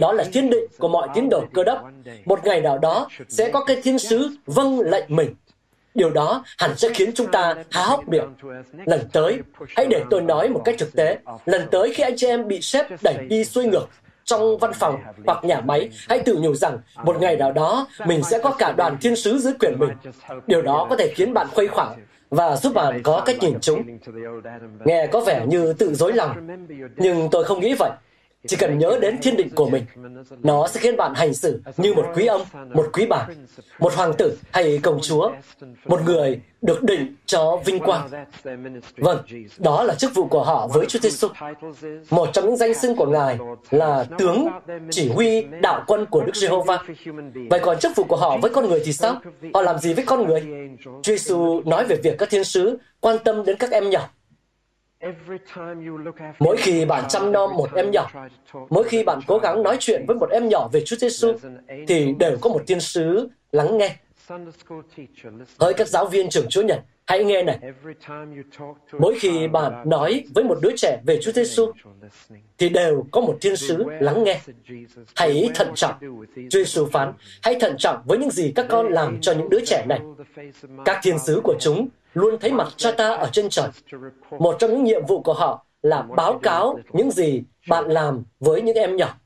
đó 0.00 0.12
là 0.12 0.24
thiên 0.32 0.50
định 0.50 0.64
của 0.78 0.88
mọi 0.88 1.08
tín 1.14 1.28
đồ 1.30 1.44
cơ 1.54 1.64
đốc. 1.64 1.78
Một 2.24 2.44
ngày 2.44 2.60
nào 2.60 2.78
đó 2.78 3.08
sẽ 3.28 3.50
có 3.50 3.64
cái 3.64 3.76
thiên 3.82 3.98
sứ 3.98 4.30
vâng 4.46 4.80
lệnh 4.80 5.04
mình. 5.08 5.34
Điều 5.94 6.10
đó 6.10 6.44
hẳn 6.58 6.76
sẽ 6.76 6.88
khiến 6.94 7.10
chúng 7.14 7.30
ta 7.30 7.54
há 7.70 7.82
hốc 7.82 8.08
miệng. 8.08 8.34
Lần 8.86 9.00
tới, 9.12 9.38
hãy 9.76 9.86
để 9.90 10.02
tôi 10.10 10.22
nói 10.22 10.48
một 10.48 10.62
cách 10.64 10.74
thực 10.78 10.96
tế. 10.96 11.18
Lần 11.46 11.68
tới 11.70 11.92
khi 11.94 12.02
anh 12.02 12.14
chị 12.16 12.26
em 12.26 12.48
bị 12.48 12.60
sếp 12.60 12.86
đẩy 13.02 13.16
đi 13.28 13.44
xuôi 13.44 13.64
ngược 13.64 13.86
trong 14.24 14.58
văn 14.58 14.72
phòng 14.74 15.00
hoặc 15.26 15.44
nhà 15.44 15.60
máy, 15.60 15.88
hãy 16.08 16.18
tự 16.18 16.36
nhủ 16.40 16.54
rằng 16.54 16.78
một 17.04 17.20
ngày 17.20 17.36
nào 17.36 17.52
đó 17.52 17.86
mình 18.06 18.22
sẽ 18.22 18.38
có 18.38 18.50
cả 18.50 18.72
đoàn 18.76 18.96
thiên 19.00 19.16
sứ 19.16 19.38
dưới 19.38 19.52
quyền 19.60 19.78
mình. 19.78 19.90
Điều 20.46 20.62
đó 20.62 20.86
có 20.90 20.96
thể 20.96 21.12
khiến 21.14 21.34
bạn 21.34 21.46
khuây 21.54 21.68
khỏa 21.68 21.94
và 22.30 22.56
giúp 22.56 22.74
bạn 22.74 23.02
có 23.02 23.22
cách 23.26 23.36
nhìn 23.40 23.54
chúng. 23.60 23.98
Nghe 24.84 25.06
có 25.06 25.20
vẻ 25.20 25.46
như 25.46 25.72
tự 25.72 25.94
dối 25.94 26.12
lòng, 26.12 26.48
nhưng 26.96 27.28
tôi 27.30 27.44
không 27.44 27.60
nghĩ 27.60 27.74
vậy. 27.78 27.90
Chỉ 28.46 28.56
cần 28.56 28.78
nhớ 28.78 28.98
đến 29.00 29.18
thiên 29.22 29.36
định 29.36 29.50
của 29.54 29.68
mình, 29.68 29.84
nó 30.42 30.68
sẽ 30.68 30.80
khiến 30.80 30.96
bạn 30.96 31.14
hành 31.14 31.34
xử 31.34 31.60
như 31.76 31.94
một 31.94 32.06
quý 32.14 32.26
ông, 32.26 32.42
một 32.74 32.86
quý 32.92 33.06
bà, 33.06 33.26
một 33.78 33.94
hoàng 33.94 34.12
tử 34.18 34.38
hay 34.50 34.80
công 34.82 35.00
chúa, 35.02 35.30
một 35.84 36.00
người 36.04 36.40
được 36.62 36.82
định 36.82 37.16
cho 37.26 37.60
vinh 37.64 37.78
quang. 37.78 38.08
Vâng, 38.96 39.22
đó 39.58 39.82
là 39.82 39.94
chức 39.94 40.14
vụ 40.14 40.26
của 40.26 40.44
họ 40.44 40.66
với 40.66 40.86
Chúa 40.86 40.98
Giêsu. 40.98 41.28
Một 42.10 42.28
trong 42.32 42.44
những 42.44 42.56
danh 42.56 42.74
xưng 42.74 42.96
của 42.96 43.06
Ngài 43.06 43.38
là 43.70 44.04
tướng 44.18 44.48
chỉ 44.90 45.08
huy 45.08 45.42
đạo 45.62 45.84
quân 45.86 46.06
của 46.06 46.20
Đức 46.24 46.36
Giê-hô-va. 46.36 46.78
Vậy 47.50 47.60
còn 47.60 47.78
chức 47.78 47.96
vụ 47.96 48.04
của 48.04 48.16
họ 48.16 48.38
với 48.42 48.50
con 48.50 48.68
người 48.68 48.82
thì 48.84 48.92
sao? 48.92 49.20
Họ 49.54 49.62
làm 49.62 49.78
gì 49.78 49.94
với 49.94 50.04
con 50.04 50.26
người? 50.26 50.42
Chúa 50.84 51.12
Giêsu 51.12 51.62
nói 51.64 51.84
về 51.84 51.96
việc 52.02 52.18
các 52.18 52.30
thiên 52.30 52.44
sứ 52.44 52.78
quan 53.00 53.16
tâm 53.24 53.44
đến 53.44 53.56
các 53.56 53.70
em 53.70 53.90
nhỏ. 53.90 54.08
Mỗi 56.38 56.56
khi 56.56 56.84
bạn 56.84 57.04
chăm 57.08 57.32
nom 57.32 57.56
một 57.56 57.74
em 57.74 57.90
nhỏ, 57.90 58.10
mỗi 58.70 58.84
khi 58.84 59.04
bạn 59.04 59.20
cố 59.26 59.38
gắng 59.38 59.62
nói 59.62 59.76
chuyện 59.80 60.04
với 60.06 60.16
một 60.16 60.30
em 60.30 60.48
nhỏ 60.48 60.68
về 60.72 60.80
Chúa 60.84 60.96
Giêsu, 60.96 61.32
thì 61.88 62.14
đều 62.18 62.36
có 62.40 62.50
một 62.50 62.62
thiên 62.66 62.80
sứ 62.80 63.28
lắng 63.52 63.78
nghe. 63.78 63.96
Hỡi 65.58 65.74
các 65.74 65.88
giáo 65.88 66.06
viên 66.06 66.28
trường 66.28 66.48
Chúa 66.48 66.62
Nhật, 66.62 66.80
hãy 67.06 67.24
nghe 67.24 67.42
này. 67.42 67.58
Mỗi 68.98 69.18
khi 69.18 69.48
bạn 69.48 69.88
nói 69.88 70.24
với 70.34 70.44
một 70.44 70.58
đứa 70.62 70.70
trẻ 70.76 70.98
về 71.06 71.18
Chúa 71.22 71.32
Giêsu, 71.32 71.72
thì 72.58 72.68
đều 72.68 73.06
có 73.10 73.20
một 73.20 73.38
thiên 73.40 73.56
sứ 73.56 73.84
lắng 74.00 74.24
nghe. 74.24 74.40
Hãy 75.16 75.50
thận 75.54 75.72
trọng. 75.74 75.94
Chúa 76.34 76.58
Giêsu 76.58 76.86
phán, 76.86 77.12
hãy 77.42 77.56
thận 77.60 77.74
trọng 77.78 78.02
với 78.06 78.18
những 78.18 78.30
gì 78.30 78.52
các 78.54 78.66
con 78.68 78.88
làm 78.88 79.20
cho 79.20 79.32
những 79.32 79.50
đứa 79.50 79.60
trẻ 79.66 79.84
này. 79.88 80.00
Các 80.84 81.00
thiên 81.02 81.18
sứ 81.18 81.40
của 81.44 81.54
chúng 81.60 81.88
luôn 82.18 82.38
thấy 82.40 82.52
mặt 82.52 82.68
cha 82.76 82.92
ta 82.92 83.08
ở 83.14 83.28
trên 83.32 83.48
trời. 83.48 83.68
Một 84.38 84.56
trong 84.58 84.70
những 84.70 84.84
nhiệm 84.84 85.06
vụ 85.06 85.22
của 85.22 85.34
họ 85.34 85.66
là 85.82 86.02
báo 86.02 86.38
cáo 86.38 86.78
những 86.92 87.10
gì 87.10 87.42
bạn 87.68 87.84
làm 87.88 88.22
với 88.40 88.62
những 88.62 88.76
em 88.76 88.96
nhỏ. 88.96 89.18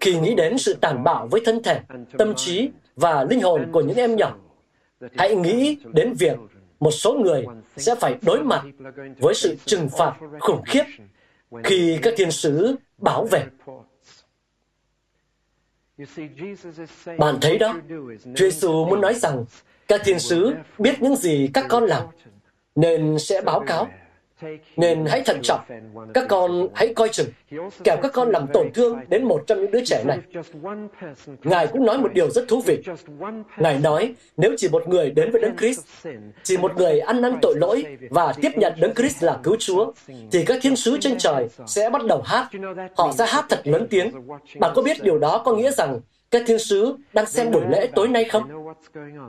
Khi 0.00 0.18
nghĩ 0.18 0.34
đến 0.34 0.58
sự 0.58 0.74
tàn 0.80 1.04
bạo 1.04 1.28
với 1.30 1.40
thân 1.44 1.62
thể, 1.62 1.80
tâm 2.18 2.34
trí 2.34 2.70
và 2.96 3.24
linh 3.24 3.40
hồn 3.40 3.68
của 3.72 3.80
những 3.80 3.96
em 3.96 4.16
nhỏ, 4.16 4.36
hãy 5.16 5.34
nghĩ 5.36 5.78
đến 5.92 6.12
việc 6.18 6.38
một 6.80 6.90
số 6.90 7.14
người 7.14 7.46
sẽ 7.76 7.94
phải 7.94 8.14
đối 8.22 8.42
mặt 8.42 8.62
với 9.18 9.34
sự 9.34 9.56
trừng 9.64 9.88
phạt 9.98 10.12
khủng 10.40 10.62
khiếp 10.66 10.84
khi 11.64 11.98
các 12.02 12.14
thiên 12.16 12.30
sứ 12.30 12.76
bảo 12.98 13.26
vệ. 13.30 13.44
Bạn 17.18 17.38
thấy 17.40 17.58
đó, 17.58 17.76
Chúa 18.24 18.50
Giêsu 18.50 18.84
muốn 18.84 19.00
nói 19.00 19.14
rằng 19.14 19.44
các 19.88 20.00
thiên 20.04 20.18
sứ 20.18 20.54
biết 20.78 21.02
những 21.02 21.16
gì 21.16 21.48
các 21.54 21.66
con 21.68 21.84
làm, 21.84 22.02
nên 22.74 23.18
sẽ 23.18 23.40
báo 23.40 23.60
cáo. 23.66 23.88
Nên 24.76 25.06
hãy 25.06 25.22
thận 25.26 25.40
trọng, 25.42 25.60
các 26.14 26.26
con 26.28 26.68
hãy 26.74 26.94
coi 26.94 27.08
chừng, 27.08 27.26
kẻo 27.84 27.96
các 28.02 28.12
con 28.12 28.30
làm 28.30 28.46
tổn 28.52 28.72
thương 28.74 28.98
đến 29.08 29.24
một 29.24 29.42
trong 29.46 29.60
những 29.60 29.70
đứa 29.70 29.84
trẻ 29.84 30.04
này. 30.06 30.18
Ngài 31.42 31.66
cũng 31.66 31.86
nói 31.86 31.98
một 31.98 32.12
điều 32.14 32.30
rất 32.30 32.48
thú 32.48 32.60
vị. 32.60 32.82
Ngài 33.58 33.78
nói, 33.78 34.14
nếu 34.36 34.54
chỉ 34.56 34.68
một 34.68 34.88
người 34.88 35.10
đến 35.10 35.30
với 35.30 35.40
Đấng 35.40 35.56
Christ, 35.56 35.80
chỉ 36.42 36.56
một 36.56 36.76
người 36.76 37.00
ăn 37.00 37.22
năn 37.22 37.38
tội 37.42 37.54
lỗi 37.56 37.84
và 38.10 38.34
tiếp 38.42 38.50
nhận 38.56 38.72
Đấng 38.80 38.94
Christ 38.94 39.22
là 39.22 39.38
cứu 39.42 39.56
Chúa, 39.58 39.92
thì 40.32 40.44
các 40.44 40.58
thiên 40.62 40.76
sứ 40.76 40.98
trên 41.00 41.18
trời 41.18 41.48
sẽ 41.66 41.90
bắt 41.90 42.04
đầu 42.04 42.22
hát. 42.24 42.48
Họ 42.96 43.12
sẽ 43.18 43.26
hát 43.26 43.44
thật 43.48 43.60
lớn 43.64 43.86
tiếng. 43.90 44.12
Bạn 44.58 44.72
có 44.74 44.82
biết 44.82 45.02
điều 45.02 45.18
đó 45.18 45.42
có 45.44 45.56
nghĩa 45.56 45.70
rằng 45.70 46.00
các 46.30 46.42
thiên 46.46 46.58
sứ 46.58 46.96
đang 47.12 47.26
xem 47.26 47.50
buổi 47.50 47.62
lễ 47.70 47.88
tối 47.94 48.08
nay 48.08 48.24
không? 48.24 48.74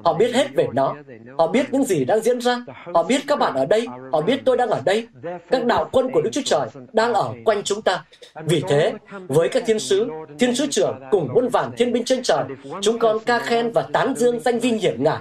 Họ 0.05 0.13
biết 0.13 0.35
hết 0.35 0.47
về 0.55 0.67
nó. 0.73 0.95
Họ 1.37 1.47
biết 1.47 1.65
những 1.71 1.83
gì 1.83 2.05
đang 2.05 2.19
diễn 2.19 2.41
ra. 2.41 2.65
Họ 2.93 3.03
biết 3.03 3.21
các 3.27 3.39
bạn 3.39 3.53
ở 3.53 3.65
đây. 3.65 3.87
Họ 4.11 4.21
biết 4.21 4.39
tôi 4.45 4.57
đang 4.57 4.69
ở 4.69 4.81
đây. 4.85 5.07
Các 5.51 5.65
đạo 5.65 5.89
quân 5.91 6.11
của 6.13 6.21
Đức 6.21 6.29
Chúa 6.33 6.41
Trời 6.45 6.67
đang 6.93 7.13
ở 7.13 7.33
quanh 7.45 7.63
chúng 7.63 7.81
ta. 7.81 8.05
Vì 8.45 8.63
thế, 8.67 8.93
với 9.27 9.49
các 9.49 9.63
thiên 9.65 9.79
sứ, 9.79 10.09
thiên 10.39 10.55
sứ 10.55 10.67
trưởng 10.67 10.99
cùng 11.11 11.27
muôn 11.33 11.49
vàn 11.49 11.71
thiên 11.77 11.93
binh 11.93 12.03
trên 12.03 12.23
trời, 12.23 12.43
chúng 12.81 12.99
con 12.99 13.19
ca 13.25 13.39
khen 13.39 13.71
và 13.71 13.81
tán 13.93 14.15
dương 14.15 14.39
danh 14.39 14.59
vinh 14.59 14.79
hiển 14.79 15.03
ngài. 15.03 15.17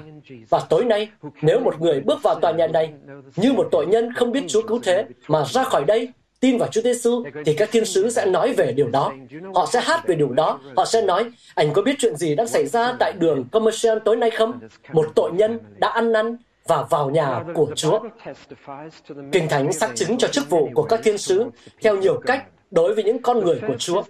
Và 0.49 0.61
tối 0.69 0.85
nay, 0.85 1.09
nếu 1.43 1.61
một 1.61 1.81
người 1.81 2.01
bước 2.01 2.23
vào 2.23 2.35
tòa 2.35 2.53
nhà 2.53 2.67
này 2.67 2.93
như 3.37 3.53
một 3.53 3.69
tội 3.71 3.87
nhân 3.87 4.13
không 4.17 4.33
biết 4.33 4.45
Chúa 4.49 4.63
cứu 4.63 4.81
thế 4.83 5.05
mà 5.29 5.45
ra 5.45 5.65
khỏi 5.65 5.85
đây 5.85 6.09
tin 6.41 6.59
vào 6.59 6.69
Chúa 6.69 6.81
Giêsu 6.81 7.25
thì 7.45 7.55
các 7.55 7.69
thiên 7.73 7.85
sứ 7.85 8.11
sẽ 8.11 8.27
nói 8.27 8.53
về 8.53 8.73
điều 8.73 8.89
đó. 8.89 9.13
Họ 9.55 9.67
sẽ 9.67 9.81
hát 9.81 10.07
về 10.09 10.15
điều 10.15 10.29
đó. 10.29 10.61
Họ 10.77 10.85
sẽ 10.85 11.03
nói, 11.03 11.31
anh 11.55 11.73
có 11.73 11.83
biết 11.83 11.97
chuyện 11.99 12.17
gì 12.17 12.35
đang 12.35 12.49
xảy 12.49 12.67
ra 12.67 12.97
tại 12.99 13.13
đường 13.13 13.45
Commercial 13.53 13.99
tối 14.05 14.17
nay 14.17 14.31
không? 14.31 14.61
Một 14.93 15.07
tội 15.15 15.33
nhân 15.33 15.59
đã 15.79 15.89
ăn 15.89 16.13
năn 16.13 16.37
và 16.67 16.83
vào 16.83 17.11
nhà 17.11 17.45
của 17.55 17.67
Chúa. 17.75 18.01
Kinh 19.33 19.49
Thánh 19.49 19.73
xác 19.73 19.91
chứng 19.95 20.19
cho 20.19 20.29
chức 20.29 20.51
vụ 20.51 20.71
của 20.75 20.83
các 20.83 21.01
thiên 21.05 21.19
sứ 21.19 21.45
theo 21.83 21.97
nhiều 21.97 22.21
cách 22.27 22.45
đối 22.77 22.95
với 22.95 23.05
những 23.05 23.23
con 23.23 23.45
người 23.45 23.61
của 23.67 23.77
Chúa. 23.79 24.03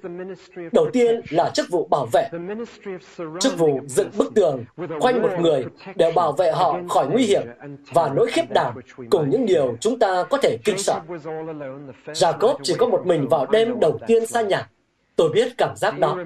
Đầu 0.73 0.87
tiên 0.93 1.21
là 1.31 1.51
chức 1.55 1.67
vụ 1.71 1.87
bảo 1.91 2.07
vệ, 2.13 2.29
chức 3.41 3.59
vụ 3.59 3.81
dựng 3.87 4.11
bức 4.19 4.35
tường 4.35 4.65
quanh 5.01 5.23
một 5.23 5.31
người 5.41 5.65
để 5.97 6.13
bảo 6.13 6.33
vệ 6.33 6.53
họ 6.53 6.79
khỏi 6.89 7.07
nguy 7.07 7.25
hiểm 7.25 7.43
và 7.93 8.11
nỗi 8.15 8.27
khiếp 8.31 8.45
đảm 8.51 8.75
cùng 9.11 9.31
những 9.31 9.47
điều 9.47 9.77
chúng 9.81 9.99
ta 9.99 10.25
có 10.31 10.39
thể 10.43 10.57
kinh 10.65 10.79
sợ. 10.79 11.01
Jacob 12.07 12.57
chỉ 12.63 12.75
có 12.79 12.87
một 12.87 13.07
mình 13.07 13.29
vào 13.29 13.47
đêm 13.47 13.81
đầu 13.81 13.99
tiên 14.07 14.27
xa 14.27 14.43
nhà. 14.43 14.69
Tôi 15.17 15.29
biết 15.35 15.53
cảm 15.59 15.77
giác 15.77 15.99
đó. 15.99 16.19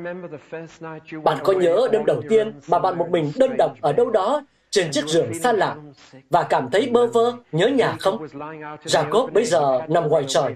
Bạn 1.24 1.38
có 1.44 1.52
nhớ 1.52 1.88
đêm 1.92 2.04
đầu 2.04 2.22
tiên 2.28 2.52
mà 2.68 2.78
bạn 2.78 2.98
một 2.98 3.06
mình 3.10 3.32
đơn 3.36 3.56
độc 3.58 3.72
ở 3.80 3.92
đâu 3.92 4.10
đó 4.10 4.42
trên 4.70 4.90
chiếc 4.90 5.06
giường 5.06 5.34
xa 5.34 5.52
lạ 5.52 5.76
và 6.30 6.42
cảm 6.42 6.68
thấy 6.72 6.88
bơ 6.92 7.06
vơ, 7.06 7.32
nhớ 7.52 7.68
nhà 7.68 7.96
không? 8.00 8.26
Jacob 8.84 9.30
bây 9.32 9.44
giờ 9.44 9.80
nằm 9.88 10.08
ngoài 10.08 10.24
trời. 10.28 10.54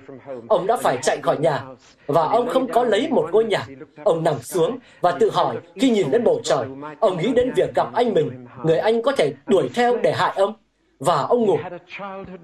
Ông 0.49 0.67
đã 0.67 0.77
phải 0.77 0.99
chạy 1.03 1.19
khỏi 1.23 1.39
nhà 1.39 1.65
và 2.07 2.23
ông 2.23 2.49
không 2.49 2.73
có 2.73 2.85
lấy 2.85 3.09
một 3.09 3.29
ngôi 3.33 3.45
nhà. 3.45 3.67
Ông 4.05 4.25
nằm 4.25 4.39
xuống 4.43 4.79
và 5.01 5.13
tự 5.13 5.31
hỏi 5.31 5.57
khi 5.75 5.91
nhìn 5.91 6.11
lên 6.11 6.25
bầu 6.25 6.41
trời, 6.45 6.67
ông 7.01 7.19
nghĩ 7.19 7.33
đến 7.33 7.53
việc 7.57 7.75
gặp 7.75 7.95
anh 7.95 8.15
mình, 8.15 8.47
người 8.65 8.79
anh 8.79 9.03
có 9.03 9.13
thể 9.13 9.33
đuổi 9.47 9.71
theo 9.75 9.97
để 9.97 10.13
hại 10.13 10.33
ông. 10.37 10.55
Và 10.99 11.21
ông 11.21 11.43
ngủ. 11.43 11.59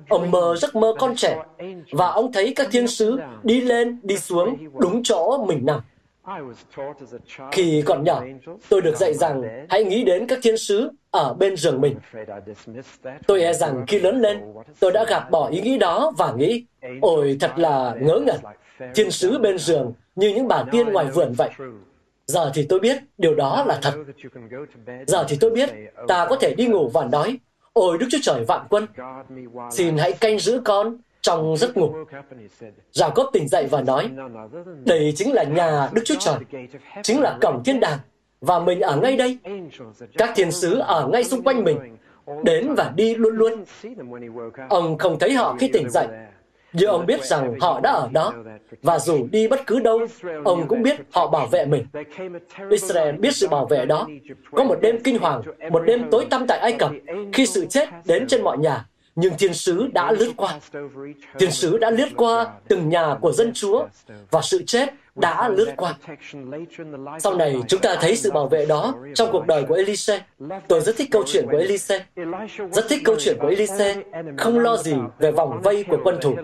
Ông 0.09 0.31
mơ 0.31 0.57
giấc 0.59 0.77
mơ 0.77 0.95
con 0.99 1.17
trẻ 1.17 1.43
và 1.93 2.07
ông 2.07 2.33
thấy 2.33 2.53
các 2.57 2.69
thiên 2.71 2.89
sứ 2.89 3.19
đi 3.43 3.61
lên, 3.61 4.01
đi 4.03 4.19
xuống 4.19 4.57
đúng 4.79 5.03
chỗ 5.03 5.45
mình 5.49 5.67
nằm. 5.67 5.81
Khi 7.53 7.83
còn 7.87 8.05
nhỏ, 8.05 8.23
tôi 8.69 8.81
được 8.81 8.97
dạy 8.97 9.15
rằng 9.15 9.43
hãy 9.69 9.85
nghĩ 9.85 10.05
đến 10.05 10.27
các 10.27 10.39
thiên 10.43 10.57
sứ 10.57 10.91
ở 11.11 11.35
bên 11.35 11.57
giường 11.57 11.81
mình. 11.81 11.97
Tôi 13.27 13.43
e 13.43 13.53
rằng 13.53 13.85
khi 13.87 14.01
lớn 14.01 14.21
lên, 14.21 14.41
tôi 14.81 14.93
đã 14.93 15.05
gạt 15.09 15.31
bỏ 15.31 15.49
ý 15.49 15.61
nghĩ 15.61 15.79
đó 15.79 16.13
và 16.19 16.33
nghĩ, 16.33 16.65
ôi 17.01 17.37
thật 17.41 17.53
là 17.57 17.95
ngớ 18.01 18.21
ngẩn, 18.27 18.37
thiên 18.95 19.11
sứ 19.11 19.39
bên 19.39 19.59
giường 19.59 19.93
như 20.15 20.33
những 20.35 20.49
bà 20.49 20.65
tiên 20.73 20.93
ngoài 20.93 21.07
vườn 21.07 21.33
vậy. 21.33 21.51
Giờ 22.27 22.51
thì 22.55 22.67
tôi 22.69 22.81
biết 22.81 22.97
điều 23.19 23.35
đó 23.35 23.65
là 23.67 23.79
thật. 23.83 23.95
Giờ 25.07 25.25
thì 25.29 25.37
tôi 25.41 25.51
biết 25.51 25.71
ta 26.09 26.27
có 26.31 26.37
thể 26.37 26.55
đi 26.55 26.67
ngủ 26.67 26.89
và 26.89 27.05
nói, 27.05 27.39
ôi 27.73 27.99
Đức 27.99 28.07
Chúa 28.11 28.19
Trời 28.23 28.45
vạn 28.45 28.67
quân, 28.71 28.87
xin 29.71 29.97
hãy 29.97 30.13
canh 30.13 30.39
giữ 30.39 30.61
con 30.65 30.97
trong 31.21 31.57
giấc 31.57 31.77
ngủ. 31.77 31.95
Jacob 32.93 33.31
tỉnh 33.31 33.49
dậy 33.49 33.67
và 33.71 33.81
nói, 33.81 34.11
đây 34.85 35.13
chính 35.17 35.33
là 35.33 35.45
nhà 35.45 35.89
Đức 35.93 36.03
Chúa 36.05 36.15
Trời, 36.21 36.35
chính 37.03 37.21
là 37.21 37.39
cổng 37.41 37.63
thiên 37.65 37.81
đàng, 37.81 37.99
và 38.41 38.59
mình 38.59 38.81
ở 38.81 38.97
ngay 38.97 39.17
đây. 39.17 39.39
Các 40.19 40.33
thiên 40.35 40.53
sứ 40.53 40.79
ở 40.79 41.09
ngay 41.13 41.25
xung 41.25 41.43
quanh 41.43 41.65
mình, 41.65 41.79
đến 42.45 42.75
và 42.75 42.93
đi 42.97 43.15
luôn 43.15 43.37
luôn. 43.37 43.65
Ông 44.69 44.99
không 44.99 45.19
thấy 45.19 45.33
họ 45.33 45.57
khi 45.59 45.69
tỉnh 45.69 45.91
dậy, 45.91 46.07
nhưng 46.73 46.91
ông 46.91 47.07
biết 47.07 47.25
rằng 47.25 47.55
họ 47.61 47.81
đã 47.81 47.91
ở 47.91 48.09
đó, 48.13 48.33
và 48.83 48.99
dù 48.99 49.27
đi 49.33 49.49
bất 49.49 49.67
cứ 49.67 49.81
đâu, 49.81 49.99
ông 50.45 50.69
cũng 50.69 50.83
biết 50.83 50.97
họ 51.11 51.27
bảo 51.27 51.47
vệ 51.47 51.65
mình. 51.65 51.87
Israel 52.71 53.17
biết 53.17 53.37
sự 53.37 53.49
bảo 53.49 53.67
vệ 53.67 53.87
đó. 53.87 54.09
Có 54.53 54.65
một 54.65 54.79
đêm 54.81 55.01
kinh 55.05 55.19
hoàng, 55.19 55.43
một 55.71 55.81
đêm 55.81 56.11
tối 56.11 56.27
tăm 56.31 56.47
tại 56.49 56.59
Ai 56.59 56.73
Cập, 56.73 56.91
khi 57.33 57.47
sự 57.47 57.67
chết 57.67 57.89
đến 58.05 58.27
trên 58.27 58.43
mọi 58.43 58.59
nhà, 58.59 58.87
nhưng 59.15 59.33
thiên 59.39 59.55
sứ 59.55 59.89
đã 59.95 60.13
lướt 60.13 60.33
qua. 60.37 60.61
Thiên 61.39 61.51
sứ 61.51 61.79
đã 61.79 61.91
lướt 61.91 62.09
qua 62.17 62.47
từng 62.69 62.89
nhà 62.89 63.17
của 63.21 63.33
dân 63.33 63.53
Chúa 63.55 63.87
và 64.31 64.41
sự 64.43 64.63
chết 64.67 64.89
đã 65.15 65.49
lướt 65.49 65.73
qua. 65.77 65.95
Sau 67.19 67.35
này 67.35 67.57
chúng 67.69 67.81
ta 67.81 67.97
thấy 68.01 68.17
sự 68.17 68.31
bảo 68.31 68.49
vệ 68.49 68.67
đó 68.67 68.95
trong 69.15 69.29
cuộc 69.33 69.47
đời 69.47 69.65
của 69.69 69.75
Elise. 69.75 70.21
Tôi 70.69 70.81
rất 70.81 70.97
thích 70.97 71.09
câu 71.11 71.23
chuyện 71.27 71.47
của 71.51 71.59
Elise. 71.59 72.05
Rất 72.73 72.89
thích 72.89 73.03
câu 73.05 73.17
chuyện 73.19 73.37
của 73.41 73.49
Elise. 73.49 73.97
Không 74.39 74.59
lo 74.59 74.77
gì 74.77 74.95
về 75.19 75.33
vòng 75.33 75.61
vây 75.63 75.85
của 75.85 75.99
quân 76.05 76.19
thủ. 76.21 76.37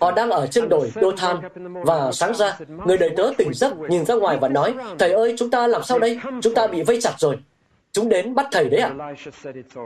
Họ 0.00 0.10
đang 0.10 0.30
ở 0.30 0.46
trên 0.46 0.68
đồi 0.68 0.92
Dothan 1.00 1.36
và 1.84 2.12
sáng 2.12 2.34
ra, 2.34 2.58
người 2.86 2.98
đầy 2.98 3.10
tớ 3.16 3.30
tỉnh 3.38 3.54
giấc 3.54 3.78
nhìn 3.78 4.04
ra 4.04 4.14
ngoài 4.14 4.38
và 4.40 4.48
nói, 4.48 4.74
Thầy 4.98 5.12
ơi, 5.12 5.34
chúng 5.38 5.50
ta 5.50 5.66
làm 5.66 5.82
sao 5.82 5.98
đây? 5.98 6.18
Chúng 6.42 6.54
ta 6.54 6.66
bị 6.66 6.82
vây 6.82 7.00
chặt 7.00 7.14
rồi. 7.18 7.36
Chúng 7.92 8.08
đến 8.08 8.34
bắt 8.34 8.46
thầy 8.52 8.68
đấy 8.68 8.80
ạ. 8.80 8.94
À? 8.98 9.14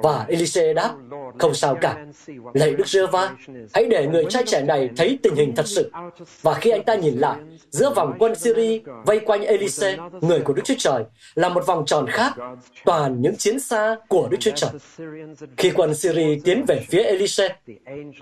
Và 0.03 0.25
Elise 0.29 0.75
đáp, 0.75 0.95
không 1.39 1.55
sao 1.55 1.75
cả. 1.81 2.07
Lạy 2.55 2.71
Đức 2.71 2.89
giê 2.89 3.07
va 3.07 3.37
hãy 3.75 3.85
để 3.85 4.07
người 4.07 4.25
trai 4.29 4.43
trẻ 4.47 4.63
này 4.63 4.91
thấy 4.97 5.19
tình 5.23 5.35
hình 5.35 5.53
thật 5.57 5.67
sự. 5.67 5.91
Và 6.43 6.55
khi 6.55 6.71
anh 6.71 6.83
ta 6.83 6.95
nhìn 6.95 7.15
lại, 7.19 7.37
giữa 7.71 7.91
vòng 7.91 8.17
quân 8.19 8.35
Syria 8.35 8.81
vây 9.07 9.21
quanh 9.21 9.43
Elise, 9.43 9.97
người 10.21 10.41
của 10.41 10.53
Đức 10.53 10.63
Chúa 10.65 10.75
Trời, 10.79 11.05
là 11.35 11.49
một 11.49 11.67
vòng 11.67 11.85
tròn 11.87 12.07
khác, 12.09 12.33
toàn 12.85 13.21
những 13.21 13.37
chiến 13.37 13.61
xa 13.61 13.97
của 14.09 14.29
Đức 14.31 14.37
Chúa 14.41 14.51
Trời. 14.55 14.71
Khi 15.57 15.71
quân 15.71 15.95
Syria 15.95 16.41
tiến 16.45 16.65
về 16.69 16.85
phía 16.89 17.03
Elise, 17.03 17.49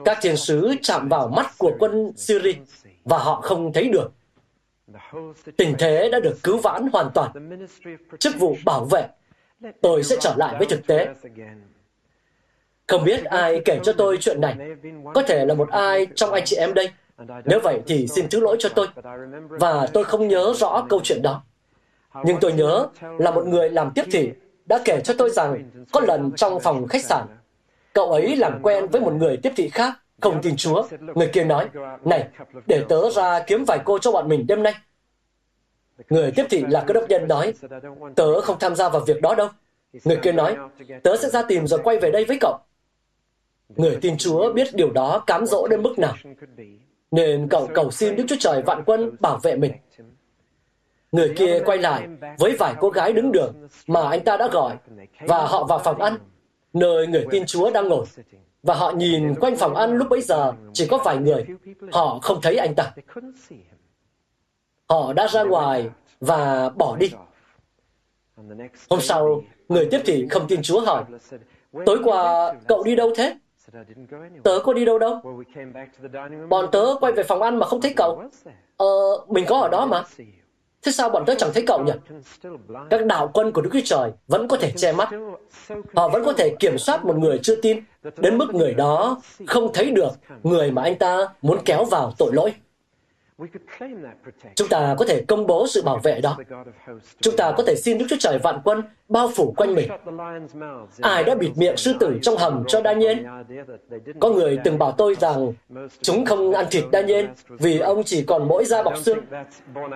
các 0.05 0.19
thiên 0.23 0.37
sứ 0.37 0.75
chạm 0.83 1.09
vào 1.09 1.29
mắt 1.29 1.55
của 1.59 1.73
quân 1.79 2.13
Syria 2.17 2.53
và 3.05 3.19
họ 3.19 3.41
không 3.41 3.73
thấy 3.73 3.89
được. 3.89 4.13
Tình 5.57 5.75
thế 5.79 6.09
đã 6.13 6.21
được 6.21 6.39
cứu 6.43 6.59
vãn 6.59 6.87
hoàn 6.93 7.11
toàn. 7.15 7.31
Chức 8.19 8.39
vụ 8.39 8.57
bảo 8.65 8.85
vệ 8.85 9.09
tôi 9.81 10.03
sẽ 10.03 10.17
trở 10.21 10.35
lại 10.37 10.55
với 10.59 10.67
thực 10.67 10.87
tế. 10.87 11.09
Không 12.87 13.05
biết 13.05 13.25
ai 13.25 13.63
kể 13.65 13.81
cho 13.83 13.93
tôi 13.93 14.19
chuyện 14.21 14.41
này. 14.41 14.57
Có 15.15 15.23
thể 15.23 15.45
là 15.45 15.55
một 15.55 15.71
ai 15.71 16.07
trong 16.15 16.33
anh 16.33 16.43
chị 16.47 16.57
em 16.57 16.75
đây. 16.75 16.91
Nếu 17.45 17.61
vậy 17.63 17.81
thì 17.87 18.07
xin 18.07 18.29
thứ 18.29 18.41
lỗi 18.41 18.57
cho 18.61 18.69
tôi. 18.69 18.87
Và 19.49 19.87
tôi 19.93 20.05
không 20.05 20.29
nhớ 20.29 20.53
rõ 20.57 20.87
câu 20.89 21.01
chuyện 21.05 21.23
đó. 21.23 21.43
Nhưng 22.25 22.37
tôi 22.41 22.53
nhớ 22.53 22.87
là 23.19 23.31
một 23.31 23.47
người 23.47 23.71
làm 23.71 23.91
tiếp 23.95 24.05
thị 24.13 24.31
đã 24.67 24.79
kể 24.85 25.01
cho 25.05 25.15
tôi 25.19 25.31
rằng 25.31 25.71
có 25.93 26.01
lần 26.01 26.33
trong 26.37 26.61
phòng 26.61 26.89
khách 26.89 27.05
sạn, 27.05 27.27
cậu 27.93 28.13
ấy 28.13 28.37
làm 28.37 28.63
quen 28.63 28.87
với 28.87 29.01
một 29.01 29.13
người 29.13 29.37
tiếp 29.37 29.53
thị 29.57 29.69
khác, 29.69 29.93
không 30.21 30.43
tin 30.43 30.57
Chúa. 30.57 30.87
Người 31.01 31.31
kia 31.33 31.45
nói, 31.45 31.69
này, 32.05 32.29
để 32.67 32.85
tớ 32.89 33.11
ra 33.11 33.41
kiếm 33.47 33.65
vài 33.67 33.79
cô 33.85 33.99
cho 33.99 34.13
bọn 34.13 34.29
mình 34.29 34.47
đêm 34.47 34.63
nay. 34.63 34.75
Người 36.11 36.31
tiếp 36.31 36.45
thị 36.51 36.65
là 36.69 36.85
cơ 36.87 36.95
đốc 36.95 37.09
nhân 37.09 37.29
nói, 37.29 37.55
tớ 38.17 38.41
không 38.41 38.57
tham 38.61 38.75
gia 38.75 38.89
vào 38.89 39.03
việc 39.07 39.23
đó 39.23 39.35
đâu. 39.35 39.49
Người 40.05 40.17
kia 40.17 40.33
nói, 40.33 40.57
tớ 41.03 41.17
sẽ 41.17 41.29
ra 41.29 41.43
tìm 41.43 41.67
rồi 41.67 41.81
quay 41.85 41.99
về 41.99 42.11
đây 42.11 42.25
với 42.25 42.39
cậu. 42.41 42.59
Người 43.77 43.99
tin 44.01 44.17
Chúa 44.19 44.53
biết 44.53 44.69
điều 44.75 44.91
đó 44.91 45.25
cám 45.27 45.47
dỗ 45.47 45.69
đến 45.69 45.83
mức 45.83 45.99
nào. 45.99 46.15
Nên 47.11 47.49
cậu 47.49 47.69
cầu 47.75 47.91
xin 47.91 48.17
Đức 48.17 48.25
Chúa 48.29 48.37
Trời 48.41 48.63
vạn 48.63 48.83
quân 48.87 49.17
bảo 49.21 49.39
vệ 49.43 49.57
mình. 49.57 49.73
Người 51.13 51.35
kia 51.37 51.63
quay 51.65 51.79
lại 51.79 52.09
với 52.39 52.57
vài 52.59 52.75
cô 52.81 52.91
gái 52.91 53.13
đứng 53.13 53.33
đường 53.33 53.69
mà 53.87 54.09
anh 54.09 54.25
ta 54.25 54.37
đã 54.37 54.49
gọi 54.49 54.77
và 55.21 55.47
họ 55.47 55.65
vào 55.65 55.79
phòng 55.79 56.01
ăn, 56.01 56.19
nơi 56.73 57.07
người 57.07 57.27
tin 57.31 57.47
Chúa 57.47 57.71
đang 57.71 57.89
ngồi. 57.89 58.07
Và 58.63 58.75
họ 58.75 58.91
nhìn 58.91 59.35
quanh 59.35 59.57
phòng 59.57 59.75
ăn 59.75 59.97
lúc 59.97 60.09
bấy 60.11 60.21
giờ 60.21 60.53
chỉ 60.73 60.87
có 60.87 60.99
vài 61.05 61.17
người. 61.17 61.47
Họ 61.93 62.19
không 62.23 62.41
thấy 62.43 62.57
anh 62.57 62.75
ta. 62.75 62.93
Họ 64.89 65.13
đã 65.13 65.29
ra 65.29 65.43
ngoài 65.43 65.91
và 66.21 66.71
bỏ 66.77 66.97
đi. 66.97 67.13
Hôm 68.91 69.01
sau, 69.01 69.43
người 69.69 69.89
tiếp 69.91 70.01
thị 70.05 70.27
không 70.31 70.47
tin 70.49 70.63
Chúa 70.63 70.81
hỏi, 70.81 71.05
tối 71.87 71.99
qua 72.05 72.55
cậu 72.69 72.83
đi 72.85 72.97
đâu 72.97 73.13
thế? 73.17 73.37
Tớ 74.43 74.59
có 74.65 74.73
đi 74.73 74.85
đâu 74.85 74.99
đâu? 74.99 75.21
Bọn 76.49 76.69
tớ 76.73 76.95
quay 77.01 77.13
về 77.13 77.23
phòng 77.23 77.43
ăn 77.43 77.59
mà 77.59 77.67
không 77.67 77.81
thấy 77.81 77.93
cậu. 77.97 78.23
Ờ, 78.77 78.87
mình 79.29 79.45
có 79.49 79.61
ở 79.61 79.69
đó 79.69 79.87
mà. 79.87 80.03
Thế 80.83 80.93
sao 80.93 81.09
bọn 81.09 81.25
tớ 81.27 81.35
chẳng 81.35 81.51
thấy 81.55 81.65
cậu 81.67 81.85
nhỉ? 81.85 81.93
Các 82.91 83.07
đạo 83.07 83.31
quân 83.35 83.53
của 83.53 83.63
Đức 83.63 83.71
Chúa 83.73 83.81
Trời 83.85 84.11
vẫn 84.29 84.49
có 84.49 84.57
thể 84.57 84.73
che 84.77 84.93
mắt. 84.93 85.09
Họ 85.95 86.09
vẫn 86.09 86.25
có 86.25 86.33
thể 86.33 86.57
kiểm 86.61 86.79
soát 86.79 87.05
một 87.05 87.19
người 87.19 87.39
chưa 87.43 87.57
tin, 87.57 87.81
đến 88.17 88.39
mức 88.39 88.55
người 88.55 88.75
đó 88.75 89.21
không 89.47 89.73
thấy 89.75 89.91
được 89.91 90.11
người 90.43 90.71
mà 90.71 90.83
anh 90.83 90.99
ta 90.99 91.29
muốn 91.43 91.59
kéo 91.65 91.85
vào 91.85 92.13
tội 92.19 92.31
lỗi. 92.35 92.55
Chúng 94.55 94.69
ta 94.69 94.95
có 94.99 95.05
thể 95.05 95.25
công 95.29 95.47
bố 95.47 95.67
sự 95.67 95.83
bảo 95.83 95.99
vệ 95.99 96.21
đó. 96.21 96.37
Chúng 97.21 97.37
ta 97.37 97.53
có 97.57 97.63
thể 97.67 97.75
xin 97.77 97.99
Đức 97.99 98.07
Chúa 98.09 98.17
Trời 98.21 98.39
vạn 98.39 98.61
quân 98.65 98.83
bao 99.09 99.31
phủ 99.35 99.55
quanh 99.57 99.75
mình. 99.75 99.89
Ai 101.01 101.25
đã 101.25 101.35
bịt 101.35 101.51
miệng 101.55 101.77
sư 101.77 101.95
tử 102.01 102.19
trong 102.23 102.37
hầm 102.37 102.65
cho 102.69 102.81
Daniel? 102.85 103.19
Có 104.21 104.31
người 104.31 104.59
từng 104.65 104.79
bảo 104.79 104.93
tôi 104.93 105.15
rằng 105.21 105.53
chúng 106.03 106.25
không 106.25 106.53
ăn 106.53 106.67
thịt 106.71 106.85
Daniel 106.93 107.27
vì 107.49 107.79
ông 107.79 108.03
chỉ 108.05 108.25
còn 108.25 108.49
mỗi 108.49 108.65
da 108.65 108.83
bọc 108.83 108.97
xương. 108.99 109.19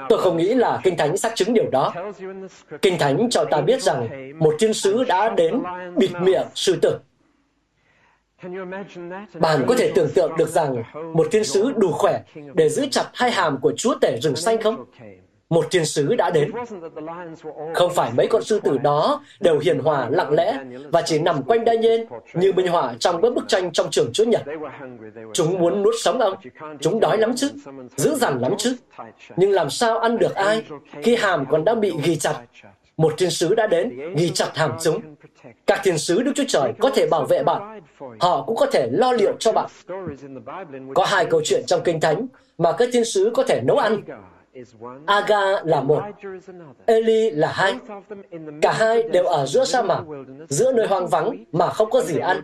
Tôi 0.08 0.18
không 0.18 0.36
nghĩ 0.36 0.54
là 0.54 0.80
Kinh 0.82 0.96
Thánh 0.96 1.16
xác 1.16 1.32
chứng 1.34 1.54
điều 1.54 1.70
đó. 1.70 1.92
Kinh 2.82 2.98
Thánh 2.98 3.30
cho 3.30 3.44
ta 3.50 3.60
biết 3.60 3.82
rằng 3.82 4.32
một 4.38 4.54
thiên 4.58 4.74
sứ 4.74 5.04
đã 5.04 5.28
đến 5.28 5.62
bịt 5.96 6.10
miệng 6.20 6.46
sư 6.54 6.76
tử. 6.82 6.98
Bạn 9.40 9.64
có 9.68 9.74
thể 9.78 9.92
tưởng 9.94 10.10
tượng 10.14 10.36
được 10.38 10.48
rằng 10.48 10.82
một 11.14 11.26
thiên 11.30 11.44
sứ 11.44 11.72
đủ 11.76 11.92
khỏe 11.92 12.22
để 12.54 12.68
giữ 12.68 12.86
chặt 12.90 13.04
hai 13.14 13.30
hàm 13.30 13.58
của 13.60 13.72
chúa 13.76 13.94
tể 14.00 14.18
rừng 14.22 14.36
xanh 14.36 14.62
không? 14.62 14.84
một 15.48 15.66
thiên 15.70 15.84
sứ 15.84 16.14
đã 16.14 16.30
đến. 16.30 16.50
Không 17.74 17.94
phải 17.94 18.12
mấy 18.16 18.26
con 18.30 18.42
sư 18.42 18.60
tử 18.60 18.78
đó 18.78 19.24
đều 19.40 19.58
hiền 19.58 19.78
hòa, 19.78 20.08
lặng 20.10 20.32
lẽ 20.32 20.58
và 20.92 21.02
chỉ 21.02 21.18
nằm 21.18 21.42
quanh 21.42 21.64
Daniel 21.66 22.00
như 22.34 22.52
minh 22.52 22.68
họa 22.68 22.94
trong 23.00 23.22
các 23.22 23.34
bức 23.34 23.48
tranh 23.48 23.72
trong 23.72 23.90
trường 23.90 24.12
Chúa 24.12 24.24
Nhật. 24.24 24.42
Chúng 25.32 25.58
muốn 25.58 25.82
nuốt 25.82 25.94
sống 26.02 26.20
ông. 26.20 26.34
Chúng 26.80 27.00
đói 27.00 27.18
lắm 27.18 27.32
chứ, 27.36 27.50
dữ 27.96 28.14
dằn 28.14 28.38
lắm 28.38 28.54
chứ. 28.58 28.76
Nhưng 29.36 29.50
làm 29.50 29.70
sao 29.70 29.98
ăn 29.98 30.18
được 30.18 30.34
ai 30.34 30.62
khi 31.02 31.16
hàm 31.16 31.46
còn 31.50 31.64
đang 31.64 31.80
bị 31.80 31.92
ghi 32.04 32.16
chặt? 32.16 32.34
Một 32.96 33.14
thiên 33.18 33.30
sứ 33.30 33.54
đã 33.54 33.66
đến, 33.66 34.14
ghi 34.16 34.30
chặt 34.30 34.50
hàm 34.54 34.72
súng. 34.80 35.00
Các 35.66 35.80
thiên 35.84 35.98
sứ 35.98 36.22
Đức 36.22 36.32
Chúa 36.34 36.44
Trời 36.48 36.72
có 36.78 36.90
thể 36.90 37.06
bảo 37.06 37.24
vệ 37.24 37.42
bạn. 37.42 37.80
Họ 38.20 38.42
cũng 38.42 38.56
có 38.56 38.66
thể 38.66 38.88
lo 38.92 39.12
liệu 39.12 39.32
cho 39.38 39.52
bạn. 39.52 39.70
Có 40.94 41.04
hai 41.04 41.26
câu 41.30 41.40
chuyện 41.44 41.62
trong 41.66 41.80
Kinh 41.84 42.00
Thánh 42.00 42.26
mà 42.58 42.72
các 42.72 42.88
thiên 42.92 43.04
sứ 43.04 43.30
có 43.34 43.42
thể 43.42 43.60
nấu 43.64 43.76
ăn 43.76 44.00
Aga 45.06 45.62
là 45.64 45.80
một, 45.80 46.02
Eli 46.86 47.30
là 47.30 47.52
hai. 47.52 47.74
Cả 48.62 48.72
hai 48.72 49.02
đều 49.02 49.24
ở 49.24 49.46
giữa 49.46 49.64
sa 49.64 49.82
mạc, 49.82 50.02
giữa 50.48 50.72
nơi 50.72 50.86
hoang 50.86 51.08
vắng 51.08 51.44
mà 51.52 51.68
không 51.68 51.90
có 51.90 52.00
gì 52.00 52.18
ăn. 52.18 52.40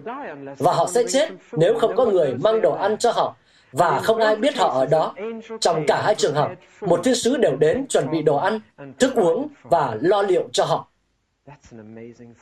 Và 0.59 0.72
họ 0.72 0.86
sẽ 0.86 1.05
chết 1.09 1.28
nếu 1.53 1.78
không 1.78 1.96
có 1.96 2.05
người 2.05 2.34
mang 2.34 2.61
đồ 2.61 2.72
ăn 2.72 2.98
cho 2.98 3.12
họ 3.12 3.36
và 3.73 4.01
không 4.01 4.18
ai 4.20 4.37
biết 4.37 4.57
họ 4.57 4.68
ở 4.68 4.87
đó. 4.87 5.14
Trong 5.61 5.85
cả 5.87 6.03
hai 6.05 6.14
trường 6.14 6.35
hợp, 6.35 6.51
một 6.81 7.01
thiên 7.05 7.14
sứ 7.14 7.37
đều 7.37 7.57
đến 7.57 7.87
chuẩn 7.89 8.11
bị 8.11 8.23
đồ 8.23 8.37
ăn, 8.37 8.61
thức 8.99 9.14
uống 9.14 9.49
và 9.62 9.97
lo 10.01 10.23
liệu 10.23 10.49
cho 10.53 10.64
họ. 10.64 10.89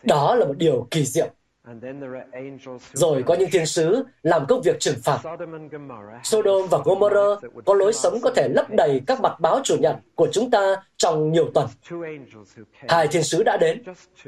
Đó 0.03 0.35
là 0.35 0.47
một 0.47 0.55
điều 0.59 0.87
kỳ 0.91 1.05
diệu. 1.05 1.28
Rồi 2.93 3.22
có 3.26 3.35
những 3.35 3.51
thiên 3.53 3.66
sứ 3.66 4.05
làm 4.22 4.47
công 4.47 4.62
việc 4.62 4.81
trừng 4.81 4.99
phạt. 5.05 5.18
Sodom 6.22 6.66
và 6.70 6.78
Gomorrah 6.85 7.39
có 7.64 7.74
lối 7.74 7.93
sống 7.93 8.20
có 8.22 8.31
thể 8.31 8.49
lấp 8.49 8.66
đầy 8.70 9.01
các 9.07 9.20
mặt 9.20 9.41
báo 9.41 9.61
chủ 9.64 9.76
nhật 9.81 9.97
của 10.14 10.28
chúng 10.33 10.51
ta 10.51 10.76
trong 10.97 11.33
nhiều 11.33 11.51
tuần. 11.55 11.66
Hai 12.89 13.09
thiên 13.09 13.22
sứ 13.22 13.43
đã 13.43 13.57
đến, 13.57 13.83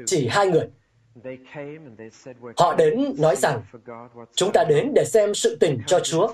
chỉ 0.05 0.27
hai 0.27 0.47
người. 0.47 0.67
Họ 2.57 2.75
đến 2.75 3.15
nói 3.17 3.35
rằng, 3.35 3.61
chúng 4.35 4.51
ta 4.51 4.63
đến 4.63 4.91
để 4.95 5.05
xem 5.05 5.33
sự 5.33 5.57
tình 5.59 5.79
cho 5.87 5.99
Chúa. 5.99 6.33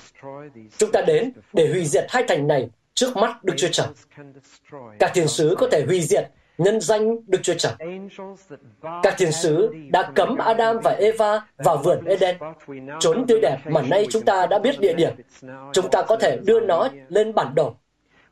Chúng 0.77 0.91
ta 0.91 1.01
đến 1.01 1.31
để 1.53 1.67
hủy 1.67 1.85
diệt 1.85 2.05
hai 2.09 2.23
thành 2.27 2.47
này 2.47 2.69
trước 2.93 3.17
mắt 3.17 3.43
Đức 3.43 3.53
Chúa 3.57 3.67
Trời. 3.71 3.87
Các 4.99 5.11
thiên 5.13 5.27
sứ 5.27 5.55
có 5.57 5.67
thể 5.71 5.83
hủy 5.87 6.01
diệt 6.01 6.29
nhân 6.57 6.81
danh 6.81 7.17
Đức 7.27 7.39
Chúa 7.43 7.53
Trời. 7.53 7.73
Các 9.03 9.15
thiên 9.17 9.31
sứ 9.31 9.73
đã 9.91 10.11
cấm 10.15 10.37
Adam 10.37 10.79
và 10.83 10.91
Eva 10.91 11.41
vào 11.57 11.77
vườn 11.77 12.05
Eden, 12.05 12.37
trốn 12.99 13.25
tươi 13.27 13.39
đẹp 13.41 13.57
mà 13.65 13.81
nay 13.81 14.07
chúng 14.09 14.25
ta 14.25 14.45
đã 14.45 14.59
biết 14.59 14.79
địa 14.79 14.93
điểm. 14.93 15.13
Chúng 15.73 15.89
ta 15.91 16.01
có 16.01 16.15
thể 16.15 16.37
đưa 16.45 16.59
nó 16.59 16.89
lên 17.09 17.33
bản 17.33 17.55
đồ. 17.55 17.75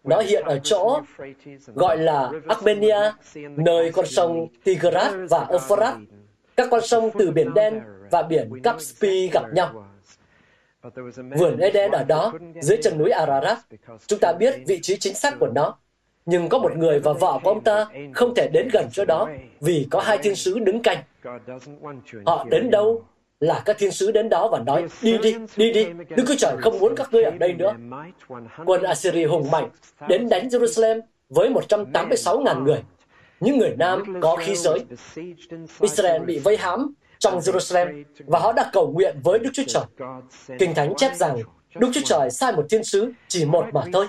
Nó 0.04 0.20
hiện 0.20 0.44
ở 0.46 0.60
chỗ 0.64 1.02
gọi 1.76 1.98
là 1.98 2.32
Armenia, 2.48 3.12
nơi 3.36 3.92
con 3.92 4.06
sông 4.06 4.48
Tigris 4.64 5.14
và 5.30 5.46
Euphrates, 5.50 5.96
các 6.58 6.68
con 6.72 6.82
sông 6.82 7.10
từ 7.20 7.32
biển 7.32 7.54
Đen 7.54 7.82
và 8.12 8.22
biển 8.22 8.62
Caspy 8.64 9.30
gặp 9.30 9.44
nhau. 9.54 9.88
Vườn 11.38 11.58
Eden 11.58 11.92
ở 11.92 12.04
đó, 12.04 12.34
dưới 12.62 12.78
chân 12.84 12.98
núi 12.98 13.10
Ararat. 13.10 13.58
Chúng 14.08 14.20
ta 14.20 14.34
biết 14.34 14.54
vị 14.68 14.80
trí 14.82 14.98
chính 14.98 15.16
xác 15.16 15.40
của 15.40 15.48
nó 15.48 15.78
nhưng 16.26 16.50
có 16.50 16.60
một 16.60 16.78
người 16.78 17.00
và 17.00 17.14
vợ 17.14 17.40
của 17.44 17.50
ông 17.50 17.64
ta 17.64 17.86
không 18.14 18.36
thể 18.36 18.48
đến 18.54 18.70
gần 18.74 18.88
chỗ 18.92 19.06
đó 19.06 19.30
vì 19.62 19.88
có 19.92 20.00
hai 20.00 20.18
thiên 20.18 20.36
sứ 20.36 20.60
đứng 20.60 20.82
canh. 20.82 21.04
Họ 22.26 22.46
đến 22.50 22.70
đâu 22.72 23.04
là 23.40 23.62
các 23.66 23.78
thiên 23.80 23.92
sứ 23.92 24.12
đến 24.12 24.30
đó 24.30 24.50
và 24.52 24.60
nói, 24.60 24.86
đi 25.02 25.18
đi, 25.18 25.36
đi 25.58 25.72
đi, 25.72 25.86
Đức 26.10 26.24
Chúa 26.28 26.36
Trời 26.38 26.58
không 26.62 26.80
muốn 26.80 26.96
các 26.96 27.10
ngươi 27.12 27.24
ở 27.24 27.32
đây 27.32 27.54
nữa. 27.54 27.76
Quân 28.66 28.84
Assyria 28.84 29.26
hùng 29.26 29.52
mạnh 29.52 29.70
đến 30.08 30.30
đánh 30.30 30.48
Jerusalem 30.48 31.02
với 31.30 31.50
186.000 31.50 32.64
người. 32.64 32.84
Những 33.40 33.58
người 33.58 33.76
nam 33.78 34.22
có 34.22 34.36
khí 34.36 34.56
giới. 34.56 34.86
Israel 35.80 36.24
bị 36.24 36.40
vây 36.40 36.58
hãm 36.58 36.94
trong 37.20 37.40
Jerusalem 37.40 38.04
và 38.26 38.40
họ 38.40 38.54
đã 38.54 38.70
cầu 38.74 38.92
nguyện 38.92 39.18
với 39.24 39.40
Đức 39.40 39.50
Chúa 39.54 39.64
Trời. 39.68 39.84
Kinh 40.60 40.74
Thánh 40.74 40.94
chép 40.98 41.16
rằng 41.16 41.38
Đức 41.76 41.90
Chúa 41.94 42.02
Trời 42.06 42.30
sai 42.32 42.52
một 42.52 42.66
thiên 42.70 42.84
sứ, 42.84 43.12
chỉ 43.28 43.46
một 43.46 43.66
mà 43.74 43.82
thôi. 43.94 44.08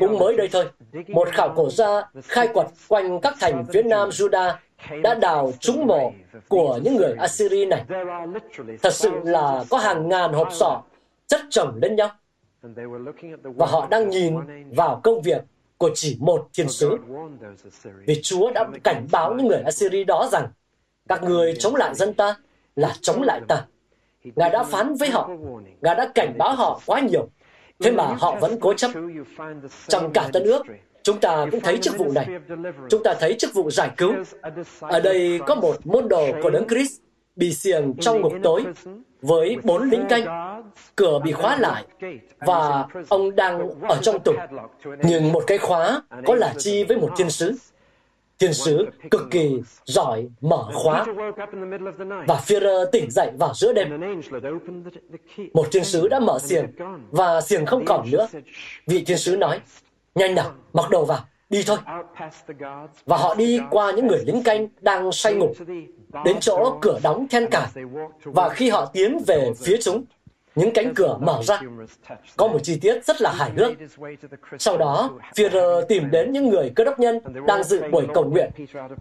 Cũng 0.00 0.18
mới 0.18 0.36
đây 0.36 0.48
thôi, 0.52 0.70
một 1.08 1.28
khảo 1.32 1.52
cổ 1.56 1.70
gia 1.70 2.10
khai 2.24 2.48
quật 2.48 2.66
quanh 2.88 3.20
các 3.20 3.34
thành 3.40 3.64
phía 3.72 3.82
nam 3.82 4.08
Judah 4.08 4.54
đã 5.02 5.14
đào 5.14 5.52
trúng 5.60 5.86
mộ 5.86 6.12
của 6.48 6.78
những 6.82 6.96
người 6.96 7.14
Assyri 7.18 7.64
này. 7.64 7.84
Thật 8.82 8.94
sự 8.94 9.10
là 9.24 9.64
có 9.70 9.78
hàng 9.78 10.08
ngàn 10.08 10.32
hộp 10.32 10.48
sọ 10.52 10.82
chất 11.26 11.40
chồng 11.50 11.78
lên 11.82 11.96
nhau. 11.96 12.10
Và 13.42 13.66
họ 13.66 13.86
đang 13.90 14.08
nhìn 14.08 14.34
vào 14.76 15.00
công 15.04 15.22
việc 15.22 15.42
của 15.82 15.90
chỉ 15.94 16.16
một 16.20 16.48
thiên 16.54 16.68
sứ. 16.68 16.98
Vì 18.06 18.20
Chúa 18.22 18.52
đã 18.52 18.68
cảnh 18.84 19.06
báo 19.12 19.34
những 19.34 19.46
người 19.46 19.60
Assyri 19.64 20.04
đó 20.04 20.28
rằng 20.32 20.48
các 21.08 21.22
người 21.22 21.54
chống 21.58 21.76
lại 21.76 21.94
dân 21.94 22.14
ta 22.14 22.36
là 22.76 22.94
chống 23.00 23.22
lại 23.22 23.40
ta. 23.48 23.64
Ngài 24.36 24.50
đã 24.50 24.64
phán 24.64 24.94
với 24.94 25.08
họ, 25.08 25.30
Ngài 25.80 25.94
đã 25.94 26.10
cảnh 26.14 26.38
báo 26.38 26.54
họ 26.54 26.80
quá 26.86 27.00
nhiều. 27.00 27.28
Thế 27.80 27.90
mà 27.90 28.04
họ 28.04 28.36
vẫn 28.40 28.60
cố 28.60 28.74
chấp. 28.74 28.90
Trong 29.88 30.12
cả 30.12 30.28
Tân 30.32 30.42
ước, 30.42 30.62
chúng 31.02 31.20
ta 31.20 31.46
cũng 31.50 31.60
thấy 31.60 31.78
chức 31.78 31.98
vụ 31.98 32.12
này. 32.12 32.26
Chúng 32.90 33.02
ta 33.02 33.14
thấy 33.20 33.36
chức 33.38 33.54
vụ 33.54 33.70
giải 33.70 33.90
cứu. 33.96 34.12
Ở 34.80 35.00
đây 35.00 35.40
có 35.46 35.54
một 35.54 35.86
môn 35.86 36.08
đồ 36.08 36.28
của 36.42 36.50
Đấng 36.50 36.68
Christ 36.68 37.00
bị 37.36 37.54
xiềng 37.54 37.94
trong 38.00 38.20
ngục 38.20 38.32
tối 38.42 38.64
với 39.22 39.56
bốn 39.62 39.90
lính 39.90 40.04
canh. 40.08 40.24
Cửa 40.96 41.18
bị 41.24 41.32
khóa 41.32 41.56
lại 41.56 41.84
và 42.38 42.86
ông 43.08 43.36
đang 43.36 43.80
ở 43.82 43.98
trong 44.02 44.18
tủ. 44.20 44.32
Nhưng 45.02 45.32
một 45.32 45.44
cái 45.46 45.58
khóa 45.58 46.02
có 46.26 46.34
là 46.34 46.54
chi 46.58 46.84
với 46.84 46.96
một 46.96 47.10
thiên 47.16 47.30
sứ 47.30 47.54
thiên 48.38 48.54
sứ 48.54 48.86
cực 49.10 49.22
kỳ 49.30 49.62
giỏi 49.84 50.28
mở 50.40 50.68
khóa 50.72 51.04
và 52.26 52.40
Führer 52.46 52.86
tỉnh 52.92 53.10
dậy 53.10 53.30
vào 53.38 53.54
giữa 53.54 53.72
đêm. 53.72 54.00
Một 55.54 55.66
thiên 55.72 55.84
sứ 55.84 56.08
đã 56.08 56.20
mở 56.20 56.38
xiềng 56.38 56.66
và 57.10 57.40
xiềng 57.40 57.66
không 57.66 57.84
còn 57.84 58.10
nữa. 58.10 58.26
Vị 58.86 59.04
thiên 59.04 59.18
sứ 59.18 59.36
nói, 59.36 59.60
nhanh 60.14 60.34
nào, 60.34 60.52
mặc 60.72 60.90
đồ 60.90 61.04
vào, 61.04 61.18
đi 61.50 61.62
thôi. 61.66 61.78
Và 63.06 63.16
họ 63.16 63.34
đi 63.34 63.60
qua 63.70 63.92
những 63.92 64.06
người 64.06 64.22
lính 64.26 64.42
canh 64.42 64.68
đang 64.80 65.12
say 65.12 65.34
ngủ, 65.34 65.54
đến 66.24 66.36
chỗ 66.40 66.78
cửa 66.80 66.98
đóng 67.02 67.26
then 67.30 67.46
cài. 67.50 67.68
Và 68.24 68.48
khi 68.48 68.70
họ 68.70 68.86
tiến 68.92 69.18
về 69.26 69.52
phía 69.64 69.76
chúng, 69.82 70.04
những 70.54 70.70
cánh 70.70 70.94
cửa 70.94 71.18
mở 71.20 71.42
ra. 71.42 71.60
Có 72.36 72.46
một 72.46 72.58
chi 72.62 72.78
tiết 72.80 73.04
rất 73.04 73.20
là 73.22 73.32
hài 73.32 73.50
hước. 73.50 73.72
Sau 74.58 74.78
đó, 74.78 75.10
Führer 75.36 75.82
tìm 75.82 76.10
đến 76.10 76.32
những 76.32 76.48
người 76.48 76.72
cơ 76.74 76.84
đốc 76.84 77.00
nhân 77.00 77.20
đang 77.46 77.64
dự 77.64 77.82
buổi 77.90 78.06
cầu 78.14 78.24
nguyện, 78.24 78.50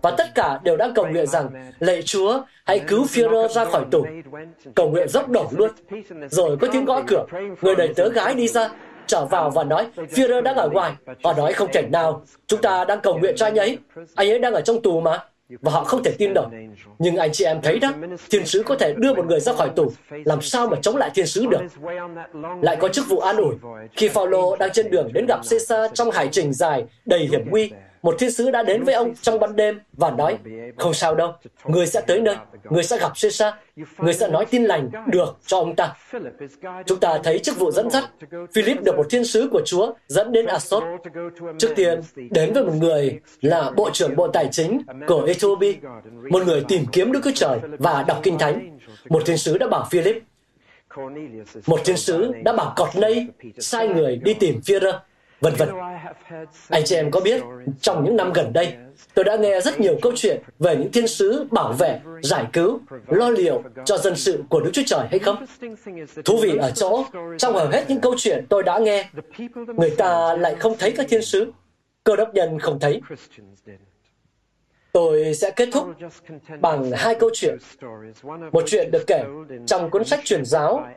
và 0.01 0.11
tất 0.11 0.35
cả 0.35 0.59
đều 0.63 0.77
đang 0.77 0.93
cầu 0.93 1.07
nguyện 1.07 1.27
rằng, 1.27 1.71
lạy 1.79 2.01
Chúa, 2.01 2.41
hãy 2.65 2.79
cứu 2.79 3.03
Führer 3.03 3.47
ra 3.47 3.65
khỏi 3.65 3.85
tù. 3.91 4.05
Cầu 4.75 4.89
nguyện 4.89 5.09
dốc 5.09 5.29
đổ 5.29 5.47
luôn. 5.51 5.71
Rồi 6.29 6.57
có 6.61 6.67
tiếng 6.71 6.85
gõ 6.85 7.01
cửa, 7.07 7.25
người 7.61 7.75
đầy 7.75 7.93
tớ 7.95 8.09
gái 8.09 8.33
đi 8.33 8.47
ra, 8.47 8.69
trở 9.07 9.25
vào 9.25 9.49
và 9.49 9.63
nói, 9.63 9.87
Führer 9.95 10.41
đang 10.41 10.55
ở 10.55 10.69
ngoài. 10.69 10.93
Họ 11.23 11.33
nói 11.33 11.53
không 11.53 11.69
thể 11.73 11.81
nào, 11.81 12.21
chúng 12.47 12.61
ta 12.61 12.85
đang 12.85 12.99
cầu 13.01 13.17
nguyện 13.17 13.35
cho 13.37 13.45
anh 13.45 13.55
ấy. 13.55 13.77
Anh 14.15 14.29
ấy 14.29 14.39
đang 14.39 14.53
ở 14.53 14.61
trong 14.61 14.81
tù 14.81 15.01
mà 15.01 15.19
và 15.61 15.71
họ 15.71 15.83
không 15.83 16.03
thể 16.03 16.11
tin 16.17 16.33
nổi. 16.33 16.45
Nhưng 16.99 17.17
anh 17.17 17.31
chị 17.31 17.45
em 17.45 17.61
thấy 17.61 17.79
đó, 17.79 17.91
thiên 18.29 18.45
sứ 18.45 18.63
có 18.63 18.75
thể 18.75 18.93
đưa 18.97 19.13
một 19.13 19.25
người 19.25 19.39
ra 19.39 19.53
khỏi 19.53 19.69
tù, 19.75 19.91
làm 20.09 20.41
sao 20.41 20.67
mà 20.67 20.77
chống 20.81 20.95
lại 20.95 21.11
thiên 21.15 21.25
sứ 21.25 21.45
được? 21.45 21.61
Lại 22.61 22.77
có 22.79 22.87
chức 22.87 23.09
vụ 23.09 23.19
an 23.19 23.37
ủi. 23.37 23.55
Khi 23.95 24.09
Phaolô 24.09 24.55
đang 24.55 24.69
trên 24.73 24.91
đường 24.91 25.09
đến 25.13 25.25
gặp 25.25 25.39
Caesar 25.49 25.91
trong 25.93 26.11
hải 26.11 26.29
trình 26.31 26.53
dài 26.53 26.85
đầy 27.05 27.19
hiểm 27.19 27.41
nguy, 27.49 27.71
một 28.01 28.15
thiên 28.19 28.31
sứ 28.31 28.51
đã 28.51 28.63
đến 28.63 28.83
với 28.83 28.93
ông 28.93 29.13
trong 29.21 29.39
ban 29.39 29.55
đêm 29.55 29.79
và 29.93 30.11
nói, 30.11 30.37
không 30.77 30.93
sao 30.93 31.15
đâu, 31.15 31.33
người 31.65 31.87
sẽ 31.87 32.01
tới 32.01 32.21
nơi, 32.21 32.35
người 32.69 32.83
sẽ 32.83 32.97
gặp 32.97 33.11
Caesar, 33.21 33.53
người 33.97 34.13
sẽ 34.13 34.27
nói 34.27 34.45
tin 34.45 34.63
lành 34.63 34.89
được 35.07 35.37
cho 35.45 35.57
ông 35.57 35.75
ta. 35.75 35.93
Chúng 36.85 36.99
ta 36.99 37.19
thấy 37.23 37.39
chức 37.39 37.59
vụ 37.59 37.71
dẫn 37.71 37.89
dắt. 37.89 38.03
Philip 38.53 38.83
được 38.83 38.97
một 38.97 39.05
thiên 39.09 39.25
sứ 39.25 39.49
của 39.51 39.61
Chúa 39.65 39.93
dẫn 40.07 40.31
đến 40.31 40.45
Asot. 40.45 40.83
Trước 41.57 41.73
tiên, 41.75 42.01
đến 42.15 42.53
với 42.53 42.63
một 42.63 42.73
người 42.79 43.19
là 43.41 43.71
Bộ 43.75 43.89
trưởng 43.93 44.15
Bộ 44.15 44.27
Tài 44.27 44.47
chính 44.51 44.81
của 45.07 45.23
Ethiopia, 45.23 45.73
một 46.29 46.43
người 46.45 46.63
tìm 46.67 46.85
kiếm 46.91 47.11
Đức 47.11 47.19
Chúa 47.23 47.31
Trời 47.35 47.59
và 47.79 48.03
đọc 48.07 48.19
Kinh 48.23 48.37
Thánh. 48.37 48.77
Một 49.09 49.21
thiên 49.25 49.37
sứ 49.37 49.57
đã 49.57 49.67
bảo 49.67 49.87
Philip, 49.91 50.23
một 51.67 51.79
thiên 51.85 51.97
sứ 51.97 52.31
đã 52.43 52.53
bảo 52.53 52.73
Cọt 52.75 52.89
Nây 52.95 53.27
sai 53.59 53.87
người 53.87 54.15
đi 54.15 54.33
tìm 54.33 54.59
Führer 54.65 54.99
vân 55.41 55.53
vân. 55.55 55.69
Anh 56.69 56.83
chị 56.85 56.95
em 56.95 57.11
có 57.11 57.19
biết, 57.19 57.41
trong 57.81 58.03
những 58.03 58.15
năm 58.15 58.33
gần 58.33 58.53
đây, 58.53 58.73
tôi 59.13 59.25
đã 59.25 59.35
nghe 59.35 59.61
rất 59.61 59.79
nhiều 59.79 59.97
câu 60.01 60.11
chuyện 60.15 60.41
về 60.59 60.75
những 60.75 60.91
thiên 60.91 61.07
sứ 61.07 61.45
bảo 61.51 61.73
vệ, 61.73 61.99
giải 62.23 62.45
cứu, 62.53 62.79
lo 63.07 63.29
liệu 63.29 63.63
cho 63.85 63.97
dân 63.97 64.15
sự 64.15 64.43
của 64.49 64.59
Đức 64.59 64.69
Chúa 64.73 64.81
Trời 64.85 65.07
hay 65.09 65.19
không? 65.19 65.45
Thú 66.25 66.39
vị 66.41 66.57
ở 66.57 66.71
chỗ, 66.71 67.05
trong 67.37 67.53
hầu 67.53 67.67
hết 67.67 67.85
những 67.87 68.01
câu 68.01 68.15
chuyện 68.17 68.45
tôi 68.49 68.63
đã 68.63 68.79
nghe, 68.79 69.09
người 69.77 69.89
ta 69.97 70.35
lại 70.37 70.55
không 70.55 70.75
thấy 70.79 70.91
các 70.91 71.05
thiên 71.09 71.21
sứ. 71.21 71.51
Cơ 72.03 72.15
đốc 72.15 72.33
nhân 72.33 72.59
không 72.59 72.79
thấy. 72.79 73.01
Tôi 74.91 75.33
sẽ 75.33 75.51
kết 75.51 75.69
thúc 75.71 75.87
bằng 76.61 76.91
hai 76.91 77.15
câu 77.15 77.29
chuyện. 77.33 77.57
Một 78.51 78.63
chuyện 78.65 78.91
được 78.91 79.03
kể 79.07 79.23
trong 79.67 79.89
cuốn 79.89 80.03
sách 80.03 80.19
truyền 80.23 80.45
giáo 80.45 80.87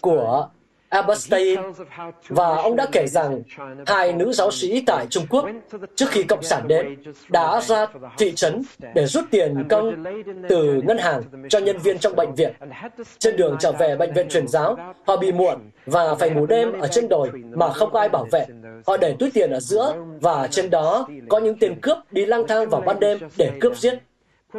của 0.00 0.48
Aberstein 0.94 1.60
và 2.28 2.56
ông 2.56 2.76
đã 2.76 2.86
kể 2.92 3.06
rằng 3.06 3.42
hai 3.86 4.12
nữ 4.12 4.32
giáo 4.32 4.50
sĩ 4.50 4.82
tại 4.86 5.06
Trung 5.10 5.26
Quốc 5.30 5.46
trước 5.94 6.06
khi 6.10 6.22
Cộng 6.22 6.42
sản 6.42 6.68
đến 6.68 6.96
đã 7.28 7.60
ra 7.60 7.86
thị 8.18 8.32
trấn 8.34 8.62
để 8.94 9.06
rút 9.06 9.24
tiền 9.30 9.64
công 9.68 10.04
từ 10.48 10.82
ngân 10.84 10.98
hàng 10.98 11.22
cho 11.48 11.58
nhân 11.58 11.78
viên 11.78 11.98
trong 11.98 12.16
bệnh 12.16 12.34
viện. 12.34 12.52
Trên 13.18 13.36
đường 13.36 13.56
trở 13.60 13.72
về 13.72 13.96
bệnh 13.96 14.12
viện 14.12 14.28
truyền 14.28 14.48
giáo, 14.48 14.76
họ 15.06 15.16
bị 15.16 15.32
muộn 15.32 15.58
và 15.86 16.14
phải 16.14 16.30
ngủ 16.30 16.46
đêm 16.46 16.80
ở 16.80 16.88
trên 16.88 17.08
đồi 17.08 17.30
mà 17.32 17.72
không 17.72 17.90
có 17.92 18.00
ai 18.00 18.08
bảo 18.08 18.26
vệ. 18.32 18.46
Họ 18.86 18.96
để 18.96 19.14
túi 19.18 19.30
tiền 19.30 19.50
ở 19.50 19.60
giữa 19.60 19.94
và 20.20 20.48
trên 20.50 20.70
đó 20.70 21.08
có 21.28 21.38
những 21.38 21.58
tên 21.58 21.80
cướp 21.80 21.98
đi 22.10 22.26
lang 22.26 22.46
thang 22.48 22.68
vào 22.68 22.80
ban 22.80 23.00
đêm 23.00 23.18
để 23.36 23.50
cướp 23.60 23.76
giết. 23.76 23.98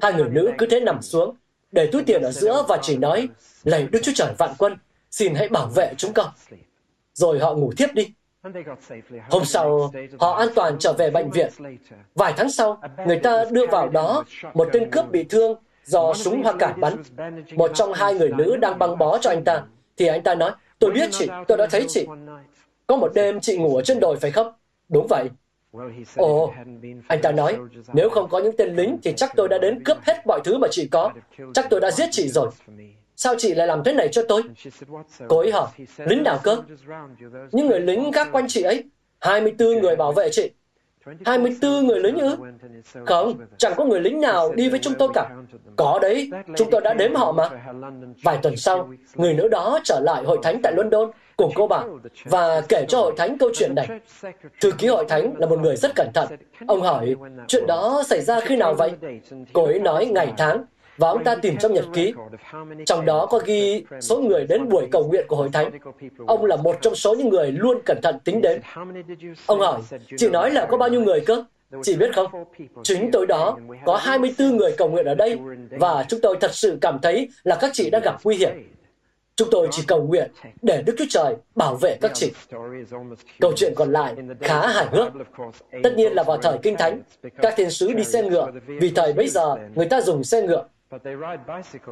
Hai 0.01 0.13
người 0.13 0.29
nữ 0.29 0.51
cứ 0.57 0.65
thế 0.65 0.79
nằm 0.79 1.01
xuống, 1.01 1.35
để 1.71 1.89
túi 1.91 2.03
tiền 2.03 2.21
ở 2.21 2.31
giữa 2.31 2.65
và 2.67 2.77
chỉ 2.81 2.97
nói, 2.97 3.27
lạy 3.63 3.87
Đức 3.91 3.99
Chúa 4.03 4.11
Trời 4.15 4.33
vạn 4.37 4.49
quân, 4.57 4.77
xin 5.15 5.35
hãy 5.35 5.49
bảo 5.49 5.67
vệ 5.67 5.93
chúng 5.97 6.13
con. 6.13 6.27
Rồi 7.13 7.39
họ 7.39 7.53
ngủ 7.53 7.71
thiếp 7.77 7.93
đi. 7.93 8.13
Hôm 9.29 9.45
sau, 9.45 9.91
họ 10.19 10.31
an 10.31 10.47
toàn 10.55 10.79
trở 10.79 10.93
về 10.93 11.09
bệnh 11.09 11.29
viện. 11.29 11.51
Vài 12.15 12.33
tháng 12.37 12.49
sau, 12.49 12.81
người 13.07 13.19
ta 13.19 13.45
đưa 13.51 13.67
vào 13.67 13.89
đó 13.89 14.23
một 14.53 14.69
tên 14.73 14.91
cướp 14.91 15.11
bị 15.11 15.23
thương 15.23 15.57
do 15.85 16.13
súng 16.13 16.43
hoa 16.43 16.53
cải 16.59 16.73
bắn. 16.73 17.03
Một 17.55 17.71
trong 17.73 17.93
hai 17.93 18.13
người 18.13 18.29
nữ 18.29 18.55
đang 18.55 18.79
băng 18.79 18.97
bó 18.97 19.17
cho 19.17 19.29
anh 19.29 19.43
ta. 19.43 19.63
Thì 19.97 20.07
anh 20.07 20.23
ta 20.23 20.35
nói, 20.35 20.51
tôi 20.79 20.91
biết 20.91 21.09
chị, 21.11 21.27
tôi 21.47 21.57
đã 21.57 21.67
thấy 21.71 21.85
chị. 21.87 22.07
Có 22.87 22.97
một 22.97 23.11
đêm 23.15 23.39
chị 23.39 23.57
ngủ 23.57 23.75
ở 23.75 23.81
trên 23.81 23.99
đồi 23.99 24.17
phải 24.19 24.31
không? 24.31 24.53
Đúng 24.89 25.07
vậy. 25.07 25.29
Ồ, 26.15 26.53
anh 27.07 27.21
ta 27.21 27.31
nói, 27.31 27.57
nếu 27.93 28.09
không 28.09 28.29
có 28.29 28.39
những 28.39 28.57
tên 28.57 28.75
lính 28.75 28.97
thì 29.03 29.13
chắc 29.17 29.31
tôi 29.35 29.47
đã 29.47 29.57
đến 29.57 29.83
cướp 29.83 29.97
hết 30.01 30.27
mọi 30.27 30.41
thứ 30.43 30.57
mà 30.57 30.67
chị 30.71 30.87
có. 30.87 31.11
Chắc 31.53 31.67
tôi 31.69 31.79
đã 31.79 31.91
giết 31.91 32.09
chị 32.11 32.27
rồi. 32.27 32.49
Sao 33.15 33.35
chị 33.37 33.53
lại 33.55 33.67
làm 33.67 33.83
thế 33.83 33.93
này 33.93 34.07
cho 34.11 34.21
tôi? 34.27 34.41
Cô 35.27 35.37
ấy 35.37 35.51
hỏi, 35.51 35.67
lính 35.97 36.23
nào 36.23 36.39
cơ? 36.43 36.57
Những 37.51 37.67
người 37.67 37.79
lính 37.79 38.11
gác 38.11 38.31
quanh 38.31 38.47
chị 38.47 38.61
ấy. 38.61 38.83
24 39.19 39.79
người 39.79 39.95
bảo 39.95 40.11
vệ 40.11 40.29
chị. 40.31 40.51
24 41.25 41.87
người 41.87 41.99
lính 41.99 42.17
ư? 42.17 42.37
Không, 43.05 43.33
chẳng 43.57 43.73
có 43.77 43.85
người 43.85 44.01
lính 44.01 44.21
nào 44.21 44.53
đi 44.53 44.69
với 44.69 44.79
chúng 44.79 44.93
tôi 44.99 45.09
cả. 45.13 45.29
Có 45.75 45.99
đấy, 46.01 46.29
chúng 46.57 46.69
tôi 46.71 46.81
đã 46.81 46.93
đếm 46.93 47.15
họ 47.15 47.31
mà. 47.31 47.49
Vài 48.23 48.39
tuần 48.41 48.57
sau, 48.57 48.89
người 49.15 49.33
nữ 49.33 49.47
đó 49.47 49.79
trở 49.83 49.99
lại 49.99 50.23
hội 50.23 50.37
thánh 50.43 50.59
tại 50.63 50.73
London 50.75 51.11
cùng 51.37 51.51
cô 51.55 51.67
bà 51.67 51.81
và 52.25 52.61
kể 52.69 52.85
cho 52.87 52.99
hội 52.99 53.13
thánh 53.17 53.37
câu 53.37 53.49
chuyện 53.53 53.75
này. 53.75 53.87
Thư 54.61 54.71
ký 54.71 54.87
hội 54.87 55.05
thánh 55.09 55.33
là 55.37 55.47
một 55.47 55.59
người 55.59 55.75
rất 55.75 55.95
cẩn 55.95 56.07
thận. 56.13 56.27
Ông 56.67 56.81
hỏi, 56.81 57.15
chuyện 57.47 57.67
đó 57.67 58.03
xảy 58.05 58.21
ra 58.21 58.39
khi 58.39 58.55
nào 58.55 58.73
vậy? 58.73 58.91
Cô 59.53 59.65
ấy 59.65 59.79
nói 59.79 60.05
ngày 60.05 60.33
tháng 60.37 60.65
và 60.97 61.09
ông 61.09 61.23
ta 61.23 61.35
tìm 61.35 61.57
trong 61.57 61.73
nhật 61.73 61.85
ký. 61.93 62.13
Trong 62.85 63.05
đó 63.05 63.25
có 63.25 63.39
ghi 63.45 63.83
số 64.01 64.17
người 64.17 64.45
đến 64.45 64.69
buổi 64.69 64.87
cầu 64.91 65.07
nguyện 65.07 65.25
của 65.27 65.35
hội 65.35 65.49
thánh. 65.53 65.71
Ông 66.27 66.45
là 66.45 66.55
một 66.55 66.75
trong 66.81 66.95
số 66.95 67.15
những 67.15 67.29
người 67.29 67.51
luôn 67.51 67.81
cẩn 67.85 67.97
thận 68.03 68.19
tính 68.23 68.41
đến. 68.41 68.61
Ông 69.45 69.59
hỏi, 69.59 69.81
chị 70.17 70.29
nói 70.29 70.51
là 70.51 70.65
có 70.65 70.77
bao 70.77 70.89
nhiêu 70.89 71.01
người 71.01 71.19
cơ? 71.19 71.43
Chị 71.83 71.95
biết 71.95 72.15
không, 72.15 72.31
chính 72.83 73.11
tối 73.11 73.25
đó 73.25 73.57
có 73.85 73.97
24 73.97 74.57
người 74.57 74.71
cầu 74.77 74.89
nguyện 74.89 75.05
ở 75.05 75.15
đây 75.15 75.39
và 75.69 76.05
chúng 76.09 76.21
tôi 76.21 76.37
thật 76.41 76.51
sự 76.53 76.77
cảm 76.81 76.99
thấy 77.01 77.29
là 77.43 77.55
các 77.55 77.71
chị 77.73 77.89
đã 77.89 77.99
gặp 77.99 78.17
nguy 78.23 78.35
hiểm. 78.35 78.51
Chúng 79.35 79.47
tôi 79.51 79.67
chỉ 79.71 79.83
cầu 79.87 80.03
nguyện 80.03 80.31
để 80.61 80.81
Đức 80.85 80.95
Chúa 80.97 81.05
Trời 81.09 81.35
bảo 81.55 81.75
vệ 81.75 81.97
các 82.01 82.11
chị. 82.13 82.31
Câu 83.39 83.53
chuyện 83.55 83.73
còn 83.75 83.91
lại 83.91 84.15
khá 84.41 84.67
hài 84.67 84.85
hước. 84.85 85.07
Tất 85.83 85.93
nhiên 85.97 86.13
là 86.13 86.23
vào 86.23 86.37
thời 86.37 86.57
Kinh 86.57 86.77
Thánh, 86.77 87.01
các 87.41 87.53
thiên 87.57 87.69
sứ 87.69 87.93
đi 87.93 88.03
xe 88.03 88.23
ngựa, 88.23 88.51
vì 88.67 88.91
thời 88.95 89.13
bấy 89.13 89.27
giờ 89.27 89.55
người 89.75 89.85
ta 89.85 90.01
dùng 90.01 90.23
xe 90.23 90.41
ngựa. 90.41 90.65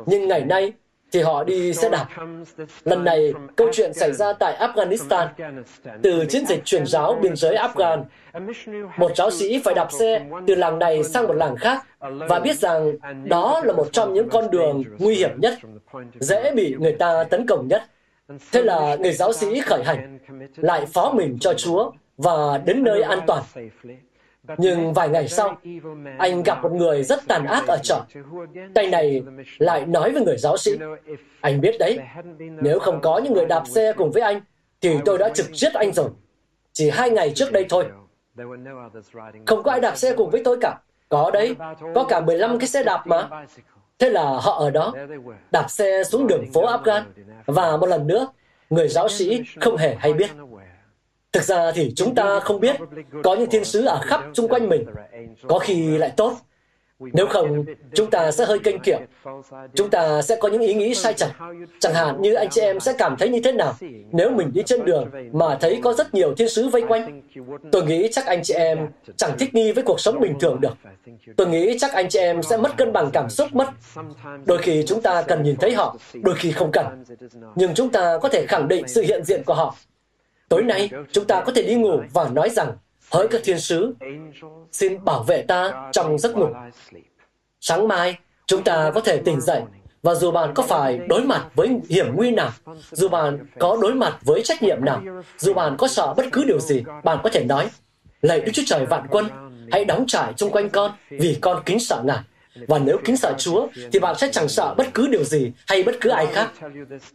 Nhưng 0.06 0.28
ngày 0.28 0.46
nay 0.46 0.74
thì 1.12 1.22
họ 1.22 1.44
đi 1.44 1.74
xe 1.74 1.90
đạp. 1.90 2.08
Lần 2.84 3.04
này, 3.04 3.34
câu 3.56 3.68
chuyện 3.74 3.94
xảy 3.94 4.12
ra 4.14 4.34
tại 4.34 4.58
Afghanistan. 4.60 5.28
Từ 6.04 6.26
chiến 6.30 6.46
dịch 6.46 6.66
truyền 6.66 6.86
giáo 6.86 7.20
biên 7.22 7.36
giới 7.36 7.56
Afghan, 7.56 8.04
một 8.98 9.12
giáo 9.16 9.32
sĩ 9.32 9.62
phải 9.66 9.74
đạp 9.74 9.92
xe 9.92 10.26
từ 10.48 10.56
làng 10.56 10.80
này 10.80 11.04
sang 11.04 11.28
một 11.28 11.34
làng 11.34 11.56
khác 11.56 11.88
và 12.00 12.40
biết 12.40 12.58
rằng 12.58 12.98
đó 13.24 13.62
là 13.66 13.74
một 13.74 13.88
trong 13.92 14.14
những 14.14 14.30
con 14.30 14.52
đường 14.52 14.84
nguy 14.98 15.16
hiểm 15.16 15.40
nhất, 15.40 15.54
dễ 16.20 16.52
bị 16.56 16.76
người 16.80 16.96
ta 17.00 17.24
tấn 17.24 17.48
công 17.48 17.68
nhất. 17.68 17.84
Thế 18.52 18.64
là 18.64 18.96
người 18.96 19.12
giáo 19.12 19.34
sĩ 19.34 19.62
khởi 19.62 19.84
hành, 19.84 20.20
lại 20.56 20.86
phó 20.86 21.14
mình 21.16 21.38
cho 21.40 21.54
Chúa 21.54 21.92
và 22.18 22.58
đến 22.66 22.84
nơi 22.84 23.02
an 23.02 23.20
toàn. 23.28 23.44
Nhưng 24.58 24.94
vài 24.94 25.10
ngày 25.10 25.28
sau, 25.28 25.58
anh 26.18 26.44
gặp 26.44 26.64
một 26.64 26.72
người 26.72 27.04
rất 27.04 27.20
tàn 27.28 27.46
ác 27.46 27.68
ở 27.68 27.78
chợ. 27.84 28.02
Tay 28.74 28.88
này 28.88 29.24
lại 29.58 29.86
nói 29.86 30.12
với 30.12 30.22
người 30.22 30.38
giáo 30.38 30.58
sĩ, 30.58 30.72
anh 31.42 31.62
biết 31.62 31.76
đấy, 31.80 32.00
nếu 32.38 32.80
không 32.80 33.02
có 33.02 33.18
những 33.18 33.34
người 33.34 33.46
đạp 33.46 33.64
xe 33.68 33.94
cùng 33.94 34.12
với 34.12 34.22
anh, 34.22 34.42
thì 34.82 34.98
tôi 35.06 35.18
đã 35.18 35.30
trực 35.30 35.46
giết 35.54 35.74
anh 35.74 35.94
rồi. 35.94 36.10
Chỉ 36.74 36.90
hai 36.90 37.10
ngày 37.10 37.32
trước 37.36 37.52
đây 37.52 37.66
thôi. 37.70 37.86
Không 39.46 39.64
có 39.64 39.72
ai 39.72 39.80
đạp 39.80 39.96
xe 39.96 40.14
cùng 40.14 40.30
với 40.30 40.42
tôi 40.44 40.58
cả. 40.62 40.80
Có 41.10 41.32
đấy, 41.34 41.56
có 41.96 42.04
cả 42.04 42.20
15 42.20 42.60
cái 42.60 42.68
xe 42.68 42.84
đạp 42.84 43.08
mà. 43.08 43.30
Thế 44.00 44.10
là 44.10 44.24
họ 44.24 44.52
ở 44.52 44.70
đó, 44.70 44.94
đạp 45.52 45.66
xe 45.70 46.04
xuống 46.04 46.28
đường 46.28 46.46
phố 46.54 46.66
Afghan. 46.66 47.02
Và 47.46 47.78
một 47.78 47.88
lần 47.88 48.08
nữa, 48.08 48.28
người 48.70 48.88
giáo 48.88 49.10
sĩ 49.10 49.44
không 49.62 49.78
hề 49.78 49.96
hay 50.00 50.14
biết. 50.14 50.30
Thực 51.34 51.44
ra 51.44 51.72
thì 51.72 51.94
chúng 51.96 52.16
ta 52.16 52.40
không 52.40 52.60
biết 52.60 52.76
có 53.24 53.36
những 53.36 53.50
thiên 53.50 53.64
sứ 53.64 53.86
ở 53.86 54.02
khắp 54.04 54.24
xung 54.34 54.48
quanh 54.48 54.70
mình. 54.70 54.86
Có 55.48 55.60
khi 55.60 55.98
lại 55.98 56.12
tốt. 56.18 56.38
Nếu 57.14 57.28
không, 57.28 57.66
chúng 57.94 58.10
ta 58.10 58.32
sẽ 58.32 58.46
hơi 58.46 58.60
kênh 58.60 58.80
kiệu. 58.80 59.00
Chúng 59.76 59.90
ta 59.90 60.22
sẽ 60.22 60.36
có 60.36 60.50
những 60.50 60.62
ý 60.62 60.74
nghĩ 60.74 60.96
sai 60.96 61.14
chặt. 61.14 61.32
Chẳng 61.80 61.94
hạn 61.94 62.22
như 62.22 62.34
anh 62.34 62.50
chị 62.50 62.62
em 62.62 62.80
sẽ 62.80 62.94
cảm 62.98 63.16
thấy 63.20 63.30
như 63.30 63.40
thế 63.44 63.52
nào 63.52 63.74
nếu 64.12 64.30
mình 64.32 64.52
đi 64.54 64.62
trên 64.66 64.86
đường 64.86 65.10
mà 65.32 65.58
thấy 65.62 65.80
có 65.84 65.94
rất 65.94 66.14
nhiều 66.14 66.34
thiên 66.36 66.50
sứ 66.50 66.68
vây 66.68 66.82
quanh. 66.88 67.22
Tôi 67.72 67.86
nghĩ 67.86 68.08
chắc 68.12 68.26
anh 68.26 68.44
chị 68.44 68.54
em 68.54 68.88
chẳng 69.18 69.38
thích 69.40 69.56
nghi 69.56 69.72
với 69.72 69.84
cuộc 69.84 70.00
sống 70.00 70.20
bình 70.20 70.40
thường 70.40 70.62
được. 70.62 70.74
Tôi 71.38 71.48
nghĩ 71.48 71.78
chắc 71.80 71.94
anh 71.94 72.10
chị 72.10 72.20
em 72.20 72.44
sẽ 72.44 72.58
mất 72.58 72.78
cân 72.78 72.94
bằng 72.94 73.10
cảm 73.14 73.30
xúc 73.30 73.48
mất. 73.54 73.68
Đôi 74.46 74.58
khi 74.58 74.84
chúng 74.88 75.02
ta 75.02 75.22
cần 75.22 75.44
nhìn 75.44 75.56
thấy 75.56 75.74
họ, 75.74 75.96
đôi 76.14 76.36
khi 76.36 76.52
không 76.52 76.72
cần. 76.72 77.04
Nhưng 77.56 77.74
chúng 77.74 77.90
ta 77.90 78.18
có 78.22 78.30
thể 78.30 78.46
khẳng 78.48 78.68
định 78.68 78.88
sự 78.88 79.02
hiện 79.02 79.24
diện 79.24 79.44
của 79.46 79.54
họ 79.54 79.76
Tối 80.50 80.64
nay, 80.64 80.90
chúng 81.12 81.26
ta 81.26 81.42
có 81.42 81.52
thể 81.56 81.64
đi 81.64 81.76
ngủ 81.76 82.02
và 82.14 82.30
nói 82.30 82.50
rằng, 82.50 82.72
hỡi 83.12 83.28
các 83.28 83.42
thiên 83.44 83.60
sứ, 83.60 83.94
xin 84.72 85.06
bảo 85.06 85.24
vệ 85.24 85.42
ta 85.42 85.90
trong 85.92 86.20
giấc 86.20 86.38
ngủ. 86.38 86.48
Sáng 87.62 87.88
mai, 87.88 88.18
chúng 88.46 88.64
ta 88.64 88.92
có 88.96 89.02
thể 89.02 89.18
tỉnh 89.18 89.42
dậy 89.42 89.62
và 90.04 90.16
dù 90.16 90.32
bạn 90.32 90.54
có 90.54 90.64
phải 90.64 90.98
đối 90.98 91.22
mặt 91.22 91.46
với 91.56 91.70
hiểm 91.90 92.06
nguy 92.16 92.32
nào, 92.32 92.50
dù 92.92 93.08
bạn 93.08 93.46
có 93.60 93.78
đối 93.82 93.94
mặt 93.94 94.18
với 94.22 94.42
trách 94.44 94.64
nhiệm 94.64 94.86
nào, 94.86 95.02
dù 95.38 95.54
bạn 95.54 95.76
có 95.78 95.88
sợ 95.88 96.14
bất 96.18 96.26
cứ 96.32 96.44
điều 96.44 96.60
gì, 96.60 96.84
bạn 97.04 97.18
có 97.24 97.30
thể 97.34 97.46
nói, 97.46 97.70
lạy 98.22 98.42
Đức 98.42 98.52
Chúa 98.54 98.64
Trời 98.66 98.86
vạn 98.86 99.08
quân, 99.10 99.30
hãy 99.72 99.86
đóng 99.86 100.06
trải 100.08 100.34
xung 100.38 100.52
quanh 100.52 100.70
con 100.70 100.92
vì 101.10 101.38
con 101.42 101.64
kính 101.66 101.80
sợ 101.80 102.02
Ngài. 102.06 102.20
Và 102.68 102.80
nếu 102.80 102.98
kính 103.06 103.18
sợ 103.18 103.34
Chúa, 103.38 103.68
thì 103.92 104.00
bạn 104.00 104.16
sẽ 104.18 104.30
chẳng 104.32 104.48
sợ 104.48 104.74
bất 104.78 104.88
cứ 104.94 105.08
điều 105.08 105.24
gì 105.24 105.52
hay 105.68 105.84
bất 105.84 105.96
cứ 106.02 106.10
ai 106.10 106.28
khác. 106.28 106.52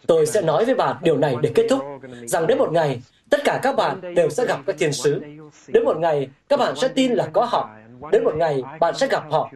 Tôi 0.07 0.27
sẽ 0.27 0.43
nói 0.43 0.65
với 0.65 0.75
bạn 0.75 0.97
điều 1.03 1.17
này 1.17 1.35
để 1.43 1.53
kết 1.55 1.67
thúc, 1.71 1.83
rằng 2.27 2.47
đến 2.47 2.59
một 2.59 2.73
ngày, 2.73 3.01
Tất 3.31 3.45
cả 3.45 3.61
các 3.63 3.77
bạn 3.77 4.15
đều 4.15 4.31
sẽ 4.31 4.47
gặp 4.47 4.61
các 4.67 4.77
thiên 4.79 4.93
sứ. 4.93 5.21
Đến 5.69 5.85
một 5.85 5.97
ngày, 5.99 6.29
các 6.49 6.59
bạn 6.59 6.77
sẽ 6.77 6.89
tin 6.89 7.13
là 7.13 7.29
có 7.33 7.45
họ. 7.45 7.71
Đến 8.13 8.25
một 8.25 8.35
ngày, 8.37 8.63
bạn 8.81 8.95
sẽ 8.97 9.07
gặp 9.07 9.25
họ. 9.31 9.51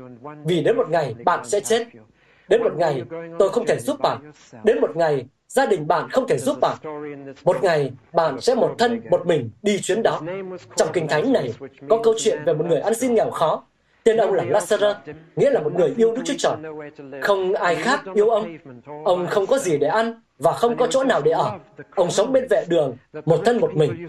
Vì 0.45 0.63
đến 0.63 0.77
một 0.77 0.91
ngày, 0.91 1.15
bạn 1.25 1.45
sẽ 1.45 1.61
chết. 1.61 1.87
Đến 2.49 2.63
một 2.63 2.77
ngày, 2.77 3.03
tôi 3.39 3.49
không 3.49 3.67
thể 3.67 3.79
giúp 3.79 4.01
bạn. 4.01 4.33
Đến 4.65 4.81
một 4.81 4.97
ngày, 4.97 5.27
gia 5.49 5.67
đình 5.67 5.87
bạn 5.87 6.11
không 6.11 6.29
thể 6.29 6.39
giúp 6.39 6.61
bạn. 6.61 6.77
Một 7.45 7.63
ngày, 7.63 7.93
bạn 8.13 8.41
sẽ 8.41 8.55
một 8.55 8.75
thân, 8.79 9.03
một 9.11 9.27
mình 9.27 9.51
đi 9.63 9.81
chuyến 9.81 10.03
đó. 10.03 10.21
Trong 10.77 10.89
Kinh 10.93 11.09
Thánh 11.09 11.33
này, 11.33 11.53
có 11.89 12.01
câu 12.03 12.15
chuyện 12.19 12.45
về 12.45 12.55
một 12.55 12.67
người 12.67 12.81
ăn 12.81 12.95
xin 12.95 13.15
nghèo 13.15 13.31
khó. 13.31 13.65
Tên 14.05 14.17
ông 14.17 14.33
là 14.33 14.45
Lazarus, 14.45 14.95
nghĩa 15.37 15.51
là 15.51 15.61
một 15.61 15.75
người 15.75 15.95
yêu 15.97 16.15
Đức 16.15 16.23
Chúa 16.25 16.35
Trời. 16.39 16.53
Không 17.23 17.53
ai 17.53 17.77
khác 17.77 18.01
yêu 18.15 18.29
ông. 18.29 18.57
Ông 19.05 19.27
không 19.27 19.47
có 19.47 19.59
gì 19.59 19.79
để 19.79 19.87
ăn 19.87 20.21
và 20.39 20.53
không 20.53 20.77
có 20.77 20.87
chỗ 20.87 21.05
nào 21.05 21.23
để 21.23 21.31
ở. 21.31 21.59
Ông 21.95 22.11
sống 22.11 22.33
bên 22.33 22.47
vệ 22.51 22.65
đường, 22.69 22.97
một 23.25 23.41
thân 23.45 23.61
một 23.61 23.75
mình, 23.75 24.09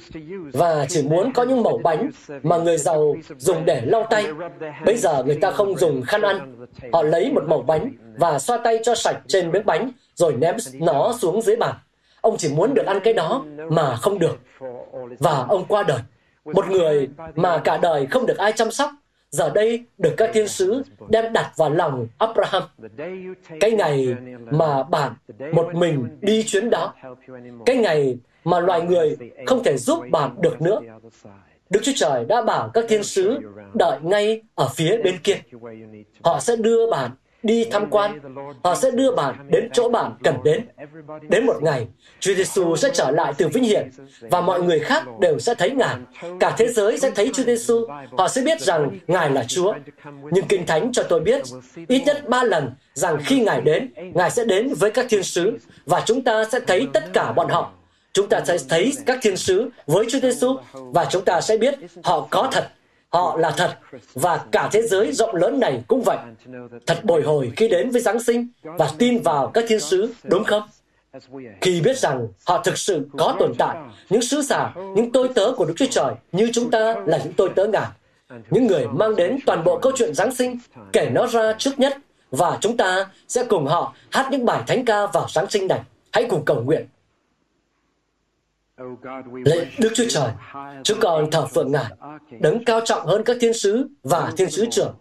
và 0.54 0.86
chỉ 0.89 1.04
muốn 1.04 1.34
có 1.34 1.44
những 1.44 1.64
mẩu 1.64 1.78
bánh 1.84 2.12
mà 2.44 2.58
người 2.58 2.78
giàu 2.78 3.16
dùng 3.38 3.66
để 3.66 3.82
lau 3.86 4.08
tay. 4.10 4.26
Bây 4.86 4.98
giờ 4.98 5.24
người 5.24 5.38
ta 5.41 5.52
không 5.52 5.78
dùng 5.78 6.02
khăn 6.02 6.22
ăn. 6.22 6.66
Họ 6.94 7.02
lấy 7.04 7.32
một 7.32 7.44
mẩu 7.48 7.62
bánh 7.62 7.91
và 8.18 8.39
xoa 8.39 8.58
tay 8.58 8.80
cho 8.84 8.96
sạch 8.96 9.18
trên 9.28 9.52
miếng 9.52 9.66
bánh, 9.66 9.91
rồi 10.16 10.34
ném 10.34 10.56
nó 10.74 11.14
xuống 11.20 11.41
dưới 11.41 11.56
bàn. 11.56 11.76
Ông 12.22 12.38
chỉ 12.38 12.54
muốn 12.56 12.74
được 12.74 12.86
ăn 12.86 13.00
cái 13.04 13.14
đó 13.14 13.46
mà 13.70 13.96
không 13.96 14.20
được. 14.20 14.39
Và 15.20 15.46
ông 15.50 15.66
qua 15.68 15.84
đời. 15.84 16.00
Một 16.46 16.70
người 16.70 17.10
mà 17.36 17.58
cả 17.58 17.78
đời 17.78 18.06
không 18.06 18.26
được 18.26 18.38
ai 18.38 18.52
chăm 18.52 18.72
sóc, 18.72 18.89
giờ 19.34 19.50
đây 19.50 19.84
được 19.98 20.14
các 20.18 20.30
thiên 20.34 20.48
sứ 20.48 20.84
đem 21.10 21.34
đặt 21.34 21.52
vào 21.58 21.70
lòng 21.70 22.08
Abraham. 22.18 22.64
Cái 23.60 23.72
ngày 23.72 24.16
mà 24.52 24.84
bạn 24.84 25.14
một 25.54 25.76
mình 25.76 26.18
đi 26.22 26.44
chuyến 26.44 26.70
đó, 26.70 26.94
cái 27.66 27.76
ngày 27.76 28.18
mà 28.44 28.60
loài 28.60 28.82
người 28.82 29.18
không 29.46 29.64
thể 29.64 29.78
giúp 29.78 30.00
bạn 30.12 30.36
được 30.42 30.62
nữa. 30.62 30.80
Đức 31.70 31.80
Chúa 31.84 31.92
Trời 31.96 32.26
đã 32.26 32.42
bảo 32.42 32.70
các 32.74 32.86
thiên 32.90 33.04
sứ 33.04 33.40
đợi 33.74 34.00
ngay 34.02 34.42
ở 34.56 34.70
phía 34.76 34.98
bên 35.04 35.18
kia. 35.24 35.38
Họ 36.24 36.40
sẽ 36.40 36.56
đưa 36.56 36.92
bạn 36.92 37.12
đi 37.44 37.66
tham 37.72 37.89
quan. 37.89 38.20
Họ 38.64 38.76
sẽ 38.76 38.91
đưa 38.91 39.12
bạn 39.12 39.36
đến 39.50 39.70
chỗ 39.74 39.89
bạn 39.89 40.12
cần 40.24 40.36
đến. 40.44 40.66
Đến 41.30 41.46
một 41.46 41.56
ngày, 41.62 41.88
Chúa 42.20 42.34
Giêsu 42.34 42.76
sẽ 42.76 42.89
trở 42.94 43.12
lại 43.12 43.34
từ 43.38 43.48
vinh 43.48 43.64
hiển 43.64 43.89
và 44.22 44.41
mọi 44.41 44.62
người 44.62 44.80
khác 44.80 45.04
đều 45.20 45.39
sẽ 45.39 45.54
thấy 45.56 45.72
Ngài. 45.72 45.96
Cả 46.39 46.56
thế 46.58 46.68
giới 46.68 46.98
sẽ 46.98 47.12
thấy 47.12 47.32
Chúa 47.34 47.44
Giêsu. 47.44 47.88
Họ 48.18 48.28
sẽ 48.28 48.41
biết 48.41 48.62
rằng 48.62 49.00
Ngài 49.08 49.30
là 49.30 49.44
Chúa. 49.48 49.74
Nhưng 50.32 50.48
Kinh 50.48 50.66
Thánh 50.66 50.91
cho 50.91 51.04
tôi 51.04 51.20
biết 51.20 51.41
ít 51.88 52.04
nhất 52.06 52.30
ba 52.30 52.44
lần 52.44 52.72
rằng 52.94 53.18
khi 53.26 53.39
Ngài 53.39 53.62
đến, 53.62 53.94
Ngài 54.14 54.32
sẽ 54.32 54.46
đến 54.46 54.74
với 54.80 54.91
các 54.91 55.06
thiên 55.10 55.24
sứ 55.24 55.58
và 55.86 56.04
chúng 56.06 56.22
ta 56.22 56.44
sẽ 56.52 56.60
thấy 56.68 56.88
tất 56.94 57.04
cả 57.14 57.32
bọn 57.32 57.50
họ. 57.50 57.72
Chúng 58.14 58.30
ta 58.30 58.41
sẽ 58.46 58.58
thấy 58.70 58.91
các 59.06 59.20
thiên 59.22 59.38
sứ 59.38 59.70
với 59.88 60.06
Chúa 60.10 60.20
Giêsu 60.20 60.56
và 60.74 61.06
chúng 61.06 61.26
ta 61.26 61.41
sẽ 61.41 61.58
biết 61.58 61.76
họ 62.04 62.28
có 62.30 62.50
thật 62.52 62.68
Họ 63.14 63.38
là 63.38 63.51
thật, 63.51 63.78
và 64.14 64.45
cả 64.51 64.70
thế 64.72 64.82
giới 64.82 65.11
rộng 65.11 65.36
lớn 65.36 65.59
này 65.59 65.84
cũng 65.88 66.01
vậy. 66.01 66.18
Thật 66.86 66.99
bồi 67.03 67.22
hồi 67.22 67.51
khi 67.55 67.68
đến 67.68 67.89
với 67.89 68.01
Giáng 68.01 68.20
sinh 68.20 68.47
và 68.64 68.89
tin 68.97 69.22
vào 69.22 69.47
các 69.47 69.66
thiên 69.68 69.80
sứ, 69.80 70.14
đúng 70.24 70.43
không? 70.43 70.64
Khi 71.61 71.82
biết 71.82 71.97
rằng 71.97 72.28
họ 72.45 72.61
thực 72.64 72.78
sự 72.78 73.07
có 73.18 73.36
tồn 73.39 73.53
tại, 73.57 73.78
những 74.09 74.22
sứ 74.22 74.41
giả, 74.41 74.74
những 74.95 75.11
tôi 75.11 75.30
tớ 75.36 75.51
của 75.57 75.66
Đức 75.66 75.74
Chúa 75.78 75.86
Trời 75.91 76.14
như 76.32 76.49
chúng 76.53 76.72
ta 76.72 76.95
là 77.05 77.18
những 77.18 77.34
tôi 77.34 77.49
tớ 77.55 77.66
Ngài. 77.66 77.88
Những 78.49 78.68
người 78.68 78.88
mang 78.88 79.16
đến 79.16 79.39
toàn 79.45 79.64
bộ 79.64 79.80
câu 79.80 79.91
chuyện 79.95 80.14
Giáng 80.14 80.36
sinh, 80.36 80.59
kể 80.93 81.09
nó 81.11 81.28
ra 81.28 81.53
trước 81.57 81.80
nhất, 81.80 81.97
và 82.32 82.57
chúng 82.61 82.78
ta 82.78 83.05
sẽ 83.28 83.43
cùng 83.43 83.66
họ 83.66 83.93
hát 84.11 84.28
những 84.32 84.45
bài 84.45 84.64
thánh 84.68 84.86
ca 84.86 85.05
vào 85.05 85.28
Giáng 85.30 85.49
sinh 85.49 85.68
này. 85.68 85.80
Hãy 86.11 86.26
cùng 86.30 86.45
cầu 86.45 86.61
nguyện. 86.61 86.86
Lạy 89.46 89.72
Đức 89.80 89.90
Chúa 89.94 90.04
Trời, 90.10 90.32
chúng 90.84 91.00
con 91.00 91.32
thờ 91.32 91.48
phượng 91.48 91.72
Ngài, 91.72 91.92
đấng 92.40 92.66
cao 92.66 92.82
trọng 92.86 93.08
hơn 93.08 93.24
các 93.24 93.38
thiên 93.42 93.54
sứ 93.54 93.88
và 94.04 94.32
thiên 94.38 94.50
sứ 94.50 94.66
trưởng, 94.72 94.96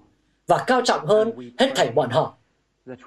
và 0.47 0.65
cao 0.67 0.83
trọng 0.85 1.07
hơn 1.07 1.53
hết 1.59 1.73
thảy 1.75 1.91
bọn 1.91 2.11
họ. 2.11 2.35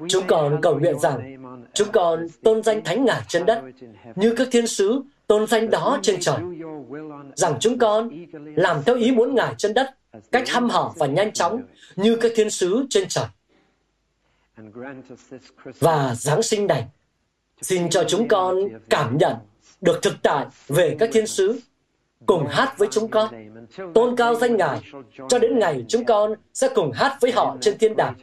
Chúng 0.09 0.27
con 0.27 0.61
cầu 0.61 0.79
nguyện 0.79 0.99
rằng 0.99 1.37
chúng 1.73 1.91
con 1.91 2.27
tôn 2.43 2.63
danh 2.63 2.83
Thánh 2.83 3.05
Ngài 3.05 3.21
trên 3.27 3.45
đất, 3.45 3.63
như 4.15 4.33
các 4.37 4.47
thiên 4.51 4.67
sứ 4.67 5.01
tôn 5.27 5.47
danh 5.47 5.69
đó 5.69 5.99
trên 6.01 6.19
trời. 6.19 6.37
Rằng 7.35 7.57
chúng 7.59 7.77
con 7.77 8.09
làm 8.55 8.83
theo 8.85 8.95
ý 8.95 9.11
muốn 9.11 9.35
Ngài 9.35 9.55
trên 9.57 9.73
đất, 9.73 9.95
cách 10.31 10.49
hăm 10.49 10.69
hở 10.69 10.91
và 10.95 11.07
nhanh 11.07 11.31
chóng 11.31 11.61
như 11.95 12.15
các 12.15 12.31
thiên 12.35 12.49
sứ 12.49 12.85
trên 12.89 13.07
trời. 13.07 13.25
Và 15.79 16.15
Giáng 16.15 16.43
sinh 16.43 16.67
này, 16.67 16.85
xin 17.61 17.89
cho 17.89 18.03
chúng 18.07 18.27
con 18.27 18.55
cảm 18.89 19.17
nhận 19.17 19.35
được 19.85 20.01
thực 20.01 20.13
tại 20.23 20.45
về 20.67 20.95
các 20.99 21.09
thiên 21.13 21.27
sứ, 21.27 21.59
cùng 22.25 22.47
hát 22.47 22.77
với 22.77 22.87
chúng 22.91 23.07
con, 23.07 23.33
tôn 23.93 24.15
cao 24.15 24.35
danh 24.35 24.57
Ngài, 24.57 24.81
cho 25.29 25.39
đến 25.39 25.59
ngày 25.59 25.85
chúng 25.87 26.05
con 26.05 26.33
sẽ 26.53 26.69
cùng 26.75 26.91
hát 26.91 27.17
với 27.21 27.31
họ 27.31 27.57
trên 27.61 27.77
thiên 27.77 27.95
đàng. 27.95 28.13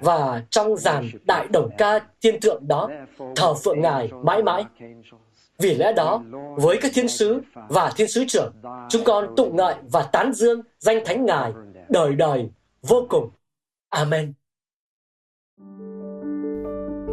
Và 0.00 0.42
trong 0.50 0.76
dàn 0.76 1.10
đại 1.24 1.48
đồng 1.48 1.70
ca 1.78 2.00
thiên 2.22 2.40
thượng 2.40 2.68
đó, 2.68 2.90
thờ 3.36 3.54
phượng 3.54 3.80
Ngài 3.80 4.10
mãi 4.22 4.42
mãi. 4.42 4.64
Vì 5.58 5.74
lẽ 5.74 5.92
đó, 5.92 6.22
với 6.56 6.78
các 6.82 6.92
thiên 6.94 7.08
sứ 7.08 7.40
và 7.68 7.92
thiên 7.96 8.08
sứ 8.08 8.24
trưởng, 8.28 8.52
chúng 8.88 9.04
con 9.04 9.36
tụng 9.36 9.56
ngợi 9.56 9.74
và 9.92 10.02
tán 10.02 10.32
dương 10.32 10.62
danh 10.78 11.04
Thánh 11.04 11.26
Ngài 11.26 11.52
đời 11.88 12.14
đời 12.14 12.50
vô 12.82 13.06
cùng. 13.10 13.30
Amen. 13.88 14.32